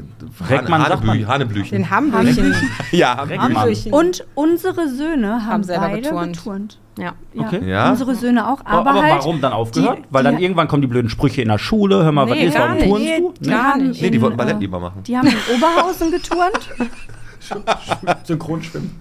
[0.48, 1.26] Reckmann man.
[1.28, 1.76] Hanneblüchen.
[1.76, 2.54] Den Hamburgchen.
[2.92, 3.54] ja, Reckmann.
[3.54, 3.92] Hamburgchen.
[3.92, 6.36] Und unsere Söhne haben, Haben selber beide geturnt.
[6.38, 6.78] geturnt.
[6.98, 7.12] Ja.
[7.36, 7.68] Okay.
[7.68, 7.90] Ja?
[7.90, 9.12] Unsere Söhne auch, Aber, aber, aber halt.
[9.18, 9.98] warum dann aufgehört?
[9.98, 12.34] die- Weil dann die- irgendwann kommen die blöden Sprüche in der Schule, hör mal, was
[12.38, 12.88] Nee, ist, gar warum nicht.
[12.88, 13.34] turnst Nee, du?
[13.38, 14.00] die Gar nicht.
[14.02, 15.02] Nee, die in, wollten Ballett äh, lieber machen.
[15.02, 16.70] Die haben in Oberhausen geturnt.
[18.24, 19.00] Synchronschwimmen.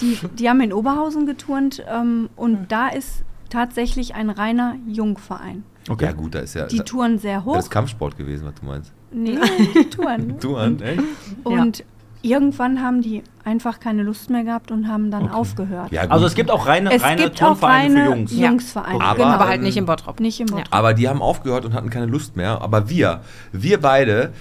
[0.00, 5.64] Die, die haben in Oberhausen geturnt ähm, und da ist tatsächlich ein reiner Jungverein.
[5.88, 6.06] Okay.
[6.06, 7.54] Ja gut, da ist ja Die da, touren sehr hoch.
[7.54, 8.92] das ist Kampfsport gewesen, was du meinst.
[9.12, 9.38] nee,
[9.74, 10.36] die touren.
[10.56, 11.02] An, echt?
[11.44, 11.84] Und
[12.22, 15.34] irgendwann haben die einfach keine Lust mehr gehabt und haben dann Okay.
[15.34, 15.92] aufgehört.
[15.92, 16.10] Ja, gut.
[16.10, 18.32] Also es gibt auch reine, es reine gibt auch Turnvereine reine für Jungs.
[18.36, 18.48] Ja.
[18.48, 19.00] Jungsvereine.
[19.04, 19.28] Aber- genau.
[19.28, 20.18] Aber halt nicht im Bottrop.
[20.18, 20.54] nicht im Ja.
[20.56, 20.74] Bottrop.
[20.74, 22.60] Aber die haben aufgehört und hatten keine Lust mehr.
[22.62, 23.20] Aber wir,
[23.52, 24.32] wir beide,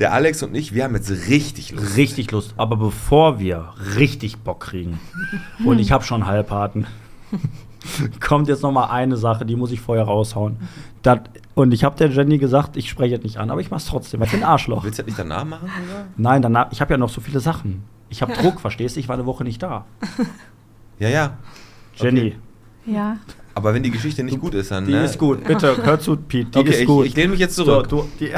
[0.00, 1.96] der Alex und ich, wir haben jetzt richtig Lust.
[1.96, 2.54] Richtig Lust.
[2.56, 4.98] Aber bevor wir richtig Bock kriegen,
[5.64, 6.88] und ich habe schon Halbharten,
[8.20, 10.56] kommt jetzt noch mal eine Sache, die muss ich vorher raushauen.
[11.02, 11.20] Das,
[11.54, 13.86] und ich habe der Jenny gesagt, ich spreche es nicht an, aber ich mache es
[13.86, 14.20] trotzdem.
[14.20, 14.84] Was für ein Arschloch.
[14.84, 15.64] Willst du das nicht danach machen?
[15.88, 16.06] Oder?
[16.16, 17.84] Nein, danach, ich habe ja noch so viele Sachen.
[18.10, 19.00] Ich habe Druck, verstehst du?
[19.00, 19.84] Ich war eine Woche nicht da.
[21.00, 21.36] Ja, ja.
[21.94, 22.34] Jenny,
[22.84, 23.18] Ja.
[23.54, 24.84] Aber wenn die Geschichte nicht gut ist, dann.
[24.86, 25.04] die ne?
[25.04, 25.44] ist gut.
[25.44, 26.50] Bitte, hör zu, Pete.
[26.50, 27.06] Die Okay, ist ich, gut.
[27.06, 27.88] ich lehne mich jetzt So, zurück.
[27.88, 28.32] du, die,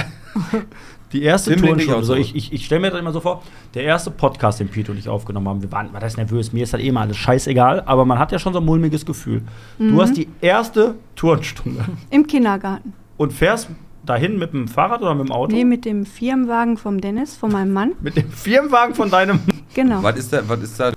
[1.13, 2.21] die erste Tim lehnt dich Tour auch so, zurück.
[2.21, 3.43] ich, ich, ich stelle mir das immer so vor,
[3.75, 6.63] der erste Podcast, den Pete und ich aufgenommen haben, wir waren, war das nervös, mir
[6.65, 9.43] ist das eh mal alles scheißegal, aber man hat ja schon so ein mulmiges Gefühl.
[9.79, 12.93] Du hast die erste Turnstunde Im Kindergarten.
[13.17, 13.69] und fährst
[14.07, 15.55] dahin mit dem Fahrrad oder mit dem Auto?
[15.55, 17.93] Nee, mit dem Firmenwagen vom Dennis, von meinem Mann.
[18.01, 19.41] mit dem Firmenwagen von deinem,
[19.75, 20.03] Genau.
[20.03, 20.43] Was ist da?
[20.49, 20.89] Was ist da?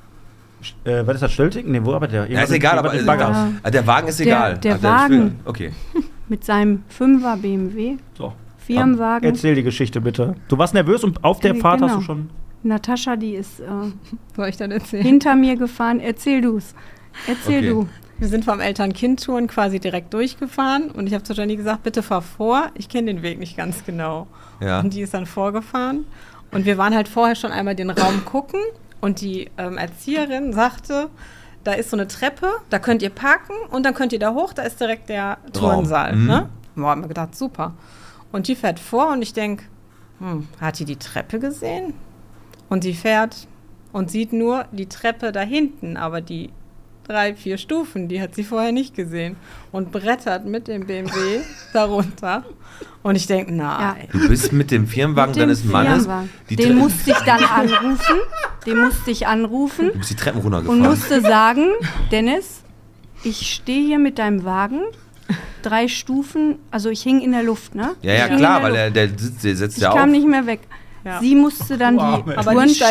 [0.86, 1.70] äh, was ist das, Stilting?
[1.72, 2.32] Nee, wo arbeitet der?
[2.32, 3.30] Ja, ist egal, aber mit Bagger.
[3.30, 3.52] Ja.
[3.62, 4.58] Ah, der Wagen ist Der- egal.
[4.60, 5.40] der Ah, ist Wagen.
[5.46, 5.72] Okay.
[6.30, 7.98] Mit seinem Fünfer BMW.
[8.18, 8.32] So.
[8.66, 9.30] Firmenwagen.
[9.30, 10.36] Erzähl die Geschichte bitte.
[10.48, 12.00] Du warst nervös und auf der Äh, Fahrt hast genau.
[12.00, 12.30] du schon.
[12.64, 13.66] Natascha, die ist äh,
[14.36, 15.04] Soll ich dann erzählen?
[15.04, 16.00] hinter mir gefahren.
[16.00, 16.74] Erzähl du's.
[17.28, 17.70] Erzähl Okay.
[17.70, 17.90] du.
[18.20, 22.22] Wir sind vom Eltern-Kind-Touren quasi direkt durchgefahren und ich habe zu Jenny gesagt, bitte fahr
[22.22, 24.28] vor, ich kenne den Weg nicht ganz genau.
[24.62, 24.80] Ja.
[24.80, 26.06] Und die ist dann vorgefahren
[26.52, 28.60] Und wir waren halt vorher schon einmal den Raum gucken
[29.02, 31.10] und die ähm, Erzieherin sagte,
[31.64, 34.54] da ist so eine Treppe, da könnt ihr parken und dann könnt ihr da hoch,
[34.54, 36.16] da ist direkt der Turnsaal.
[36.16, 36.28] Mhm.
[36.28, 36.50] Ne?
[36.76, 37.74] Boah, haben wir gedacht, super.
[38.34, 39.64] Und die fährt vor und ich denke,
[40.20, 41.94] hm, hat die die Treppe gesehen?
[42.68, 43.48] Und sie fährt
[43.94, 46.50] und sieht nur die Treppe da hinten, aber die
[47.08, 49.36] drei, vier Stufen, die hat sie vorher nicht gesehen.
[49.72, 51.42] Und brettert mit dem BMW
[51.74, 52.44] darunter.
[53.04, 54.08] Und ich denke, nein.
[54.12, 56.08] Du bist mit dem Firmenwagen Mit dem deines Mannes.
[56.50, 58.18] Den musste ich dann anrufen.
[58.66, 60.82] Den musste ich anrufen du bist die Treppen und runtergefahren.
[60.82, 61.68] musste sagen,
[62.12, 62.64] Dennis,
[63.24, 64.82] ich stehe hier mit deinem Wagen.
[65.62, 67.92] Drei Stufen, also ich hing in der Luft, ne?
[68.02, 69.20] ja, ja, klar, in weil der der, Luft.
[69.20, 70.60] der, sitzt, der setzt Ich ja kam nicht mehr weg.
[71.06, 71.20] Ja.
[71.20, 72.32] Sie musste dann Wow, die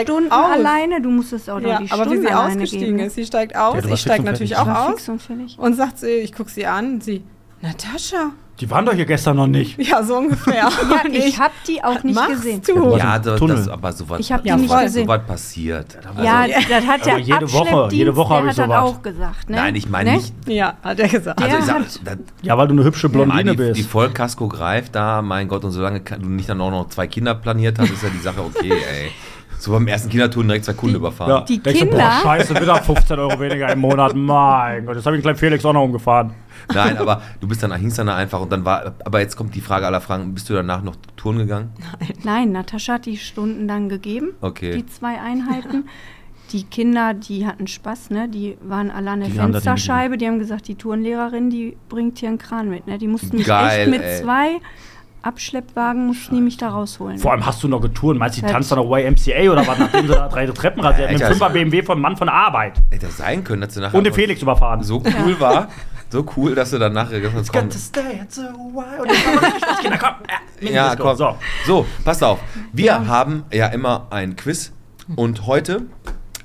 [0.04, 2.98] Turnstunden alleine, du musstest auch Ja, die aber wie Stunden sie alleine ausgestiegen geben.
[3.06, 5.22] ist, sie steigt aus, Ja, ich steige natürlich auch aus und
[5.58, 7.22] und sagt sie, ich gucke sie an und sie,
[7.62, 9.76] Natascha, Die waren doch hier gestern noch nicht.
[9.78, 10.68] ja, so ungefähr.
[10.92, 12.62] Ja, ich habe die auch nicht machst gesehen.
[12.64, 12.96] du?
[12.96, 15.06] ja, das, das, aber sowas Ich hab die nicht sowas- gesehen.
[15.06, 15.98] sowas passiert.
[16.22, 18.78] Ja, das hat der Aber jede Woche- jede Woche hab der ich sowas.
[18.78, 19.50] auch gesagt.
[19.50, 19.56] Ne?
[19.56, 20.16] Nein, ich meine Ne?
[20.18, 20.32] nicht.
[20.46, 21.40] Ja, hat er gesagt.
[21.40, 23.78] Der Also ich sag, hat- das, Ja, weil du eine hübsche Blondine die, bist.
[23.78, 27.34] die Vollkasko greift da, mein Gott, und solange du nicht dann auch noch zwei Kinder
[27.34, 29.10] planiert hast, ist ja die Sache okay, ey.
[29.62, 31.30] So beim ersten Kindertouren direkt zwei Kunden überfahren.
[31.30, 31.40] ja.
[31.42, 34.12] Die Denkst du, Kinder- boah, scheiße, wieder 15 Euro weniger im Monat.
[34.16, 36.32] Mein Gott, jetzt habe ich den kleinen Felix auch noch umgefahren.
[36.74, 39.54] Nein, aber du bist dann, hingst dann da einfach und dann war, aber jetzt kommt
[39.54, 41.70] die Frage aller Fragen, bist du danach noch Touren gegangen?
[42.24, 44.76] Nein, Natascha hat die Stunden dann gegeben, Okay.
[44.76, 45.88] die zwei Einheiten.
[46.50, 48.28] Die Kinder, die hatten Spaß, ne?
[48.28, 50.18] Die waren alle an der Die haben Fensterscheibe.
[50.18, 52.98] Die haben gesagt, die Tourenlehrerin, die bringt hier einen Kran mit, ne?
[52.98, 54.20] Die mussten mich Geil, echt mit ey.
[54.22, 54.60] zwei
[55.22, 57.18] Abschleppwagen mussten die mich da rausholen.
[57.18, 58.18] Vor allem hast du noch getouren.
[58.18, 61.10] Meinst du, die tanzt dann noch YMCA oder was, nachdem sie da drei Treppen rasiert
[61.12, 62.82] mit dem Alter, 5er BMW vom Mann von Arbeit.
[62.90, 64.82] Hätte das sein können, dass du nachher Und den Felix überfahren.
[64.82, 65.68] so cool war,
[66.10, 67.96] so cool, dass du dann nachher gesagt hast.
[70.60, 71.16] Äh, Ja, komm.
[71.16, 71.36] So.
[71.66, 72.38] So, passt auf.
[72.72, 74.72] Wir haben ja immer ein Quiz
[75.16, 75.82] und heute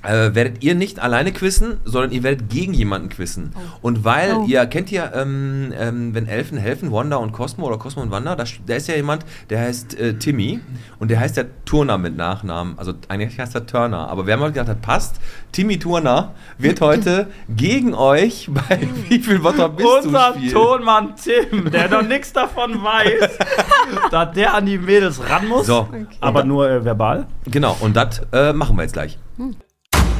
[0.02, 3.52] äh, werdet ihr nicht alleine quizzen, sondern ihr werdet gegen jemanden quizzen.
[3.82, 4.44] Und weil Oh.
[4.46, 8.36] ihr kennt ja, ähm, ähm, wenn Elfen helfen, Wanda und Cosmo oder Cosmo und Wanda,
[8.36, 10.60] da, da ist ja jemand, der heißt äh, Timmy
[10.98, 12.78] und der heißt ja Turner mit Nachnamen.
[12.78, 14.08] Also eigentlich heißt er Turner.
[14.08, 15.16] Aber wir haben heute gedacht, das passt.
[15.52, 20.52] Timmy Turner wird heute gegen euch bei Wie viel Bottrop bist Unser du spielen.
[20.52, 23.38] Tonmann Tim, der noch nichts davon weiß,
[24.10, 25.66] dass der an die Mädels ran muss.
[25.66, 25.88] So,
[26.20, 27.26] Aber nur äh, verbal.
[27.46, 27.76] genau.
[27.80, 29.18] Und das äh, machen wir jetzt gleich.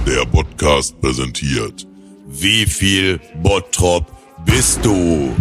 [0.09, 1.87] Der Podcast präsentiert.
[2.29, 4.07] Wie viel Bottrop
[4.47, 5.37] bist du?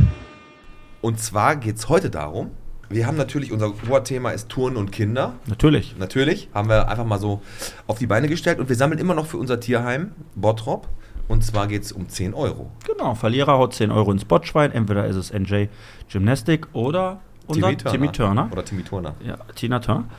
[0.99, 2.51] Und zwar geht es heute darum,
[2.89, 5.35] wir haben natürlich, unser Oberthema ist Touren und Kinder.
[5.45, 5.95] Natürlich.
[5.97, 7.41] Natürlich, haben wir einfach mal so
[7.87, 10.89] auf die Beine gestellt und wir sammeln immer noch für unser Tierheim Bottrop.
[11.29, 12.69] Und zwar geht es um 10 Euro.
[12.85, 14.73] Genau, Verlierer haut 10 Euro ins Botschwein.
[14.73, 15.67] Entweder ist es NJ
[16.11, 18.49] Gymnastic oder unser Timmy Turner.
[18.51, 19.15] Oder Timmy Turner.
[19.25, 20.09] Ja, Tina Turner.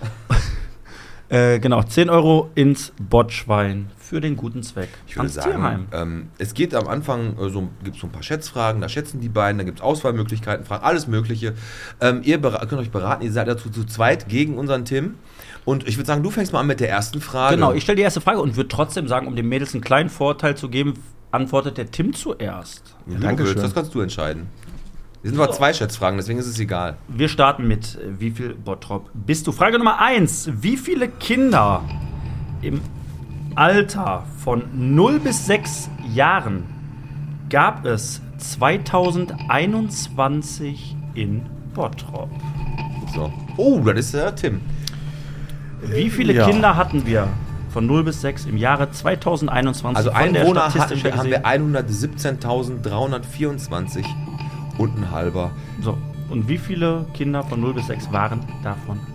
[1.28, 4.88] äh, genau, 10 Euro ins Botschwein für den guten Zweck.
[5.06, 8.10] Ich würde ans sagen, ähm, es geht am Anfang, äh, so, gibt es so ein
[8.10, 11.54] paar Schätzfragen, da schätzen die beiden, da gibt es Auswahlmöglichkeiten, Fragen, alles Mögliche.
[12.00, 15.16] Ähm, ihr könnt euch beraten, ihr seid dazu zu zweit gegen unseren Tim.
[15.66, 17.56] Und ich würde sagen, du fängst mal an mit der ersten Frage.
[17.56, 20.08] Genau, ich stelle die erste Frage und würde trotzdem sagen, um den Mädels einen kleinen
[20.08, 20.94] Vorteil zu geben,
[21.30, 22.96] antwortet der Tim zuerst.
[23.06, 23.56] Du Dankeschön.
[23.56, 24.46] willst, das kannst du entscheiden.
[25.20, 26.96] Wir sind aber zwei Schätzfragen, deswegen ist es egal.
[27.08, 29.52] Wir starten mit äh, wie viel Bottrop bist du?
[29.52, 30.50] Frage Nummer 1.
[30.62, 31.84] Wie viele Kinder
[32.62, 32.80] im
[33.58, 36.62] Alter von 0 bis 6 Jahren
[37.50, 41.42] gab es 2021 in
[41.74, 42.30] Bottrop?
[43.12, 43.32] So.
[43.56, 44.60] Oh, das ist der Tim.
[45.82, 46.46] Wie viele Ja.
[46.46, 47.26] Kinder hatten wir
[47.70, 49.96] von 0 bis 6 im Jahre 2021?
[49.96, 51.74] Also Einwohner hatten wir, haben wir gesehen?
[51.74, 54.04] 117.324
[54.78, 55.50] und ein halber.
[55.82, 55.98] So,
[56.30, 59.07] und wie viele Kinder von 0 bis 6 waren davon da?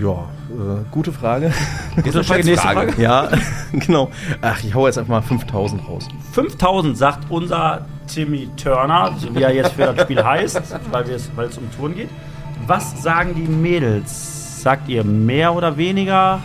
[0.00, 0.12] Ja,
[0.50, 1.52] äh, gute Frage.
[1.96, 3.00] Gute Frage, nächste Frage.
[3.02, 3.28] ja,
[3.72, 4.10] genau.
[4.40, 6.06] Ach, ich hau jetzt einfach mal 5000 raus.
[6.32, 10.60] 5000 sagt unser Timmy Turner, so wie er jetzt für das Spiel heißt,
[10.92, 12.08] weil wir es- um Touren geht.
[12.66, 14.62] Was sagen die Mädels?
[14.62, 16.40] Sagt ihr mehr oder weniger?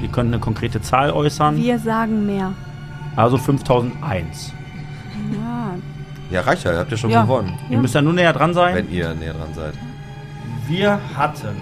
[0.00, 1.56] Ihr könnt eine konkrete Zahl äußern.
[1.56, 2.52] Wir sagen mehr.
[3.16, 4.52] Also 5001.
[5.32, 5.74] Ja,
[6.30, 7.22] Ja, reicht ja, ihr habt ja schon Ja.
[7.22, 8.74] gewonnen, Ihr müsst ja nur näher dran sein.
[8.74, 9.74] wenn ihr näher dran seid.
[10.68, 11.56] Wir hatten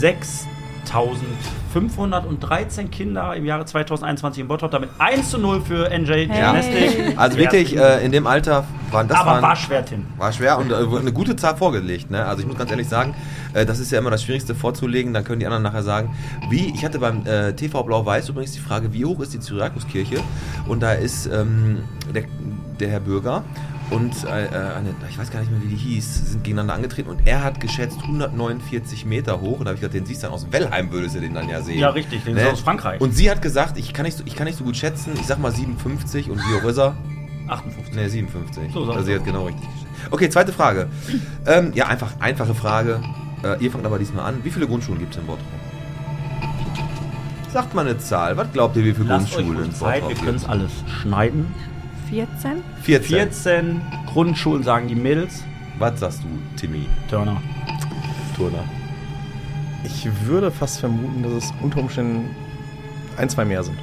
[0.00, 6.52] 6513 Kinder im Jahre 2021 in Bottrop, damit 1 zu 0 für NJ Ja.
[6.52, 7.16] Gymnastic.
[7.16, 10.04] Also wirklich, äh, in dem Alter waren das Aber waren, war schwer, Tim.
[10.16, 12.10] war schwer und äh, eine gute Zahl vorgelegt.
[12.10, 12.24] Ne?
[12.26, 13.14] Also ich muss ganz ehrlich sagen,
[13.54, 15.14] äh, das ist ja immer das Schwierigste vorzulegen.
[15.14, 16.16] Dann können die anderen nachher sagen,
[16.48, 20.16] wie, ich hatte beim äh, TV Blau-Weiß übrigens die Frage, wie hoch ist die Syriakuskirche?
[20.66, 22.24] Und da ist ähm, der,
[22.80, 23.44] der Herr Bürger
[23.90, 27.10] und äh, äh, eine, ich weiß gar nicht mehr, wie die hieß, sind gegeneinander angetreten
[27.10, 30.26] und er hat geschätzt 149 Meter hoch und da habe ich gesagt, den siehst du
[30.26, 31.78] dann aus Wellheim, würdest du den dann ja sehen.
[31.78, 33.00] Ja, richtig, den ist aus Frankreich.
[33.00, 35.26] Und sie hat gesagt, ich kann, nicht so, ich kann nicht so gut schätzen, ich
[35.26, 36.96] sag mal 57 und wie hoch ist er?
[37.48, 37.94] 58.
[37.94, 38.72] Ne, 57.
[38.72, 39.86] So, sag also sie hat genau richtig geschätzt.
[40.10, 40.88] Okay, zweite Frage.
[41.46, 43.00] Ähm, ja, einfach, einfache Frage.
[43.42, 44.44] Äh, ihr fangt aber diesmal an.
[44.44, 45.46] Wie viele Grundschulen gibt es in Bottrop?
[47.52, 48.36] Sagt mal eine Zahl.
[48.36, 50.70] Was glaubt ihr, wie viele Lasst Grundschulen in ruhig Zeit, wir Bottrop können es alles
[51.00, 51.52] schneiden.
[52.10, 52.62] 14?
[52.82, 53.08] 14.
[53.16, 55.44] 14 Grundschulen sagen die Mädels.
[55.78, 56.86] Was sagst du, Timmy?
[57.08, 57.40] Turner.
[58.36, 58.64] Turner.
[59.84, 62.30] Ich würde fast vermuten, dass es unter Umständen
[63.16, 63.78] ein, zwei mehr sind.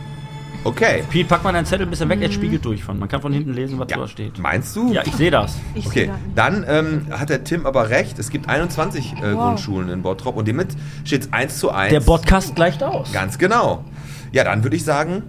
[0.63, 1.03] Okay.
[1.09, 2.99] Piet, pack mal deinen Zettel ein bisschen weg, er spiegelt durch von.
[2.99, 3.97] Man kann von hinten lesen, was Ja.
[3.97, 4.37] da steht.
[4.39, 4.91] Meinst du?
[4.91, 5.57] Ja, ich sehe das.
[5.75, 8.19] Ich Okay, sehe das dann ähm, hat der Tim aber recht.
[8.19, 9.33] Es gibt 21 äh, Wow.
[9.33, 10.69] Grundschulen in Bottrop und damit
[11.05, 11.91] steht es 1 zu 1.
[11.93, 13.11] Der Podcast gleicht aus.
[13.13, 13.85] Ganz genau.
[14.33, 15.23] Ja, dann würde ich sagen,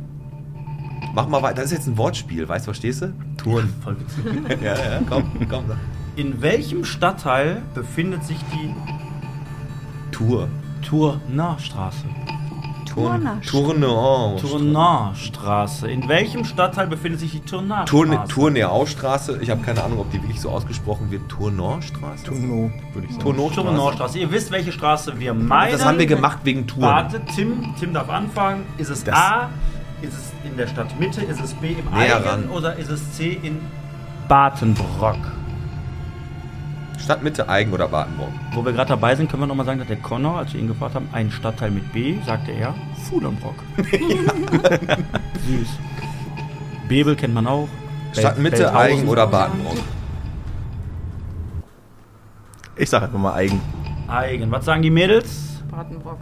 [1.19, 1.57] mach mal weiter.
[1.57, 3.13] Das ist jetzt ein Wortspiel, weißt du, verstehst du?
[3.37, 3.69] Touren.
[3.83, 4.25] Voll witzig.
[4.63, 5.65] Ja, ja, komm, komm.
[5.69, 5.77] sag.
[6.17, 8.75] In welchem Stadtteil befindet sich die
[10.13, 10.49] Tour.
[10.89, 12.05] Tournarstraße?
[12.87, 13.41] Turner.
[13.43, 14.37] Tourneur.
[14.41, 15.89] Tournarstraße.
[15.91, 17.91] In welchem Stadtteil befindet sich die Tournarstraße?
[17.91, 19.39] Tourne, Tourneaustraße.
[19.43, 21.29] Ich habe keine Ahnung, ob die wirklich so ausgesprochen wird.
[21.29, 22.25] Tourneurstraße?
[22.25, 23.37] Tuno, würde ich sagen.
[23.55, 24.19] Tournarstraße.
[24.19, 25.73] Ihr wisst, welche Straße wir meinen.
[25.73, 26.83] Das haben wir gemacht wegen Touren.
[26.83, 28.63] Warte, Tim, Tim darf anfangen.
[28.79, 29.49] Ist es Das- A,
[30.03, 32.49] ist es in der Stadtmitte, ist es B im Näher Eigen ran.
[32.51, 33.61] oder ist es C in
[34.29, 35.17] Batenbrock?
[36.99, 38.31] Stadtmitte, Eigen oder Badenburg?
[38.53, 40.67] Wo wir gerade dabei sind, können wir nochmal sagen, dass der Connor, als wir ihn
[40.69, 42.75] gefragt haben, einen Stadtteil mit B, sagte er
[43.09, 43.55] Fuhlenbrock.
[45.47, 45.69] Süß.
[46.89, 47.69] Bebel kennt man auch.
[48.13, 48.77] Bel- Stadtmitte, Belthausen.
[48.79, 49.77] Eigen oder Badenburg?
[52.77, 53.61] Ich sage einfach mal eigen.
[54.09, 54.51] Eigen.
[54.51, 55.63] Was sagen die Mädels?
[55.71, 56.19] Bratenbrock.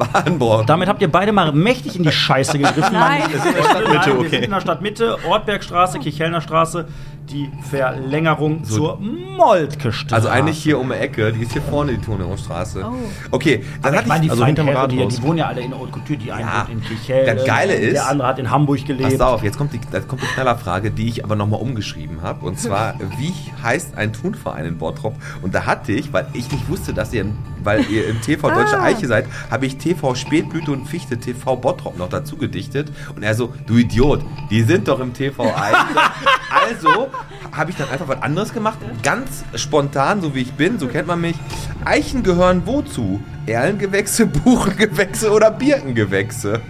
[0.00, 0.66] Badenburg.
[0.66, 2.92] Damit habt ihr beide mal mächtig in die Scheiße gegriffen.
[2.92, 3.22] Nein.
[3.30, 4.22] Wir sind in der Stadtmitte, okay.
[4.22, 6.86] Wir sind in der Stadtmitte, Ortbergstraße, Kirchhellner Straße,
[7.30, 8.76] die Verlängerung So.
[8.76, 10.14] zur Moltke-Straße.
[10.14, 12.84] Also eigentlich hier um die Ecke, die ist hier vorne, die Tourneaustraße.
[12.84, 12.92] Oh.
[13.30, 15.16] Okay, dann Aber hatte ich meine, die, also hinterm hinterm die, Rathaus.
[15.16, 16.18] die wohnen ja alle in Haute Couture.
[16.18, 16.66] Die eine Ja.
[16.70, 19.10] in Kirchhellen, Das Geile ist- der andere hat in Hamburg gelebt.
[19.10, 22.44] Pass auf, jetzt kommt die, jetzt kommt die Knallerfrage, die ich aber nochmal umgeschrieben habe.
[22.44, 25.14] Und zwar, wie heißt ein Turnverein in Bottrop?
[25.42, 28.48] Und da hatte ich, weil ich nicht wusste, dass ihr, im- weil ihr im TV
[28.50, 28.84] Deutsche Ah.
[28.84, 32.90] Eiche seid, habe ich TV Spätblüte und Fichte TV Bottrop noch dazu gedichtet.
[33.14, 34.20] Und er so, du Idiot,
[34.50, 35.76] die sind doch im TV Eiche.
[36.68, 37.08] also
[37.52, 41.06] habe ich dann einfach was anderes gemacht, ganz spontan, so wie ich bin, so kennt
[41.08, 41.36] man mich.
[41.84, 43.20] Eichen gehören wozu?
[43.46, 46.60] Erlengewächse, Buchengewächse oder Birkengewächse?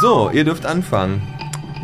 [0.00, 1.22] So, ihr dürft anfangen.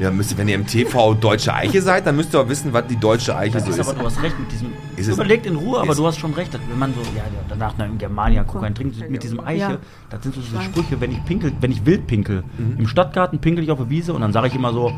[0.01, 2.73] Ja, müsst ihr, wenn ihr im TV Deutsche Eiche seid, dann müsst ihr auch wissen,
[2.73, 4.73] was die Deutsche Eiche Das so ist aber, du hast recht mit diesem.
[4.97, 6.53] Ist es- überlegt in Ruhe, aber du hast schon recht.
[6.53, 9.39] dass Wenn man so, ja, ja, danach nach im Germania guckt, ein trinkt mit diesem
[9.39, 9.79] Eiche, Ja.
[10.11, 10.61] das sind so diese.
[10.63, 12.43] Sprüche, wenn ich pinkel, wenn ich wild pinkel.
[12.59, 12.77] Mhm.
[12.81, 14.93] Im Stadtgarten pinkel ich auf der Wiese und dann sage ich immer so,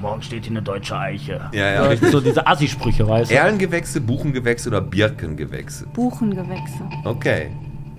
[0.00, 1.40] morgen steht hier eine deutsche Eiche.
[1.52, 2.10] Ja, ja, so, richtig.
[2.10, 3.34] so diese Assi-Sprüche, weißt du?
[3.34, 5.86] Erlengewächse, Buchengewächse oder Birkengewächse?
[5.92, 6.82] Buchengewächse.
[7.04, 7.50] Okay.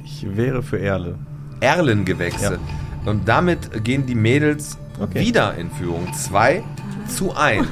[0.03, 1.15] Ich wäre für Erle.
[1.59, 2.59] Erlengewächse.
[3.05, 5.21] Und damit gehen die Mädels Okay.
[5.21, 6.11] wieder in Führung.
[6.13, 6.61] 2
[7.07, 7.67] zu 1.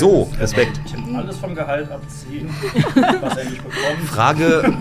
[0.00, 0.80] So, Respekt.
[1.14, 2.50] Alles vom Gehalt abziehen,
[3.20, 4.08] was er nicht bekommt.
[4.08, 4.72] Frage,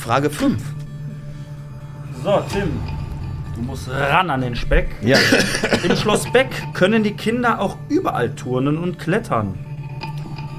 [0.00, 0.60] Frage 5.
[2.24, 2.68] So, Tim,
[3.58, 4.88] du musst ran an den Speck.
[5.02, 5.18] Ja.
[5.82, 9.54] Im Schloss Beck können die Kinder auch überall turnen und klettern.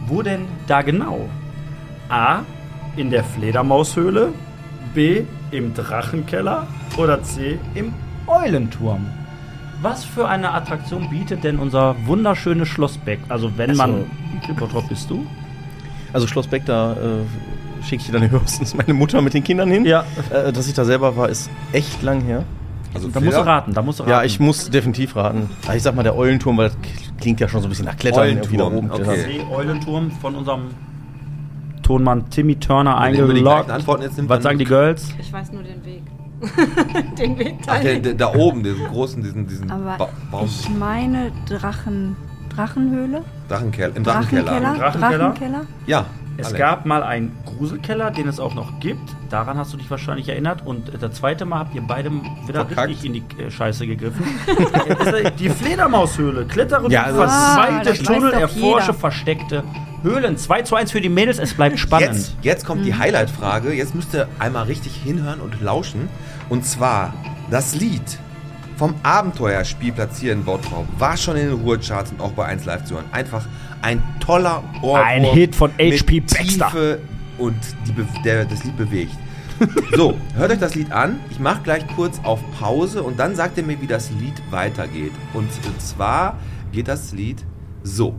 [0.07, 1.29] Wo denn da genau?
[2.09, 2.41] A.
[2.95, 4.33] In der Fledermaushöhle.
[4.93, 5.23] B.
[5.51, 6.67] Im Drachenkeller.
[6.97, 7.57] Oder C.
[7.73, 7.93] Im
[8.27, 9.07] Eulenturm.
[9.81, 13.19] Was für eine Attraktion bietet denn unser wunderschönes Schloss Beck?
[13.29, 13.91] Also wenn man...
[13.91, 14.05] so.
[14.33, 15.25] Wie viel Bottrop bist du?
[16.11, 19.85] Also Schloss Beck, da äh, schicke ich dann höchstens meine Mutter mit den Kindern hin.
[19.85, 20.03] Ja.
[20.31, 22.43] Äh, dass ich da selber war, ist echt lang her.
[22.93, 24.11] Also Da musst du raten, da musst du raten.
[24.11, 25.49] Ja, ich muss definitiv raten.
[25.67, 26.77] Ah, Ich sag mal der Eulenturm, weil das
[27.19, 28.27] klingt ja schon so ein bisschen nach Klettern.
[28.27, 29.41] irgendwie oben okay.
[29.51, 30.69] Eulenturm von unserem
[31.83, 33.69] Tonmann Timmy Turner eingeloggt.
[34.27, 35.13] Was sagen die Girls?
[35.19, 36.03] Ich weiß nur den Weg.
[37.17, 40.69] den Weg Ach, der, der, da oben, diesen großen, diesen, diesen Aber ba Baum, ich
[40.69, 42.15] meine Drachen.
[42.55, 43.23] Drachenhöhle?
[43.47, 44.59] Drachenkeller, im Drachenkeller.
[44.59, 45.17] Drachenkeller?
[45.17, 45.65] Drachenkeller?
[45.85, 46.05] Ja.
[46.39, 46.59] Es Alex.
[46.59, 49.15] gab mal einen Gruselkeller, den es auch noch gibt.
[49.29, 50.65] Daran hast du dich wahrscheinlich erinnert.
[50.65, 52.11] Und äh, das zweite Mal habt ihr beide
[52.47, 52.89] wieder Verkackt.
[52.89, 54.23] richtig in die äh, Scheiße gegriffen.
[55.05, 56.45] Äh, die Fledermaushöhle.
[56.45, 58.93] Klettere Ja, ja, also- Ah, das weiß Tunnel, erforsche jeder.
[58.93, 59.63] versteckte
[60.03, 60.37] Höhlen.
[60.37, 61.39] 2 zu 1 für die Mädels.
[61.39, 62.15] Es bleibt spannend.
[62.15, 63.73] Jetzt, jetzt kommt die Highlight-Frage.
[63.73, 66.07] Jetzt müsst ihr einmal richtig hinhören und lauschen.
[66.47, 67.13] Und zwar
[67.51, 68.01] das Lied
[68.77, 72.85] vom Abenteuerspielplatz hier in Bottrop war schon in den Ruhecharts und auch bei 1 Live
[72.85, 73.05] zu hören.
[73.11, 73.45] Einfach
[73.81, 75.01] ein toller Ohrwurm.
[75.05, 76.67] Ein Hit von HP Baxter.
[76.67, 76.99] Tiefe
[77.37, 77.55] und
[77.87, 79.15] die, der, das Lied bewegt.
[79.93, 81.19] So, hört euch das Lied an.
[81.31, 85.11] Ich mache gleich kurz auf Pause und dann sagt ihr mir, wie das Lied weitergeht.
[85.33, 85.49] Und
[85.81, 86.39] zwar
[86.71, 87.43] geht das Lied
[87.83, 88.15] so.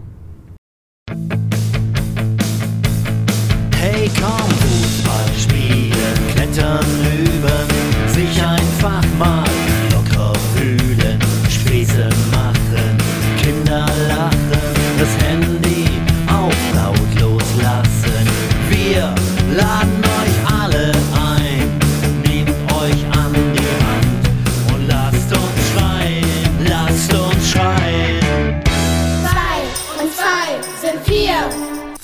[4.21, 6.87] kaum Fußball spielen, klettern
[7.25, 9.45] üben, sich einfach mal
[9.93, 12.99] locker fühlen, Späße machen,
[13.43, 13.87] Kinder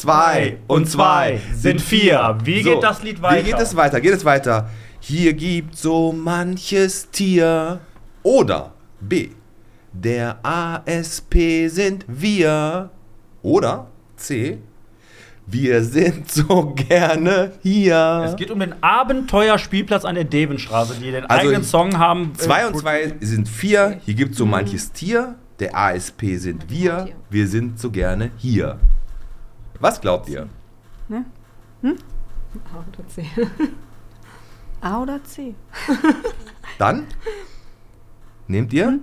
[0.06, 2.38] Zwei und zwei sind vier.
[2.44, 3.44] Wie geht das Lied weiter?
[3.44, 4.00] Wie geht es weiter?
[4.00, 4.70] Geht es weiter?
[5.00, 7.80] Hier gibt so manches Tier.
[8.22, 9.30] Oder B.
[9.92, 12.90] Der ASP sind wir.
[13.42, 14.58] Oder C.
[15.44, 18.26] Wir sind so gerne hier.
[18.26, 22.30] Es geht um den Abenteuerspielplatz an der Devenstraße, die den Also eigenen Song haben.
[22.36, 23.98] äh, Zwei und zwei sind vier.
[24.04, 25.34] Hier gibt so manches Tier.
[25.58, 27.08] Der ASP sind wir.
[27.28, 28.78] Wir sind so gerne hier.
[29.80, 30.48] Was glaubt ihr?
[31.10, 33.26] A oder C.
[34.80, 35.54] A oder C?
[36.78, 37.06] Dann
[38.46, 38.98] nehmt ihr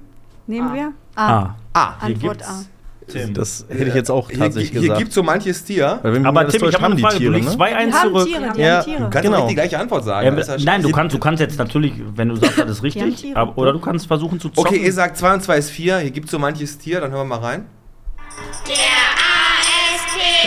[0.47, 0.73] Nehmen A.
[0.73, 0.93] wir?
[1.15, 1.95] Ah, A.
[2.05, 2.63] hier Antwort A.
[3.07, 3.33] Tim.
[3.33, 4.99] Das hätte ich jetzt auch Hier, tatsächlich hier gesagt.
[4.99, 5.99] gibt so manches Tier.
[6.01, 7.19] Weil wenn mich Aber Tim, ich habe eine Frage.
[7.19, 8.27] Du liegst Die 2-1 haben zurück.
[8.27, 8.77] Tiere, die Ja.
[8.77, 8.97] haben Tiere.
[9.03, 9.47] Du kannst Genau.
[9.47, 10.35] die gleiche Antwort sagen.
[10.37, 13.15] Halt- nein, du kannst, du kannst jetzt natürlich, wenn du sagst, das ist haben richtig,
[13.17, 13.37] Tiere.
[13.37, 14.69] aber, oder du kannst versuchen zu zocken.
[14.73, 15.97] Okay, ihr sagt 2 und 2 ist 4.
[15.99, 17.01] Hier gibt so manches Tier.
[17.01, 17.65] Dann hören wir mal rein.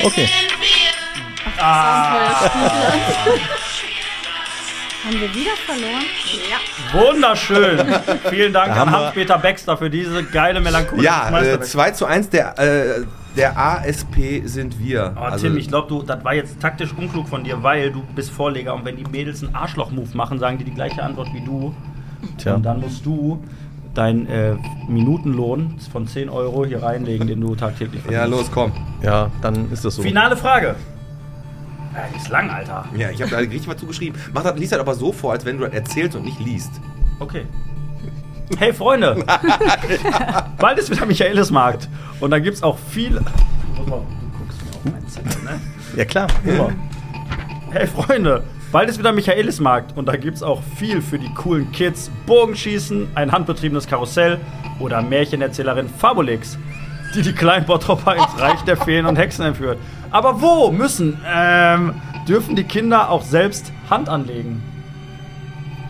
[0.04, 0.28] Okay.
[5.06, 6.04] Haben wir wieder verloren?
[6.92, 7.78] Wunderschön.
[8.28, 11.04] Vielen Dank Da an Hans-Peter Baxter für diese geile Melancholie.
[11.04, 12.30] Ja, äh, 2 zu 1.
[12.30, 13.04] Der, äh,
[13.36, 15.14] der ASP sind wir.
[15.16, 18.02] Oh, Also, Tim, ich glaube, du, das war jetzt taktisch unklug von dir, weil du
[18.16, 21.40] bist Vorleger und wenn die Mädels einen Arschloch-Move machen, sagen die die gleiche Antwort wie
[21.44, 21.72] du.
[22.38, 22.54] Tja.
[22.54, 23.40] Und dann musst du
[23.96, 24.56] deinen äh,
[24.88, 28.72] Minutenlohn von 10 Euro hier reinlegen, den du tagtäglich ja, los, komm.
[29.02, 30.02] Ja, dann ist das so.
[30.02, 30.76] Finale Frage.
[31.94, 32.84] Ja, die ist lang, Alter.
[32.96, 34.20] Ja, ich habe da richtig was zugeschrieben.
[34.34, 36.72] Mach das, liest das aber so vor, als wenn du das erzählst und nicht liest.
[37.20, 37.46] Okay.
[38.58, 39.24] Hey Freunde,
[40.58, 41.88] bald ist wieder Michaelismarkt
[42.20, 43.08] und da gibt's auch mal,
[43.76, 43.84] Du
[44.38, 45.60] guckst mir auf meinen Zettel, ne?
[45.96, 46.28] Ja, klar.
[46.44, 46.70] Immer.
[47.72, 52.10] Hey Freunde, bald ist wieder Michaelismarkt und da gibt's auch viel für die coolen Kids.
[52.26, 54.40] Bogenschießen, ein handbetriebenes Karussell
[54.80, 56.58] oder Märchenerzählerin Fabulix,
[57.14, 59.78] die die kleinen Bottropper ins Reich der Feen und Hexen entführt.
[60.10, 61.94] Aber wo müssen, ähm,
[62.28, 64.62] dürfen die Kinder auch selbst Hand anlegen?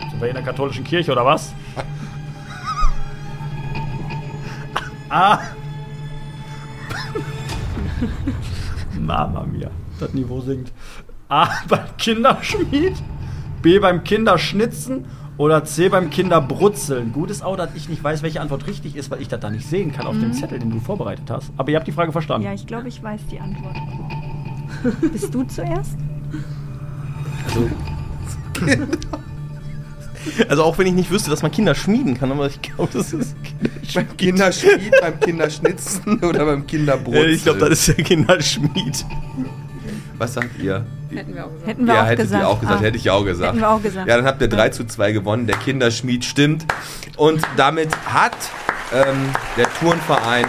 [0.09, 1.53] Sind wir in der katholischen Kirche oder was?
[5.09, 5.39] A.
[8.99, 9.69] Mama mia,
[9.99, 10.71] das Niveau sinkt.
[11.29, 11.49] A.
[11.67, 12.93] Beim Kinderschmied,
[13.61, 13.79] B.
[13.79, 15.05] Beim Kinderschnitzen
[15.37, 15.89] oder C.
[15.89, 17.11] Beim Kinderbrutzeln.
[17.13, 19.49] Gut ist auch, dass ich nicht weiß, welche Antwort richtig ist, weil ich das da
[19.49, 21.51] nicht sehen kann auf dem Zettel, den du vorbereitet hast.
[21.57, 22.45] Aber ihr habt die Frage verstanden.
[22.45, 23.75] Ja, ich glaube, ich weiß die Antwort.
[25.11, 25.97] Bist du zuerst?
[30.49, 33.13] Also auch wenn ich nicht wüsste, dass man Kinder schmieden kann, aber ich glaube, das
[33.13, 33.33] ist
[33.93, 37.25] Beim Kinderschmied, beim Kinderschnitzen oder beim Kinderbrutzeln?
[37.29, 39.05] Äh, Ich glaube, das ist der Kinderschmied.
[40.17, 40.85] Was sagt ihr?
[41.13, 41.67] Hätten wir auch gesagt.
[41.67, 42.43] Hätten wir ja, auch hättet gesagt.
[42.43, 42.83] ihr auch gesagt, Ah.
[42.83, 43.49] hätte ich auch gesagt.
[43.51, 44.07] Hätten wir auch gesagt.
[44.09, 45.47] Ja, dann habt ihr 3 zu 2 gewonnen.
[45.47, 46.65] Der Kinderschmied stimmt.
[47.17, 48.35] Und damit hat
[48.93, 50.45] ähm, der Turnverein,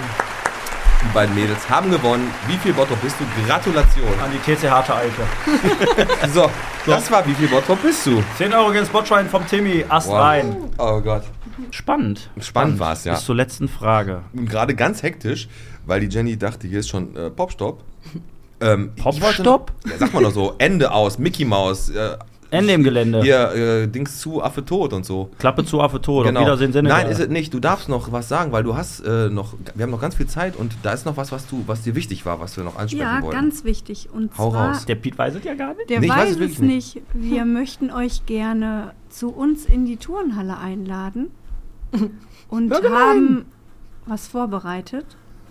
[1.05, 2.31] die beiden Mädels, haben gewonnen.
[2.47, 3.25] Wie viel Bottrop bist du?
[3.47, 4.09] Gratulation.
[4.23, 6.29] An die TC Harte Eiche.
[6.33, 6.51] So,
[6.87, 8.23] das war wie viel Bottrop bist du?
[8.39, 10.19] 10 Euro gegen Spotschein vom Timmy, Ast Wow.
[10.21, 10.57] rein.
[10.79, 11.25] Oh Gott.
[11.71, 12.31] Spannend.
[12.41, 13.14] Spannend war's, ja.
[13.14, 14.23] Bis zur letzten Frage.
[14.33, 15.49] Und gerade ganz hektisch,
[15.87, 17.83] weil die Jenny dachte, hier ist schon äh, Popstop.
[18.61, 19.13] Ähm, Ja,
[19.99, 22.17] sag mal doch so, Ende aus, Mickey Maus, äh,
[22.51, 23.23] Ende im Gelände.
[23.23, 25.29] hier, äh, Dings zu, Affe tot und so.
[25.39, 26.25] Klappe zu, Affe tot.
[26.25, 26.41] Genau.
[26.41, 27.03] Auf Wiedersehen, Senegal.
[27.03, 27.53] Nein, ist es nicht.
[27.53, 30.27] Du darfst noch was sagen, weil du hast äh, noch, wir haben noch ganz viel
[30.29, 32.77] Zeit und da ist noch was, was du, was dir wichtig war, was wir noch
[32.77, 33.33] ansprechen Ja, wollen.
[33.33, 34.09] ganz wichtig.
[34.11, 34.87] Und Hau zwar, raus.
[34.87, 35.91] Der Piet weiß es ja gar nicht.
[35.91, 37.03] der Nee, weiß weiß es wirklich nicht.
[37.13, 41.31] Wir möchten euch gerne zu uns in die Turnhalle einladen
[42.49, 43.45] und haben
[44.07, 45.05] was vorbereitet.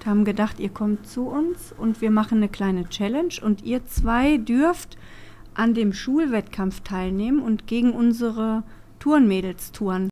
[0.07, 4.38] Haben gedacht, ihr kommt zu uns und wir machen eine kleine Challenge und ihr zwei
[4.38, 4.97] dürft
[5.53, 8.63] an dem Schulwettkampf teilnehmen und gegen unsere
[8.99, 10.07] Turnmädels touren.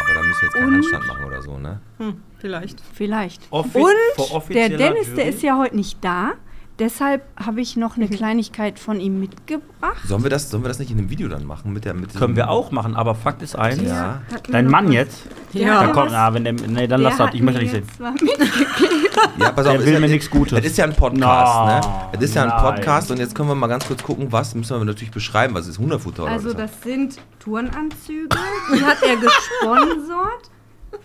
[0.00, 1.80] Aber da müssen wir jetzt keinen Und- Handstand machen oder so, ne?
[1.98, 2.80] Hm, vielleicht.
[2.94, 3.42] Vielleicht.
[3.52, 3.70] Offi-
[4.16, 5.28] vor Und der Dennis, der Jury?
[5.36, 6.32] ist ja heute nicht da.
[6.80, 10.00] Deshalb habe ich noch eine Kleinigkeit von ihm mitgebracht.
[10.06, 11.72] Sollen wir das, sollen wir das nicht in einem Video dann machen?
[11.74, 13.82] Mit der, mit Können wir auch machen, aber Fakt ist eins.
[13.82, 14.22] Ja.
[14.50, 15.22] Dein Mann was- jetzt?
[15.52, 15.74] Der Ja.
[15.74, 17.70] hat Da mir kommt, na, wenn der, nee, dann der lass das, ich möchte nicht
[17.72, 17.84] sehen.
[19.38, 20.56] Ja, pass Der auf, will ist mir ja, nichts Gutes.
[20.56, 21.80] Das ist ja ein Podcast, No, ne?
[22.12, 22.60] Das ist ja ein nein.
[22.62, 25.66] Podcast und jetzt können wir mal ganz kurz gucken, was müssen wir natürlich beschreiben, was
[25.66, 28.28] ist Hunderfutter oder Also das sind Turnanzüge,
[28.74, 30.50] die hat er gesponsert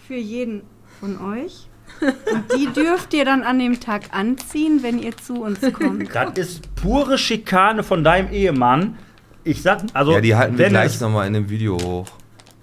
[0.08, 0.62] für jeden
[1.00, 1.68] von euch.
[2.02, 6.10] Und die dürft ihr dann an dem Tag anziehen, wenn ihr zu uns kommt.
[6.14, 8.98] Das ist pure Schikane von deinem Ehemann.
[9.44, 10.12] Ich sag, also.
[10.14, 12.08] Ja, die halten wir gleich es- nochmal in dem Video hoch.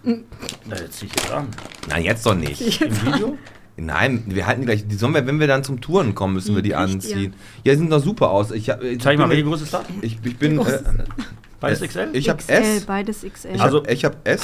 [0.04, 0.16] Na,
[0.76, 1.46] jetzt zieh ich jetzt an.
[1.88, 2.80] Nein, jetzt doch nicht.
[2.82, 3.38] Im Video?
[3.76, 4.86] Nein, wir halten die gleich.
[4.86, 7.34] Die sollen wir, wenn wir dann zum Touren kommen, müssen wir die kriegt anziehen.
[7.64, 8.50] Ja, die sind doch super aus.
[8.50, 9.82] Ich, ich Zeig mal, welche Größe ist das?
[10.02, 10.58] Ich, ich bin.
[10.58, 10.78] Äh,
[11.60, 12.08] Beides XL?
[12.12, 12.84] ich habe XL, S.
[12.84, 13.54] beides XL.
[13.54, 14.42] Ich Also- hab, ich hab S.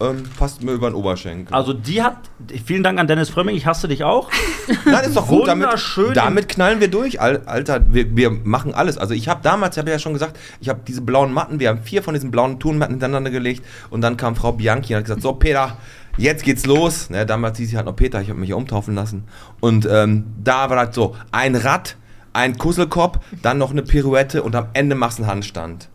[0.00, 1.54] Ähm, passt mir über den Oberschenkel.
[1.54, 2.16] Also die hat,
[2.64, 4.30] vielen Dank an Dennis Frömming, ich hasse dich auch.
[4.86, 5.46] Nein, ist doch gut.
[5.46, 6.14] Damit, Wunderschön.
[6.14, 7.92] damit knallen wir durch, Al- Alter.
[7.92, 8.96] Wir, wir machen alles.
[8.96, 11.68] Also ich habe damals, ich habe ja schon gesagt, ich habe diese blauen Matten, wir
[11.68, 15.04] haben vier von diesen blauen Turnmatten hintereinander gelegt und dann kam Frau Bianchi und hat
[15.04, 15.76] gesagt, so Peter,
[16.16, 17.10] jetzt geht's los.
[17.10, 19.24] Ne, damals hieß sie halt noch Peter, ich habe mich ja umtaufen lassen.
[19.60, 21.96] Und ähm, da war halt so, ein Rad,
[22.32, 25.88] ein Kusselkopf, dann noch eine Pirouette und am Ende machst du einen Handstand.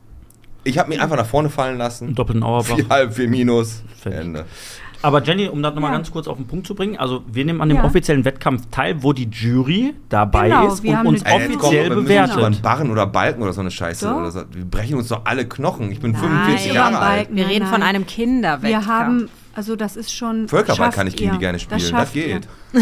[0.66, 2.08] Ich habe mich einfach nach vorne fallen lassen.
[2.08, 2.76] Einen doppelten Auerbach.
[2.76, 3.84] Vier halb, vier minus.
[4.02, 4.20] Fertig.
[4.20, 4.46] Ende.
[5.02, 5.98] Aber Jenny, um das nochmal Ja.
[5.98, 7.84] ganz kurz auf den Punkt zu bringen, also wir nehmen an dem Ja.
[7.84, 11.60] offiziellen Wettkampf teil, wo die Jury dabei Genau, ist wir und uns eine Ey, komm,
[11.60, 12.62] offiziell wir müssen nicht über einen bewertet.
[12.64, 14.12] Barren oder Balken oder so eine Scheiße.
[14.12, 14.42] Oder so.
[14.52, 15.92] Wir brechen uns doch alle Knochen.
[15.92, 16.22] Ich bin Nein.
[16.22, 17.28] 45 Über Jahre alt.
[17.30, 17.90] Wir Nein, reden von nein.
[17.90, 18.88] einem Kinderwettkampf.
[18.88, 20.48] Wir haben, also das ist schon.
[20.48, 21.34] Völkerball kann ich gegen ihr.
[21.34, 21.80] die gerne spielen.
[21.80, 22.28] Das, schafft geht.
[22.74, 22.82] Ihr.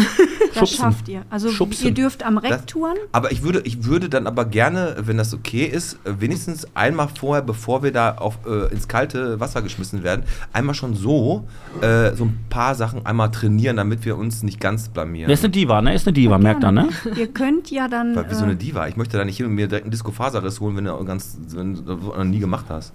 [0.54, 0.76] Das Schubsen.
[0.84, 1.22] schafft ihr.
[1.30, 1.86] Also Schubsen.
[1.88, 2.96] ihr dürft am Das- Reck touren.
[3.10, 7.42] Aber ich würde, ich würde dann aber gerne, wenn das okay ist, wenigstens einmal vorher,
[7.42, 10.22] bevor wir da auf, äh, ins kalte Wasser geschmissen werden,
[10.52, 11.48] einmal schon so
[11.80, 15.26] äh, so ein paar Sachen einmal trainieren, damit wir uns nicht ganz blamieren.
[15.26, 15.92] Wer ist eine Diva, ne?
[15.94, 16.88] Ist eine Diva, merkt er, ne?
[17.16, 18.14] Ihr könnt ja dann.
[18.14, 18.86] Weil wie so eine äh, Diva.
[18.86, 21.74] Ich möchte da nicht hin und mir direkt einen Disco-Faserriss holen, wenn du ganz wenn
[21.74, 22.92] du das noch nie gemacht hast.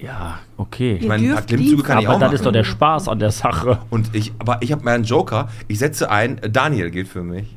[0.00, 0.98] Ja, okay.
[1.00, 2.34] Ich meine, ein paar Klimmzüge kann ich Aber auch das machen.
[2.36, 3.78] ist doch der Spaß an der Sache.
[3.90, 5.48] und ich, aber ich habe meinen Joker.
[5.66, 6.40] Ich setze ein.
[6.50, 7.54] Daniel gilt für mich.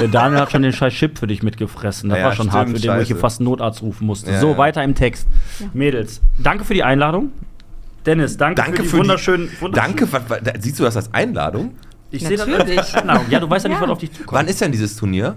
[0.00, 2.08] Der Daniel hat schon den scheiß Chip für dich mitgefressen.
[2.08, 3.20] Das Ja, war schon hart, stimmt, für den, wo ich hier scheiße.
[3.20, 4.30] fast einen Notarzt rufen musste.
[4.30, 4.58] Ja, so, ja.
[4.58, 5.28] weiter im Text.
[5.74, 7.30] Mädels, danke für die Einladung.
[8.06, 9.50] Dennis, danke, Danke für die für die- wunderschönen.
[9.60, 10.12] wunderschönen Danke.
[10.12, 11.72] Was, was, siehst du das als Einladung?
[12.10, 12.78] Ich sehe das Natürlich.
[12.78, 13.24] als Einladung.
[13.28, 13.84] Ja, du weißt ja nicht, Ja.
[13.84, 14.32] was auf dich zukommt.
[14.32, 15.36] Wann ist denn dieses Turnier?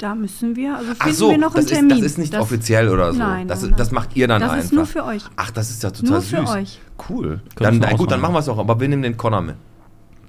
[0.00, 1.90] Da müssen wir, also Ach finden so, wir noch das einen Termin.
[1.90, 3.18] ist, das ist nicht offiziell oder so.
[3.18, 4.64] Nein, das, nein, das macht ihr dann Das einfach.
[4.64, 5.22] ist nur für euch.
[5.36, 6.30] Ach, das ist ja total Nur süß.
[6.30, 6.80] für euch.
[7.10, 7.40] Cool.
[7.56, 8.56] Dann, na gut, dann machen wir es auch.
[8.56, 9.56] Aber wir nehmen den Connor mit.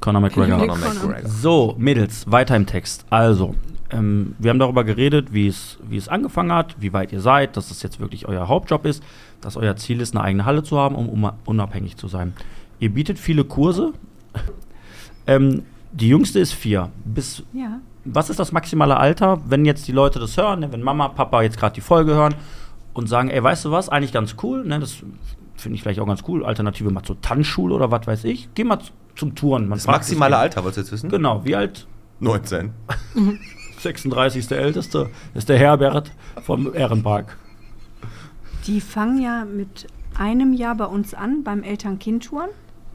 [0.01, 0.59] Conor McGregor.
[0.59, 0.93] Conor Conor.
[1.07, 1.29] McGregor.
[1.29, 3.05] So, Mädels, weiter im Text.
[3.09, 3.55] Also,
[3.91, 7.55] ähm, wir haben darüber geredet, wie es, wie es angefangen hat, wie weit ihr seid,
[7.55, 9.01] dass es jetzt wirklich euer Hauptjob ist,
[9.39, 12.33] dass euer Ziel ist, eine eigene Halle zu haben, um, um unabhängig zu sein.
[12.81, 13.93] Ihr bietet viele Kurse.
[15.27, 16.89] ähm, die jüngste ist vier.
[17.05, 17.79] Bis, Ja.
[18.05, 21.41] Was ist das maximale Alter, wenn jetzt die Leute das hören, ne, wenn Mama, Papa
[21.41, 22.35] jetzt gerade die Folge hören
[22.93, 24.97] und sagen, ey, weißt du was, eigentlich ganz cool, ne, das
[25.55, 28.63] finde ich vielleicht auch ganz cool, Alternative mal zur Tanzschule oder was weiß ich, geh
[28.63, 28.79] mal
[29.15, 29.67] zum Touren.
[29.67, 30.37] Man Das maximale.
[30.37, 31.09] Alter, wolltest du jetzt wissen?
[31.09, 31.87] Genau, wie alt?
[32.19, 32.71] 19.
[33.79, 34.47] 36.
[34.47, 36.11] der Älteste ist der Herbert
[36.43, 37.37] vom Ehrenpark.
[38.67, 42.49] Die fangen ja mit einem Jahr bei uns an, beim Eltern-Kind-Touren.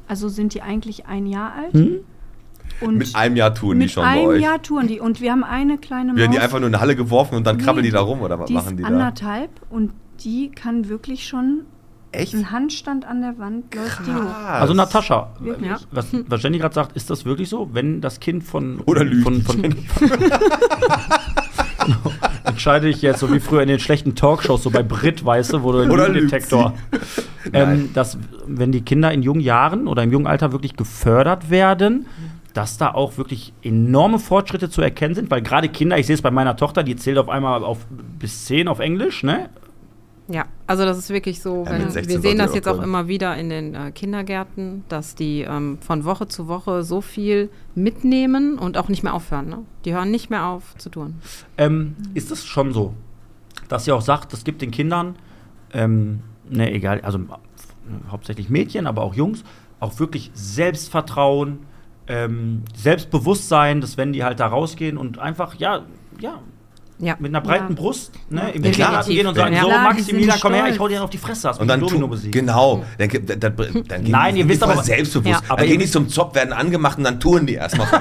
[0.09, 1.75] Also sind die eigentlich ein Jahr alt.
[1.75, 1.99] Hm?
[2.81, 4.43] Und Mit einem Jahr touren die mit schon bei einem euch.
[4.43, 5.01] Jahr touren die.
[5.01, 6.19] Und wir haben eine kleine Maus.
[6.19, 8.21] Werden die einfach nur in eine Halle geworfen und dann krabbeln Nee, die da rum
[8.21, 8.89] oder was die machen ist die da?
[8.89, 9.93] anderthalb und
[10.25, 11.63] die kann wirklich schon
[12.13, 12.35] Echt?
[12.35, 14.21] einen Handstand an der Wand läuft die hoch.
[14.21, 14.61] Krass.
[14.63, 15.31] Also Natascha?
[15.63, 15.79] Ja.
[15.91, 17.69] was, was Jenny gerade sagt, ist das wirklich so?
[17.73, 19.63] Wenn das Kind von Oder lügt von, von
[21.87, 22.13] Genau.
[22.45, 25.63] entscheide ich jetzt so wie früher in den schlechten Talkshows so bei Brit, weißt du,
[25.63, 26.75] wo du den Oder Lügendetektor,
[27.53, 32.07] ähm, dass wenn die Kinder in jungen Jahren oder im jungen Alter wirklich gefördert werden,
[32.57, 36.23] dass da auch wirklich enorme Fortschritte zu erkennen sind, weil gerade Kinder, ich sehe es
[36.23, 37.87] bei meiner Tochter, die zählt auf einmal auf
[38.19, 39.51] bis 10 auf Englisch, ne?
[40.29, 42.83] Ja, also das ist wirklich so, Ja, wenn, mit 16 wir sehen das jetzt auch
[42.83, 47.51] immer wieder in den äh, Kindergärten, dass die ähm, von Woche zu Woche so viel
[47.75, 49.49] mitnehmen und auch nicht mehr aufhören.
[49.51, 49.59] Ne?
[49.85, 51.17] Die hören nicht mehr auf zu tun.
[51.59, 52.95] Ähm, ist es schon so,
[53.69, 55.17] dass ihr auch sagt, es gibt den Kindern,
[55.75, 57.23] ähm, ne, egal, also äh,
[58.11, 59.45] hauptsächlich Mädchen, aber auch Jungs,
[59.79, 61.59] auch wirklich Selbstvertrauen,
[62.09, 65.83] ähm, Selbstbewusstsein, dass wenn die halt da rausgehen und einfach, ja,
[66.21, 66.41] ja,
[66.99, 67.15] Ja.
[67.19, 67.81] mit einer breiten Ja.
[67.81, 68.73] Brust ne, im Ja, Kindergarten
[69.11, 69.17] definitiv.
[69.17, 71.19] gehen und sagen, Ja, so klar, die Maximilian, komm her, ich hau dir auf die
[71.19, 72.33] Fresse, hast Und dann mit Domino besiegt.
[72.35, 75.43] genau, dann, dann, dann, dann gehen Nein, die, ihr wisst aber- selbstbewusst.
[75.43, 77.87] Ja, aber dann gehen die zum Job, werden angemacht und dann touren die erstmal.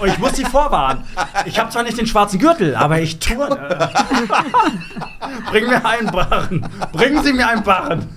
[0.00, 1.04] Oh, ich muss sie vorwarnen.
[1.44, 3.56] Ich habe zwar nicht den schwarzen Gürtel, aber ich turne.
[5.50, 6.66] Bring mir einen Barren.
[6.92, 8.08] Bringen Sie mir einen Barren.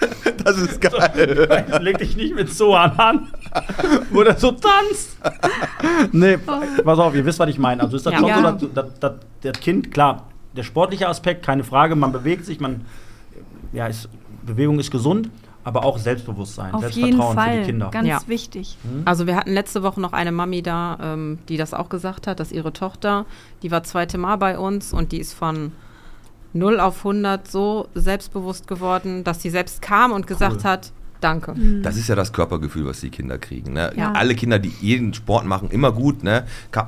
[0.44, 1.48] das ist geil.
[1.80, 3.28] Leg dich nicht mit Sohan an,
[4.10, 5.16] wo der so tanzt.
[6.12, 7.82] Nee, pass auf, ihr wisst, was ich meine.
[7.82, 8.18] Also ist das Ja.
[8.20, 9.12] schon so, dass, dass, dass
[9.42, 12.84] das Kind, klar, der sportliche Aspekt, keine Frage, man bewegt sich, man,
[13.72, 14.08] ja, ist,
[14.44, 15.30] Bewegung ist gesund,
[15.62, 17.60] aber auch Selbstbewusstsein, Auf jeden Selbstvertrauen für Fall.
[17.60, 17.88] die Kinder.
[17.90, 18.18] Ganz Ja.
[18.26, 18.78] wichtig.
[19.04, 22.40] Also wir hatten letzte Woche noch eine Mami da, ähm, die das auch gesagt hat,
[22.40, 23.26] dass ihre Tochter,
[23.62, 25.72] die war zweite Mal bei uns und die ist von
[26.52, 31.54] 0 auf 100 so selbstbewusst geworden, dass sie selbst kam und gesagt hat, Danke.
[31.82, 33.74] Das ist ja das Körpergefühl, was die Kinder kriegen.
[33.74, 33.92] Ne?
[33.96, 34.12] Ja.
[34.12, 36.24] Alle Kinder, die jeden Sport machen, immer gut.
[36.24, 36.44] Ne?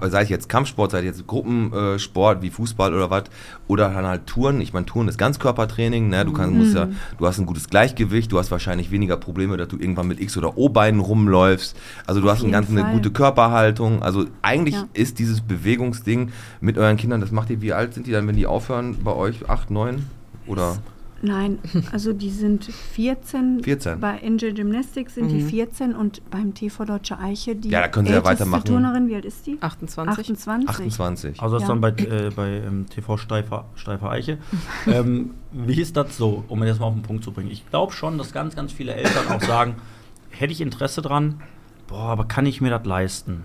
[0.09, 3.25] Sei es jetzt Kampfsport, sei es jetzt Gruppensport wie Fußball oder was.
[3.69, 4.61] Oder dann halt Touren.
[4.61, 6.09] Ich meine, Touren ist Ganzkörpertraining.
[6.09, 6.25] Ne?
[6.25, 6.89] Du, kannst, musst ja,
[7.19, 8.33] du hast ein gutes Gleichgewicht.
[8.33, 11.77] Du hast wahrscheinlich weniger Probleme, dass du irgendwann mit X- oder O-Beinen rumläufst.
[12.07, 14.03] Also du Auf hast ganz, eine gute Körperhaltung.
[14.03, 14.87] Also eigentlich Ja.
[14.95, 16.31] ist dieses Bewegungsding
[16.61, 19.13] mit euren Kindern, das macht ihr, wie alt sind die dann, wenn die aufhören bei
[19.13, 19.49] euch?
[19.49, 20.07] Acht, neun?
[20.47, 20.79] Oder?
[21.25, 21.61] Nein,
[21.93, 23.63] also die sind 14.
[23.63, 24.01] 14.
[24.01, 28.07] Bei Angel Gymnastics sind die 14 und beim TV Deutsche Eiche die Ja, da können
[28.09, 28.65] sie ja älteste weitermachen.
[28.65, 29.57] Turnerin, wie alt ist die?
[29.61, 30.19] 28.
[30.19, 30.69] 28.
[30.69, 31.41] 28.
[31.41, 31.69] Also das Ja.
[31.69, 34.39] dann bei, äh, bei ähm, TV Steifer, Steifer Eiche.
[34.89, 37.53] ähm, wie ist das so, um das mal auf den Punkt zu bringen?
[37.53, 39.77] Ich glaube schon, dass ganz, ganz viele Eltern auch sagen,
[40.31, 41.41] hätte ich Interesse dran,
[41.87, 43.45] boah, aber kann ich mir das leisten?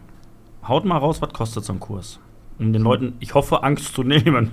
[0.67, 2.19] Haut mal raus, was kostet so ein Kurs?
[2.57, 4.51] Um den Leuten, ich hoffe, Angst zu nehmen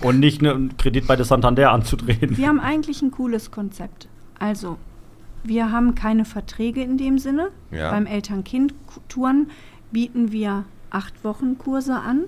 [0.00, 2.36] und nicht ne, einen Kredit bei der Santander anzudrehen.
[2.36, 4.08] Wir haben eigentlich ein cooles Konzept.
[4.38, 4.78] Also,
[5.42, 7.50] wir haben keine Verträge in dem Sinne.
[7.70, 7.90] Ja.
[7.90, 9.48] Beim Eltern-Kind-Touren
[9.92, 12.24] bieten wir acht Wochen Kurse an.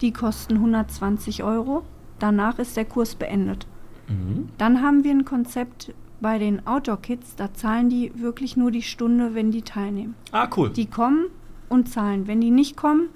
[0.00, 1.84] Die kosten 120 Euro.
[2.18, 3.66] Danach ist der Kurs beendet.
[4.08, 4.48] Mhm.
[4.58, 5.92] Dann haben wir ein Konzept
[6.22, 10.14] bei den Outdoor-Kids, da zahlen die wirklich nur die Stunde, wenn die teilnehmen.
[10.30, 10.70] Ah, cool.
[10.70, 11.26] Die kommen
[11.68, 12.28] und zahlen.
[12.28, 13.08] Wenn die nicht kommen,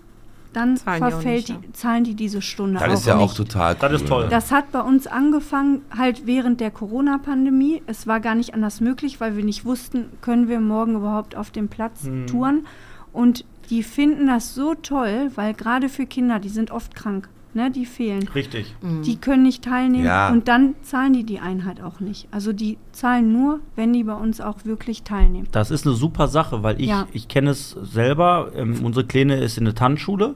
[0.56, 3.16] dann Zahlen die auch verfällt nicht, die, zahlen die diese Stunde Das auch ist ja
[3.16, 3.36] auch nicht.
[3.36, 3.78] total cool.
[3.80, 4.26] Das ist toll.
[4.30, 7.82] Das hat bei uns angefangen, halt während der Corona-Pandemie.
[7.86, 11.50] Es war gar nicht anders möglich, weil wir nicht wussten, können wir morgen überhaupt auf
[11.50, 12.26] dem Platz Hm.
[12.26, 12.66] touren.
[13.12, 17.70] Und die finden das so toll, weil gerade für Kinder, die sind oft krank, ne,
[17.70, 18.28] die fehlen.
[18.34, 18.72] Richtig.
[19.04, 20.28] Die können nicht teilnehmen Ja.
[20.30, 22.28] und dann zahlen die die Einheit auch nicht.
[22.30, 25.48] Also die zahlen nur, wenn die bei uns auch wirklich teilnehmen.
[25.50, 27.08] Das ist eine super Sache, weil ich, Ja.
[27.12, 28.52] ich kenne es selber.
[28.54, 30.34] Ähm, unsere Kleine ist in der Tanzschule.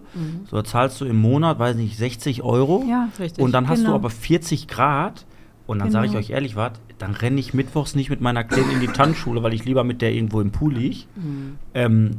[0.50, 2.84] So, da zahlst du im Monat, weiß nicht, 60 Euro.
[2.88, 3.44] Ja, Richtig.
[3.44, 3.94] Und dann hast du Genau.
[3.96, 5.26] aber 40 Grad.
[5.66, 6.20] Und dann sage ich Genau.
[6.20, 9.54] euch ehrlich was, dann renne ich mittwochs nicht mit meiner Kleinen in die Tanzschule, weil
[9.54, 11.04] ich lieber mit der irgendwo im Pool liege.
[11.74, 12.10] Ähm,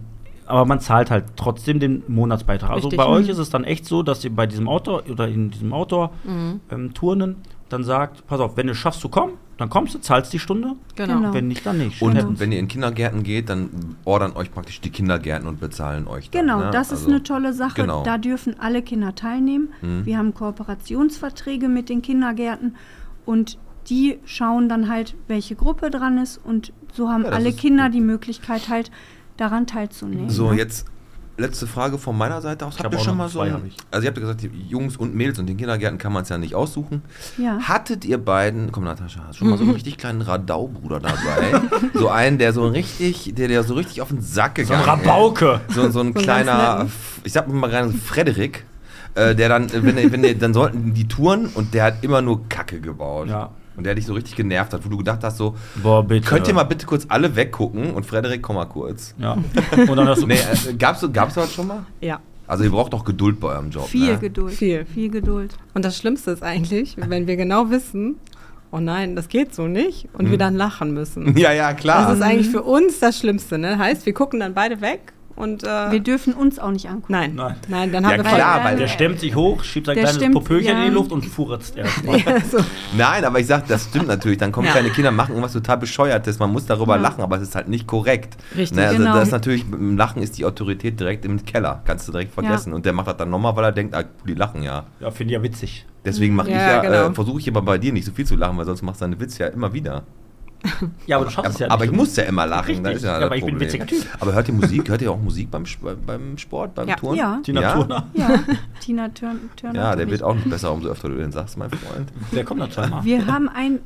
[0.52, 2.70] aber man zahlt halt trotzdem den Monatsbeitrag.
[2.72, 2.98] Also Richtig.
[2.98, 3.32] bei euch Mhm.
[3.32, 7.36] ist es dann echt so, dass ihr bei diesem Outdoor oder in diesem Outdoor-Turnen
[7.70, 10.40] dann sagt, pass auf, wenn du es schaffst zu kommen, dann kommst du, zahlst die
[10.40, 10.74] Stunde.
[10.96, 11.16] Genau.
[11.20, 11.34] Genau.
[11.34, 12.02] Wenn nicht, dann nicht.
[12.02, 16.06] Und Hätten- wenn ihr in Kindergärten geht, dann ordern euch praktisch die Kindergärten und bezahlen
[16.08, 16.72] euch dann, Genau, ne?
[16.72, 17.76] das ist Also- eine tolle Sache.
[17.82, 18.04] genau.
[18.04, 19.70] Da dürfen alle Kinder teilnehmen.
[19.82, 20.06] Mhm.
[20.06, 22.76] Wir haben Kooperationsverträge mit den Kindergärten
[23.26, 23.58] und
[23.90, 27.94] die schauen dann halt, welche Gruppe dran ist und so haben Ja, alle Kinder gut.
[27.96, 28.92] die Möglichkeit halt
[29.38, 30.30] daran teilzunehmen.
[30.30, 30.58] So, ne?
[30.58, 30.86] jetzt
[31.38, 32.76] letzte Frage von meiner Seite aus.
[32.76, 33.40] Ich Habt hab ihr schon mal so.
[33.40, 33.76] ein- ich.
[33.90, 36.30] Also, ihr habt ja gesagt, die Jungs und Mädels und den Kindergärten kann man es
[36.30, 37.02] ja nicht aussuchen.
[37.38, 37.58] Ja.
[37.62, 41.62] Hattet ihr beiden, komm Natascha, hast schon mal so einen richtig kleinen Radaubruder dabei?
[41.96, 45.02] so einen, der so richtig, der, der so richtig auf den Sack so ein gegangen
[45.02, 45.08] ist.
[45.08, 45.62] Rabauke.
[45.70, 46.88] So, so ein kleiner,
[47.24, 48.66] ich sag mal gerade Frederik,
[49.16, 52.48] äh, der dann, wenn, wenn er, dann sollten die Touren und der hat immer nur
[52.50, 53.30] Kacke gebaut.
[53.30, 53.50] Ja.
[53.82, 56.28] Und der dich so richtig genervt hat, wo du gedacht hast, so, Boah, bitte.
[56.28, 59.16] könnt ihr mal bitte kurz alle weggucken und Frederik, komm mal kurz.
[59.18, 59.34] Ja.
[59.34, 60.28] Und dann hast du.
[60.28, 61.84] Nee, äh, gab's, gab's das schon mal?
[62.00, 62.20] Ja.
[62.46, 63.88] Also ihr braucht doch Geduld bei eurem Job.
[63.88, 64.20] Viel ne?
[64.20, 64.54] Geduld.
[64.54, 64.86] Viel.
[64.86, 65.58] Viel Geduld.
[65.74, 68.18] Und das Schlimmste ist eigentlich, wenn wir genau wissen,
[68.72, 71.36] oh nein, das geht so nicht und wir dann lachen müssen.
[71.40, 72.10] Ja, ja, klar.
[72.10, 73.58] Das ist eigentlich für uns das Schlimmste.
[73.58, 73.80] Ne?
[73.80, 75.12] Heißt, wir gucken dann beide weg
[75.42, 77.12] und äh, Wir dürfen uns auch nicht angucken.
[77.14, 77.56] nein, Nein.
[77.68, 80.36] nein, dann Ja, haben wir klar, weil- Der stemmt sich hoch, schiebt sein kleines stemmt,
[80.36, 80.84] Popöchen ja.
[80.84, 82.20] in die Luft und furzt erstmal.
[82.52, 82.60] so.
[82.96, 84.38] Nein, aber ich sag, das stimmt natürlich.
[84.38, 84.74] Dann kommen Ja.
[84.74, 86.40] kleine Kinder, machen irgendwas total Bescheuertes.
[86.40, 87.02] Man muss darüber Ja.
[87.02, 88.38] lachen, aber es ist halt nicht korrekt.
[88.56, 88.86] Richtig, ne?
[88.88, 89.16] also genau.
[89.16, 91.82] Das ist natürlich, im Lachen ist die Autorität direkt im Keller.
[91.86, 92.74] Kannst du direkt vergessen.
[92.74, 94.84] Und der macht das dann nochmal, weil er denkt, ah, die lachen ja.
[95.00, 95.86] Ja, finde ich ja witzig.
[96.06, 97.08] Deswegen mache ich Ja, ja, genau.
[97.10, 99.06] äh, versuche ich immer bei dir nicht so viel zu lachen, weil sonst machst du
[99.06, 100.04] deine Witze ja immer wieder.
[101.08, 101.92] Ja, aber du schaffst es ja aber nicht.
[101.92, 102.68] ich muss ja immer lachen.
[102.68, 102.84] Richtig.
[102.84, 104.06] das ist ja, Ja, das aber ich bin ein witziger Typ.
[104.20, 104.90] Aber hört ihr Musik?
[104.90, 105.64] Hört ihr auch Musik beim,
[106.06, 106.96] beim Sport, beim Ja.
[106.96, 107.18] Turnen?
[107.18, 107.40] Ja.
[107.44, 107.74] Tina ja?
[107.74, 108.08] Turner.
[108.14, 108.40] Ja,
[108.80, 109.76] Tina Turn Turner.
[109.80, 112.10] Ja, der wird auch nicht besser, umso öfter du den sagst, mein Freund.
[112.32, 113.04] Der kommt noch zweimal.
[113.04, 113.80] Wir haben ein,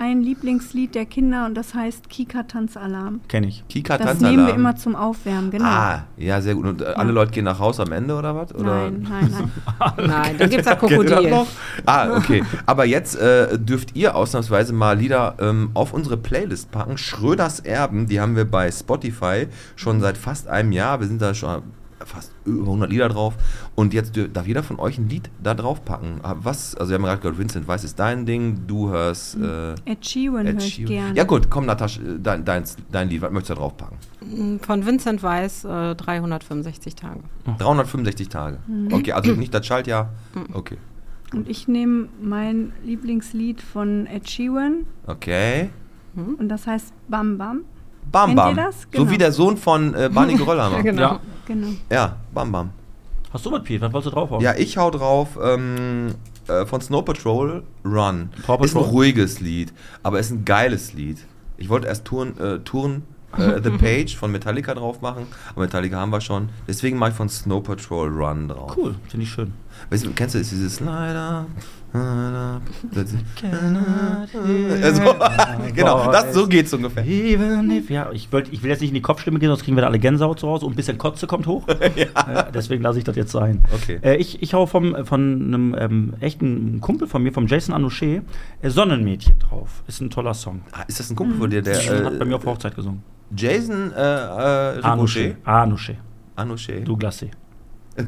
[0.00, 3.20] ein Lieblingslied der Kinder und das heißt Kika Tanzalarm.
[3.28, 3.64] Kenn ich.
[3.68, 4.36] Kika Das Tanzalarm.
[4.36, 5.64] nehmen wir immer zum Aufwärmen, genau.
[5.64, 6.66] Ah, ja, sehr gut.
[6.66, 8.54] Und äh, alle Leute gehen nach Hause am Ende oder was?
[8.54, 8.90] Oder?
[8.90, 9.50] Nein, nein, nein.
[10.06, 11.30] Nein, dann gibt es ja das Krokodil.
[11.30, 11.46] noch?
[11.84, 12.44] Ah, okay.
[12.66, 16.96] Aber jetzt äh, dürft ihr ausnahmsweise mal Lieder ähm, auf unsere Playlist packen.
[16.98, 21.00] Schröders Erben, die haben wir bei Spotify schon seit fast einem Jahr.
[21.00, 21.62] Wir sind da schon
[22.04, 23.34] fast über 100 Lieder drauf.
[23.74, 26.20] Und jetzt darf jeder von euch ein Lied da drauf packen.
[26.22, 26.74] Ah, Was?
[26.74, 28.66] Also, wir haben gerade gehört, Vincent Weiß ist dein Ding.
[28.66, 29.36] Du hörst.
[29.36, 30.92] Äh, Ed Sheeran höre Ed ich Sheeran.
[30.92, 31.16] gerne.
[31.16, 33.22] Ja, gut, komm, Natascha, äh, dein, dein, dein Lied.
[33.22, 34.58] Was möchtest du da drauf packen?
[34.62, 37.20] Von Vincent Weiss äh, 365 Tage.
[37.58, 38.58] 365 Tage.
[38.92, 40.10] Okay, also nicht das Schaltjahr.
[40.52, 40.76] Okay.
[41.34, 45.68] Und ich nehme mein Lieblingslied von Ed Sheeran Okay.
[46.16, 47.60] und das heißt Bam Bam.
[48.10, 48.56] Bam Kennt Bam.
[48.56, 48.80] ihr das?
[48.82, 49.10] So Genau.
[49.10, 50.82] wie der Sohn von äh, Barney Geröllhammer.
[50.82, 51.00] Genau.
[51.02, 51.20] Ja.
[51.46, 51.68] Genau.
[51.90, 52.70] Ja, Bam Bam.
[53.32, 53.80] Hast du was, Piet?
[53.80, 54.40] Was wolltest du draufhauen?
[54.42, 56.14] Ja, ich hau drauf ähm,
[56.46, 58.30] äh, von Snow Patrol Run.
[58.46, 58.82] Paw Ist ein Patrol?
[58.84, 59.72] ruhiges Lied,
[60.02, 61.18] aber ist ein geiles Lied.
[61.58, 63.02] Ich wollte erst Touren, äh, Touren
[63.36, 66.48] äh, The Page von Metallica drauf machen, aber Metallica haben wir schon.
[66.66, 68.74] Deswegen mache ich von Snow Patrol Run drauf.
[68.76, 69.52] Cool, finde ich schön.
[69.90, 71.44] Weißt du, kennst du ist dieses Leider?
[71.92, 73.16] Also,
[75.74, 77.04] genau, das, so geht's ungefähr.
[77.04, 79.86] Ja, ich, wollt, ich will jetzt nicht in die Kopfstimme gehen, sonst kriegen wir da
[79.86, 81.66] alle Gänsehaut zu Hause und ein bisschen Kotze kommt hoch.
[81.78, 83.62] Äh, deswegen lasse ich das jetzt sein.
[83.72, 83.98] Okay.
[84.02, 88.22] Äh, ich, ich hau vom, von einem ähm, echten Kumpel von mir, vom Jason Anouché,
[88.60, 89.82] äh, Sonnenmädchen drauf.
[89.86, 90.60] Ist ein toller Song.
[90.72, 93.02] Ah, Ist das ein Kumpel von dir, der hat bei mir auf äh, Hochzeit gesungen.
[93.34, 95.36] Jason äh, äh, Ricochet?
[95.44, 95.96] Anouché.
[96.36, 96.80] Anouché.
[96.80, 97.30] Douglas C.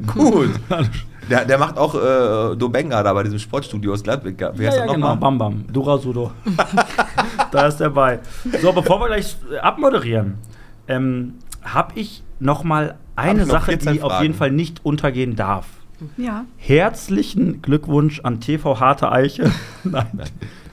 [0.07, 0.51] Gut.
[1.29, 4.37] Der, der macht auch äh, Dobenga da bei diesem Sportstudio aus Gladbeck.
[4.37, 5.13] Wer ist ja, das ja, genau.
[5.13, 5.17] nochmal?
[5.17, 5.65] Bam Bam.
[5.71, 6.31] Dura Sudo.
[7.51, 8.19] da ist der bei.
[8.61, 10.39] So, bevor wir gleich äh, abmoderieren,
[10.89, 14.23] ähm, habe ich noch mal eine Sache, 14 die auf Fragen.
[14.23, 15.67] jeden Fall nicht untergehen darf.
[16.17, 16.45] Ja.
[16.57, 19.51] Herzlichen Glückwunsch an TV Harte Eiche.
[19.83, 20.23] Nein,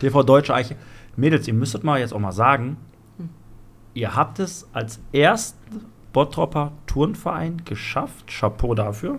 [0.01, 0.75] TV Deutsche Eiche.
[1.15, 2.79] Mädels, ihr müsstet mal jetzt auch mal sagen,
[3.95, 8.27] ihr habt es als ersten Bottropper Turnverein geschafft.
[8.29, 9.19] Chapeau dafür.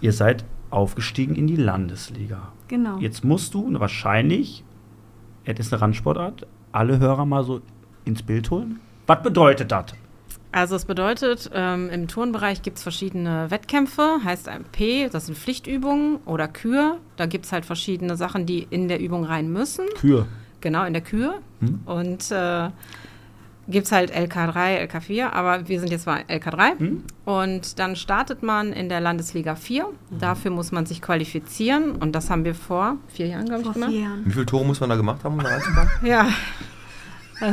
[0.00, 2.52] Ihr seid aufgestiegen in die Landesliga.
[2.68, 2.98] Genau.
[2.98, 4.64] Jetzt musst du wahrscheinlich,
[5.44, 7.60] es ist eine Randsportart, alle Hörer mal so
[8.04, 8.80] ins Bild holen.
[9.06, 9.86] Was bedeutet das?
[10.52, 15.38] Also es bedeutet, ähm, im Turnbereich gibt es verschiedene Wettkämpfe, heißt ein P, das sind
[15.38, 16.98] Pflichtübungen oder Kür.
[17.16, 19.86] Da gibt es halt verschiedene Sachen, die in der Übung rein müssen.
[19.96, 20.26] Kühe.
[20.60, 21.36] Genau, in der Kür.
[21.60, 21.80] Hm.
[21.86, 22.68] Und äh,
[23.68, 26.78] gibt es halt LK3, LK4, aber wir sind jetzt bei LK3.
[26.78, 27.04] Hm.
[27.24, 29.86] Und dann startet man in der Landesliga 4.
[30.18, 33.90] Dafür muss man sich qualifizieren und das haben wir vor vier Jahren, glaube ich, gemacht.
[33.90, 34.22] vier Jahren.
[34.24, 35.90] Wie viele Tore muss man da gemacht haben, um da reinzukommen?
[36.02, 36.28] Ja,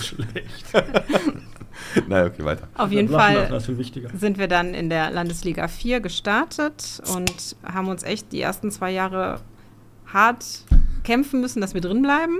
[0.00, 0.66] Schlecht.
[2.08, 2.68] Nein, okay, weiter.
[2.74, 7.88] auf jeden Fall Das ist sind wir dann in der Landesliga 4 gestartet und haben
[7.88, 9.40] uns echt die ersten zwei Jahre
[10.12, 10.44] hart
[11.04, 12.38] kämpfen müssen, dass wir drin bleiben.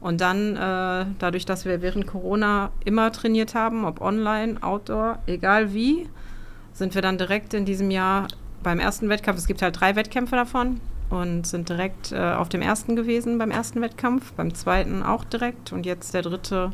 [0.00, 5.74] Und dann, äh, dadurch, dass wir während Corona immer trainiert haben, ob online, outdoor, egal
[5.74, 6.08] wie,
[6.72, 8.28] sind wir dann direkt in diesem Jahr
[8.62, 12.60] beim ersten Wettkampf, es gibt halt drei Wettkämpfe davon, und sind direkt äh, auf dem
[12.62, 16.70] ersten gewesen beim ersten Wettkampf, beim zweiten auch direkt und jetzt der dritte.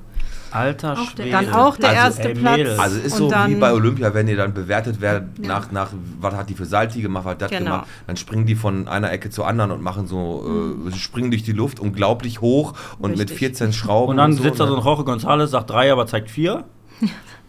[0.50, 1.30] Alter Auch der Schwede.
[1.30, 2.78] Dann auch der Also, erste ey, Platz.
[2.78, 5.48] Also es ist Und so wie bei Olympia, wenn ihr dann bewertet werdet Ja.
[5.48, 5.90] nach, nach,
[6.20, 7.64] was hat die für Salti gemacht, was hat das Genau.
[7.64, 10.44] gemacht, dann springen die von einer Ecke zur anderen und machen so,
[10.88, 13.38] äh, springen durch die Luft unglaublich hoch und mit Richtig.
[13.38, 14.10] 14 Schrauben.
[14.12, 14.84] Und dann so, sitzt da so ein ne?
[14.84, 16.64] Jorge González, sagt drei, aber zeigt vier.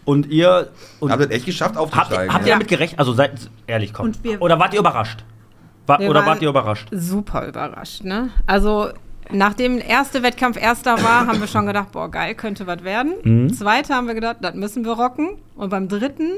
[0.05, 0.69] Und ihr.
[0.99, 2.31] Und Habt ihr das echt geschafft habt, aufzusteigen?
[2.31, 2.55] habt ihr ja?
[2.55, 2.99] damit gerechnet?
[2.99, 4.05] Also seid ehrlich, komm.
[4.07, 5.23] Und wir- Oder wart ihr überrascht?
[5.87, 6.87] Wa Wir oder waren- wart ihr überrascht?
[6.91, 8.03] super überrascht.
[8.03, 8.29] Ne?
[8.47, 8.89] Also
[9.31, 13.13] nachdem der erste Wettkampf erster war, haben wir schon gedacht, boah, geil, könnte was werden.
[13.23, 13.53] Mhm.
[13.53, 15.37] Zweiter haben wir gedacht, das müssen wir rocken.
[15.55, 16.29] Und beim dritten,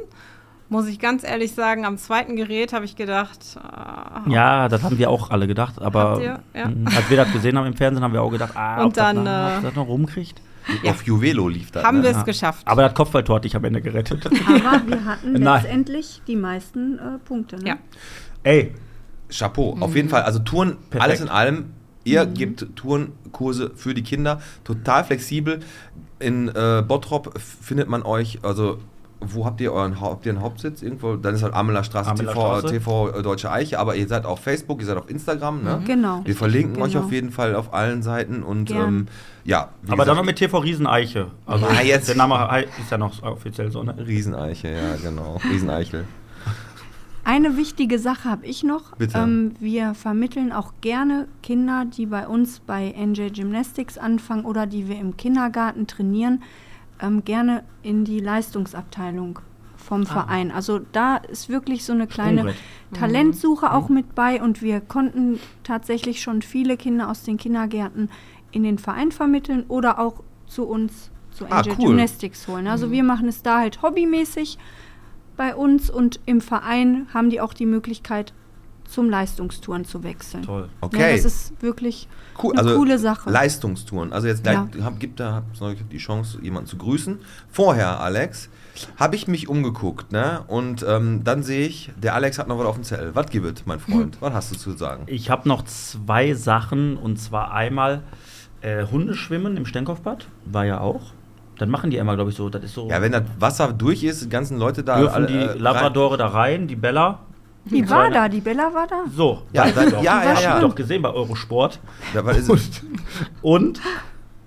[0.69, 4.97] muss ich ganz ehrlich sagen, am zweiten Gerät habe ich gedacht, ah, Ja, das haben
[4.97, 5.81] wir auch alle gedacht.
[5.81, 6.21] Aber?
[6.21, 6.67] Ja.
[6.67, 8.93] mhm, als wir das gesehen haben im Fernsehen, haben wir auch gedacht, ah, Und ob
[8.93, 10.41] das dann, noch- ob äh, das noch rumkriegt.
[10.83, 10.91] Ja.
[10.91, 11.81] Auf Juvelo lief das.
[11.85, 12.03] haben ne?
[12.03, 12.23] wir es Ja.
[12.23, 12.67] geschafft.
[12.67, 14.25] Aber das Kopfballtor hat dich am Ende gerettet.
[14.25, 15.61] Aber wir hatten Nein.
[15.63, 17.55] letztendlich die meisten äh, Punkte.
[17.55, 17.69] Ne?
[17.69, 17.75] Ja.
[18.43, 18.73] Ey,
[19.29, 20.23] Chapeau, auf jeden Fall.
[20.23, 21.03] Also Touren, Perfekt.
[21.03, 21.65] alles in allem.
[22.03, 25.59] Ihr gebt Tourenkurse für die Kinder, total flexibel.
[26.19, 28.79] In äh, Bottrop findet man euch, also
[29.19, 31.15] wo habt ihr euren habt ihr einen Hauptsitz irgendwo?
[31.15, 32.67] Dann ist halt Ameler Straße, TV, Straße.
[32.67, 35.81] TV äh, Deutsche Eiche, aber ihr seid auf Facebook, ihr seid auf Instagram, ne?
[35.85, 36.21] Genau.
[36.23, 37.03] Wir verlinken euch Genau.
[37.05, 39.07] auf jeden Fall auf allen Seiten und ähm,
[39.43, 41.27] ja, wie aber dann noch gesagt, mit TV Rieseneiche.
[41.45, 43.95] Also Ja, jetzt- der Name ist ja noch offiziell so, ne?
[43.97, 46.05] Rieseneiche, ja genau, Rieseneichel.
[47.27, 48.95] Eine wichtige Sache habe ich noch.
[48.95, 49.17] Bitte.
[49.17, 54.87] Ähm, wir vermitteln auch gerne Kinder, die bei uns bei NJ Gymnastics anfangen oder die
[54.87, 56.41] wir im Kindergarten trainieren,
[57.01, 59.39] ähm, gerne in die Leistungsabteilung
[59.75, 60.51] vom Verein.
[60.51, 62.63] Also da ist wirklich so eine kleine Sprungbrett.
[62.93, 68.09] Talentsuche auch mit bei und wir konnten tatsächlich schon viele Kinder aus den Kindergärten
[68.51, 71.87] in den Verein vermitteln oder auch zu uns zu Ah, NJ cool.
[71.87, 72.67] Gymnastics holen.
[72.67, 74.57] Also wir machen es da halt hobbymäßig
[75.37, 78.33] bei uns und im Verein haben die auch die Möglichkeit,
[78.87, 80.43] zum Leistungstouren zu wechseln.
[80.43, 80.69] Toll.
[80.81, 80.99] Okay.
[81.01, 82.07] Ja, das ist wirklich
[82.41, 83.29] Cool, eine also coole Sache.
[83.29, 84.13] Leistungstouren.
[84.13, 84.85] Also jetzt gleich Ja.
[84.85, 85.43] hab, gibt da
[85.91, 87.19] die Chance, jemanden zu grüßen.
[87.49, 88.49] Vorher, Alex,
[88.95, 90.43] habe ich mich umgeguckt, ne?
[90.47, 93.13] Und ähm, dann sehe ich, der Alex hat noch was auf dem Zettel.
[93.13, 94.17] Was gibt es, mein Freund?
[94.21, 95.03] Was hast du zu sagen?
[95.07, 98.03] Ich habe noch zwei Sachen und zwar einmal
[98.61, 101.11] äh, Hundeschwimmen im Stenkopfbad, war ja auch.
[101.57, 102.49] Dann machen die immer, glaube ich, so.
[102.49, 102.87] Das ist so.
[102.89, 105.59] Ja, wenn das Wasser durch ist, die ganzen Leute da dürfen alle, die äh, rein-
[105.59, 107.19] Labradore da rein, die Bella.
[107.65, 109.03] die war da, die Bella war da.
[109.15, 110.03] So, Ja, doch.
[110.03, 110.55] ja, ja, Hab ja.
[110.57, 111.79] ich doch gesehen bei Eurosport.
[112.13, 112.69] Da, was ist es?
[113.41, 113.81] Und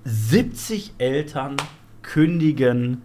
[0.04, 1.56] 70 Eltern
[2.02, 3.02] kündigen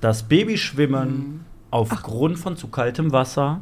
[0.00, 3.60] das Babyschwimmen aufgrund von zu kaltem Wasser.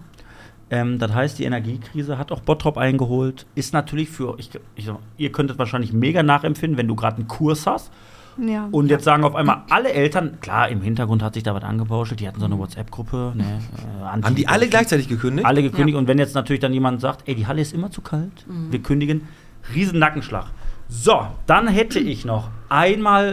[0.70, 3.46] Ähm, das heißt, die Energiekrise hat auch Bottrop eingeholt.
[3.54, 7.66] Ist natürlich für, ich, ich, ihr könntet wahrscheinlich mega nachempfinden, wenn du gerade einen Kurs
[7.66, 7.90] hast.
[8.38, 8.68] Ja.
[8.70, 12.20] Und jetzt sagen auf einmal alle Eltern, klar, im Hintergrund hat sich da was angebauschelt,
[12.20, 13.32] die hatten so eine WhatsApp-Gruppe.
[13.34, 13.60] Ne,
[14.02, 15.46] äh, Haben die alle gleichzeitig gekündigt?
[15.46, 15.96] alle gekündigt.
[15.98, 18.82] Und wenn jetzt natürlich dann jemand sagt, ey, die Halle ist immer zu kalt, wir
[18.82, 19.28] kündigen,
[19.74, 20.46] riesen Nackenschlag.
[20.88, 23.32] So, dann hätte ich noch einmal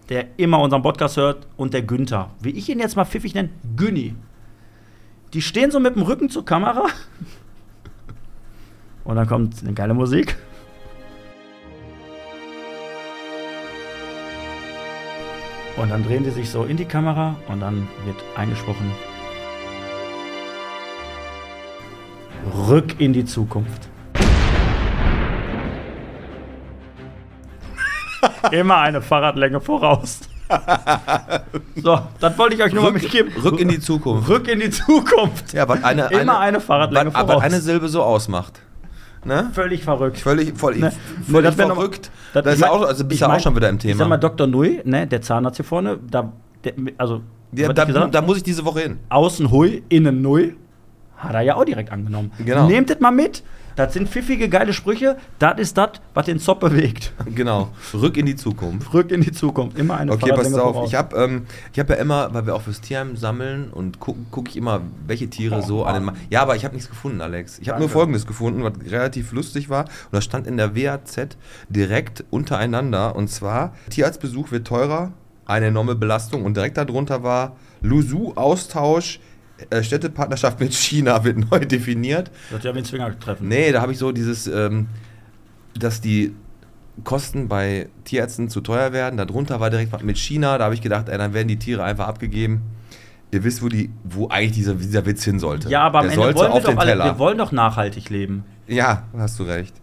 [0.09, 3.49] der immer unseren Podcast hört, und der Günther, wie ich ihn jetzt mal pfiffig nenne,
[3.75, 4.15] Günni.
[5.34, 6.88] Die stehen so mit dem Rücken zur Kamera.
[9.03, 10.35] Und dann kommt eine geile Musik.
[15.77, 18.91] Und dann drehen die sich so in die Kamera und dann wird eingesprochen.
[22.67, 23.89] Rück in die Zukunft.
[28.52, 30.19] Immer eine Fahrradlänge voraus.
[31.76, 33.31] so, das wollte ich euch nur mal mitgeben.
[33.44, 34.30] Rück in die Zukunft.
[34.30, 35.53] Rück in die Zukunft.
[35.53, 37.44] Ja, was eine, Immer eine Fahrradlänge was, aber voraus.
[37.44, 38.61] eine Silbe so ausmacht.
[39.26, 39.49] Ne?
[39.53, 40.19] Völlig verrückt.
[40.19, 40.91] Völlig, voll, Ne?
[41.30, 42.11] völlig das wär noch- verrückt.
[42.34, 44.07] Das- da ist mein- auch, also bist ich ja auch schon wieder im Ich sag
[44.07, 44.18] mal, Thema.
[44.18, 44.48] Dr.
[44.48, 46.31] Nui, ne, der Zahnarzt hier vorne, da,
[46.64, 47.22] der, also,
[47.52, 48.99] Ja, da, gesagt da muss ich diese Woche hin.
[49.10, 50.56] außen Hui, innen Nui,
[51.18, 52.31] hat er ja auch direkt angenommen.
[52.45, 52.68] Genau.
[52.68, 53.44] Nehmt das mal mit.
[53.77, 55.17] Das sind pfiffige, geile Sprüche.
[55.37, 57.13] Das ist das, was den Zopp bewegt.
[57.35, 57.69] Genau.
[57.93, 58.91] Rück in die Zukunft.
[58.91, 59.77] Rück in die Zukunft.
[59.77, 60.73] Immer eine Okay, pass auf.
[60.73, 60.89] voraus.
[60.89, 64.19] Ich habe ähm, ich hab ja immer, weil wir auch fürs Tierheim sammeln und gucke
[64.31, 67.21] guck ich immer, welche Tiere so an den Ma Ja, aber ich habe nichts gefunden,
[67.21, 67.59] Alex.
[67.59, 67.87] Ich habe nur.
[67.87, 69.85] Folgendes gefunden, was relativ lustig war.
[69.85, 71.37] Und das stand in der WAZ
[71.69, 73.15] direkt untereinander.
[73.15, 75.11] Und zwar, Tierarztbesuch wird teurer,
[75.45, 76.43] eine enorme Belastung.
[76.45, 79.19] Und direkt darunter war Lusu-Austausch,
[79.81, 82.31] Städtepartnerschaft mit China wird neu definiert.
[82.51, 83.47] Das ja wie ein Zwinger treffen.
[83.47, 84.88] Nee, da habe ich so dieses, ähm,
[85.77, 86.34] dass die
[87.03, 89.17] Kosten bei Tierärzten zu teuer werden.
[89.17, 90.57] Darunter war direkt mit China.
[90.57, 92.61] Da habe ich gedacht, ey, dann werden die Tiere einfach abgegeben.
[93.31, 95.69] Ihr wisst, wo, die, wo eigentlich dieser, dieser Witz hin sollte.
[95.69, 98.45] Ja, aber am Der Ende wollen wir doch alle, wir wollen doch nachhaltig leben.
[98.67, 99.75] Ja, hast du recht.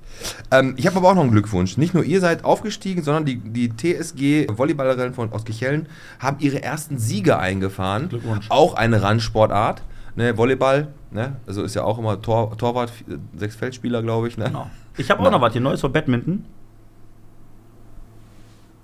[0.51, 1.77] Ähm, ich habe aber auch noch einen Glückwunsch.
[1.77, 5.87] Nicht nur ihr seid aufgestiegen, sondern die, die TSG Volleyballerinnen von aus Kichellen
[6.19, 8.09] haben ihre ersten Siege eingefahren.
[8.09, 8.47] Glückwunsch.
[8.51, 9.83] Auch eine Randsportart.
[10.17, 11.37] Ne, Volleyball, ne?
[11.47, 14.37] Also ist ja auch immer Tor, Torwart, vier- sechs Feldspieler, glaube ich.
[14.39, 14.45] Ne?
[14.45, 14.71] Genau.
[14.97, 16.45] Ich habe auch noch was hier Neues von Badminton.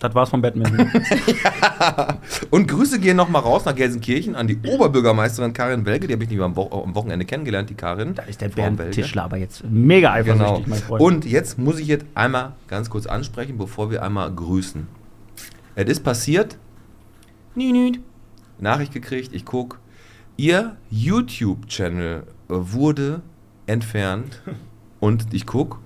[0.00, 0.90] Das war's vom Badminton.
[2.50, 6.06] Und Grüße gehen nochmal raus nach Gelsenkirchen an die Oberbürgermeisterin Karin Welge.
[6.06, 8.14] Die habe ich nicht am, Wo am Wochenende kennengelernt, die Karin.
[8.14, 8.80] da ist der Bernd.
[8.92, 10.62] Tischler aber jetzt mega eifersüchtig, Genau.
[10.66, 11.02] mein Freund.
[11.02, 14.88] Und jetzt muss ich jetzt einmal ganz kurz ansprechen, bevor wir einmal grüßen.
[15.74, 16.56] Es ist passiert.
[17.54, 17.92] Nü, nü.
[18.58, 19.76] Nachricht gekriegt, ich gucke.
[20.36, 23.20] Ihr YouTube-Channel wurde
[23.66, 24.40] entfernt.
[25.00, 25.78] Und ich gucke.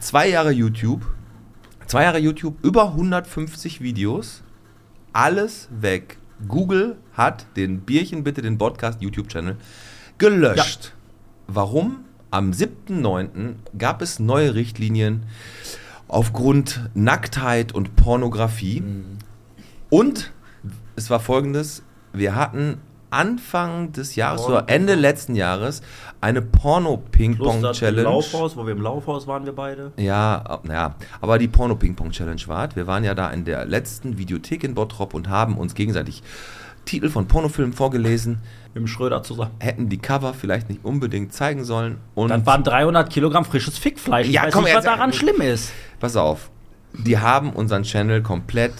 [0.00, 1.06] Zwei Jahre YouTube.
[1.90, 4.44] Zwei Jahre YouTube, über 150 Videos.
[5.12, 6.18] Alles weg.
[6.46, 9.56] Google hat den Bierchen bitte, den Podcast YouTube-Channel,
[10.16, 10.94] gelöscht.
[11.48, 12.04] Warum?
[12.30, 13.54] Am 7.9.
[13.76, 15.24] gab es neue Richtlinien
[16.06, 18.84] aufgrund Nacktheit und Pornografie.
[19.88, 20.30] Und
[20.94, 22.78] es war folgendes: Wir hatten
[23.10, 25.82] Anfang des Jahres oder Ende letzten Jahres
[26.20, 28.02] eine Porno-Ping-Pong-Challenge.
[28.02, 29.92] Laufhaus, wo wir im Laufhaus waren wir beide.
[29.96, 32.74] Ja, naja, aber die Porno-Ping-Pong-Challenge war.
[32.76, 36.22] Wir waren ja da in der letzten Videothek in Bottrop und haben uns gegenseitig
[36.86, 38.38] Titel von Pornofilmen vorgelesen,
[38.72, 39.50] Mit dem Schröder zusammen.
[39.60, 41.98] hätten die Cover vielleicht nicht unbedingt zeigen sollen.
[42.14, 44.26] Und Dann waren 300 Kilogramm frisches Fickfleisch.
[44.28, 45.72] Ich Ja, weiß komm, nicht, was daran schlimm ist.
[46.00, 46.50] pass auf,
[46.94, 48.72] die haben unseren Channel komplett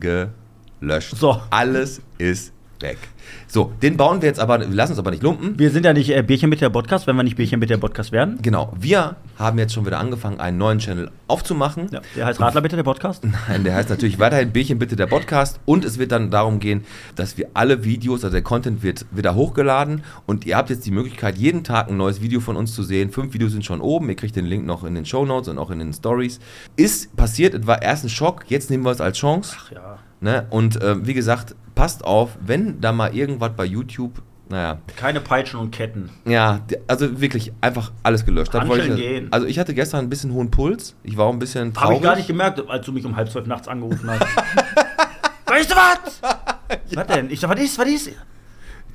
[0.00, 1.16] gelöscht.
[1.16, 1.40] So.
[1.50, 2.98] Alles ist weg.
[3.46, 5.58] So, den bauen wir jetzt aber, wir lassen uns aber nicht lumpen.
[5.58, 7.76] Wir sind ja nicht äh, Bierchen mit der Podcast, wenn wir nicht Bierchen mit der
[7.76, 8.38] Podcast werden.
[8.42, 11.88] Genau, wir haben jetzt schon wieder angefangen, einen neuen Channel aufzumachen.
[11.90, 13.24] Ja, der heißt Radler bitte der Podcast.
[13.48, 16.84] Nein, der heißt natürlich weiterhin Bierchen bitte der Podcast und es wird dann darum gehen,
[17.16, 20.90] dass wir alle Videos, also der Content wird wieder hochgeladen und ihr habt jetzt die
[20.90, 23.10] Möglichkeit, jeden Tag ein neues Video von uns zu sehen.
[23.10, 25.58] Fünf Videos sind schon oben, ihr kriegt den Link noch in den Show Notes und
[25.58, 26.40] auch in den Stories.
[26.76, 29.56] Ist passiert, es war erst ein Schock, jetzt nehmen wir es als Chance.
[29.58, 29.98] Ach ja.
[30.24, 30.46] Ne?
[30.48, 35.60] Und äh, wie gesagt, passt auf, wenn da mal irgendwas bei YouTube, naja, Keine Peitschen
[35.60, 36.08] und Ketten.
[36.24, 38.54] ja, also wirklich einfach alles gelöscht.
[38.54, 39.28] Das ich- gehen.
[39.30, 41.84] Also ich hatte gestern ein bisschen hohen Puls, ich war auch ein bisschen traurig.
[41.88, 44.20] Habe ich gar nicht gemerkt, als du mich um halb zwölf nachts angerufen hast.
[45.46, 46.20] weißt du was?
[46.94, 47.28] Was denn?
[47.30, 48.10] Ich sag, was ist, was ist?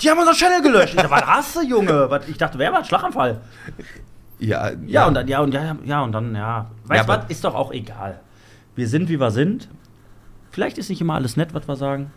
[0.02, 0.96] Die haben unseren Channel gelöscht.
[0.96, 2.10] Ich sag, was hast du, Junge?
[2.10, 3.40] Was, ich dachte, wer war ein Schlaganfall?
[4.40, 6.72] Ja, Ja, und dann, ja, und ja, ja, und dann, ja.
[6.86, 7.30] Weißt du Ja, was?
[7.30, 8.20] Ist doch auch egal.
[8.76, 9.68] Wir sind, wie wir sind.
[10.60, 12.12] Vielleicht ist nicht immer alles nett, was wir sagen.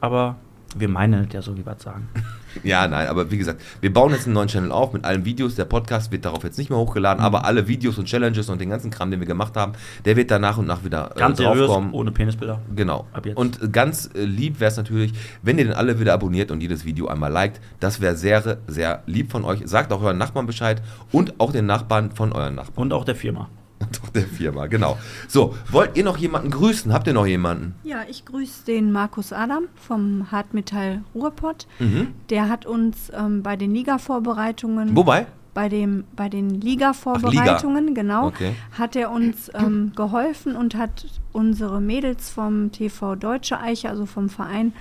[0.00, 0.36] Aber
[0.78, 2.08] wir meinen es ja so, wie wir es sagen.
[2.64, 5.56] Ja, nein, aber wie gesagt, wir bauen jetzt einen neuen Channel auf mit allen Videos.
[5.56, 7.26] Der Podcast wird darauf jetzt nicht mehr hochgeladen, Mhm.
[7.26, 9.72] aber alle Videos und Challenges und den ganzen Kram, den wir gemacht haben,
[10.06, 11.92] der wird da nach und nach wieder äh, Ganz draufkommen.
[11.92, 12.62] ohne Penisbilder.
[12.74, 13.04] Genau.
[13.34, 15.12] Und ganz äh, lieb wäre es natürlich,
[15.42, 17.60] wenn ihr den alle wieder abonniert und jedes Video einmal liked.
[17.78, 19.60] Das wäre sehr, sehr lieb von euch.
[19.66, 20.80] Sagt auch euren Nachbarn Bescheid
[21.12, 22.84] und auch den Nachbarn von euren Nachbarn.
[22.84, 23.50] Und auch der Firma.
[24.02, 24.96] Doch der Firma, genau.
[25.28, 26.92] So, wollt ihr noch jemanden grüßen?
[26.92, 27.74] Habt ihr noch jemanden?
[27.84, 31.66] Ja, ich grüße den Markus Adam vom Hartmetall Ruhrpott.
[31.78, 32.08] Mhm.
[32.30, 34.96] Der hat uns ähm, bei den Liga-Vorbereitungen.
[34.96, 35.26] Wobei?
[35.52, 38.52] Bei, dem, bei den Liga-Vorbereitungen, genau, Okay.
[38.78, 44.28] hat er uns ähm, geholfen und hat unsere Mädels vom TV Deutsche Eiche, also vom
[44.28, 44.72] Verein,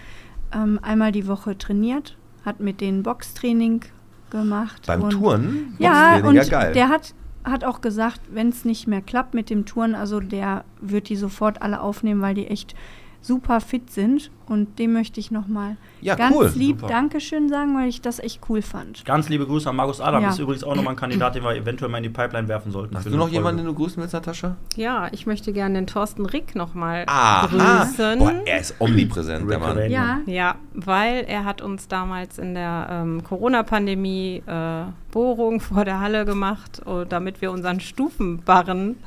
[0.54, 3.82] ähm, einmal die Woche trainiert, hat mit denen Boxtraining
[4.30, 4.84] gemacht.
[4.86, 5.76] Beim Touren?
[5.80, 6.74] Ja, und ja, geil.
[6.74, 7.14] der hat,
[7.46, 11.16] hat auch gesagt, wenn es nicht mehr klappt mit dem Touren, also der wird die
[11.16, 12.76] sofort alle aufnehmen, weil die echt
[13.26, 14.32] super fit sind.
[14.48, 16.52] Und dem möchte ich nochmal Ja, ganz cool.
[16.56, 16.94] lieb Super.
[16.94, 19.04] Dankeschön sagen, weil ich das echt cool fand.
[19.04, 20.22] Ganz liebe Grüße an Markus Adam.
[20.22, 20.30] Ja.
[20.30, 22.96] Ist übrigens auch nochmal ein Kandidat, den wir eventuell mal in die Pipeline werfen sollten.
[22.96, 24.56] Hast du noch jemanden, den du grüßen willst, Natascha?
[24.76, 28.20] Ja, ich möchte gerne den Thorsten Rick nochmal grüßen.
[28.20, 29.90] Boah, er ist omnipräsent, der Mann.
[29.90, 36.02] Ja, Ja, weil er hat uns damals in der ähm, Corona-Pandemie äh, Bohrung vor der
[36.02, 38.98] Halle gemacht, äh, damit wir unseren Stufenbarren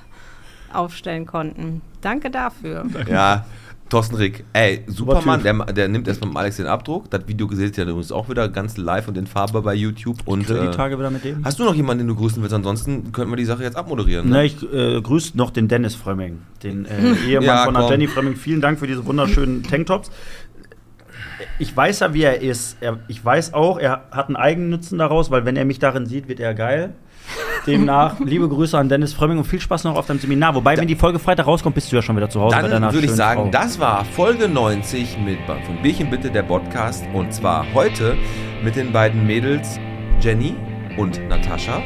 [0.72, 1.80] aufstellen konnten.
[2.00, 2.84] Danke dafür.
[3.08, 3.44] Ja,
[3.88, 5.66] Thorsten Rick, ey, super Super Mann, Typ.
[5.66, 7.10] der, der nimmt erst beim Alex den Abdruck.
[7.10, 10.18] Das Video gesehen ihr übrigens auch wieder ganz live und in Farbe bei YouTube.
[10.26, 11.42] Und Grill die äh, Tage wieder mit dem.
[11.44, 12.54] hast du noch jemanden, den du grüßen willst?
[12.54, 14.28] Ansonsten könnten wir die Sache jetzt abmoderieren.
[14.28, 14.44] Ne, Ne?
[14.44, 17.88] ich äh, grüße noch den Dennis Frömming, den äh, Ehemann Ja, von der.
[17.88, 18.36] Jenny Frömming.
[18.36, 20.10] Vielen Dank für diese wunderschönen Tanktops.
[21.58, 22.76] Ich weiß ja, wie er ist.
[22.80, 26.28] Er, ich weiß auch, er hat einen Eigennutzen daraus, weil wenn er mich darin sieht,
[26.28, 26.94] wird er geil.
[27.66, 30.54] Demnach, liebe Grüße an Dennis Frömming und viel Spaß noch auf deinem Seminar.
[30.54, 33.06] Wobei, wenn die Folge Freitag rauskommt, bist du ja schon wieder zu Hause Dann würde
[33.06, 33.48] ich sagen, Frau.
[33.50, 37.04] das war Folge 90 mit von Bierchen bitte der Podcast.
[37.12, 38.16] Und zwar heute
[38.62, 39.78] mit den beiden Mädels
[40.20, 40.54] Jenny
[40.96, 41.82] und Natascha.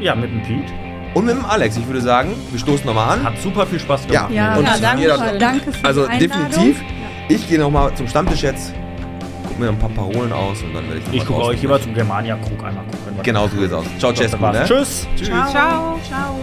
[0.00, 0.72] Ja, mit dem Pete.
[1.14, 1.76] Und mit dem Alex.
[1.76, 3.24] Ich würde sagen, wir stoßen nochmal an.
[3.24, 4.26] Hat super viel Spaß Ja.
[4.26, 4.32] gemacht.
[4.34, 6.44] ja, Und ja danke, jeder- danke für Also die Einladung.
[6.50, 6.82] definitiv.
[7.28, 8.72] Ich gehe nochmal zum Stammtisch jetzt,
[9.58, 11.62] guck mir ein paar Parolen aus und dann werde ich noch Ich mal gucke euch
[11.62, 13.22] lieber zum Germania-Krug einmal gucken.
[13.22, 13.86] Genau so geht's aus.
[13.98, 14.64] Ciao, Cesco, ne?
[14.64, 15.06] Tschüss.
[15.16, 15.28] Tschüss.
[15.28, 15.98] Ciao.
[16.06, 16.38] Ciao.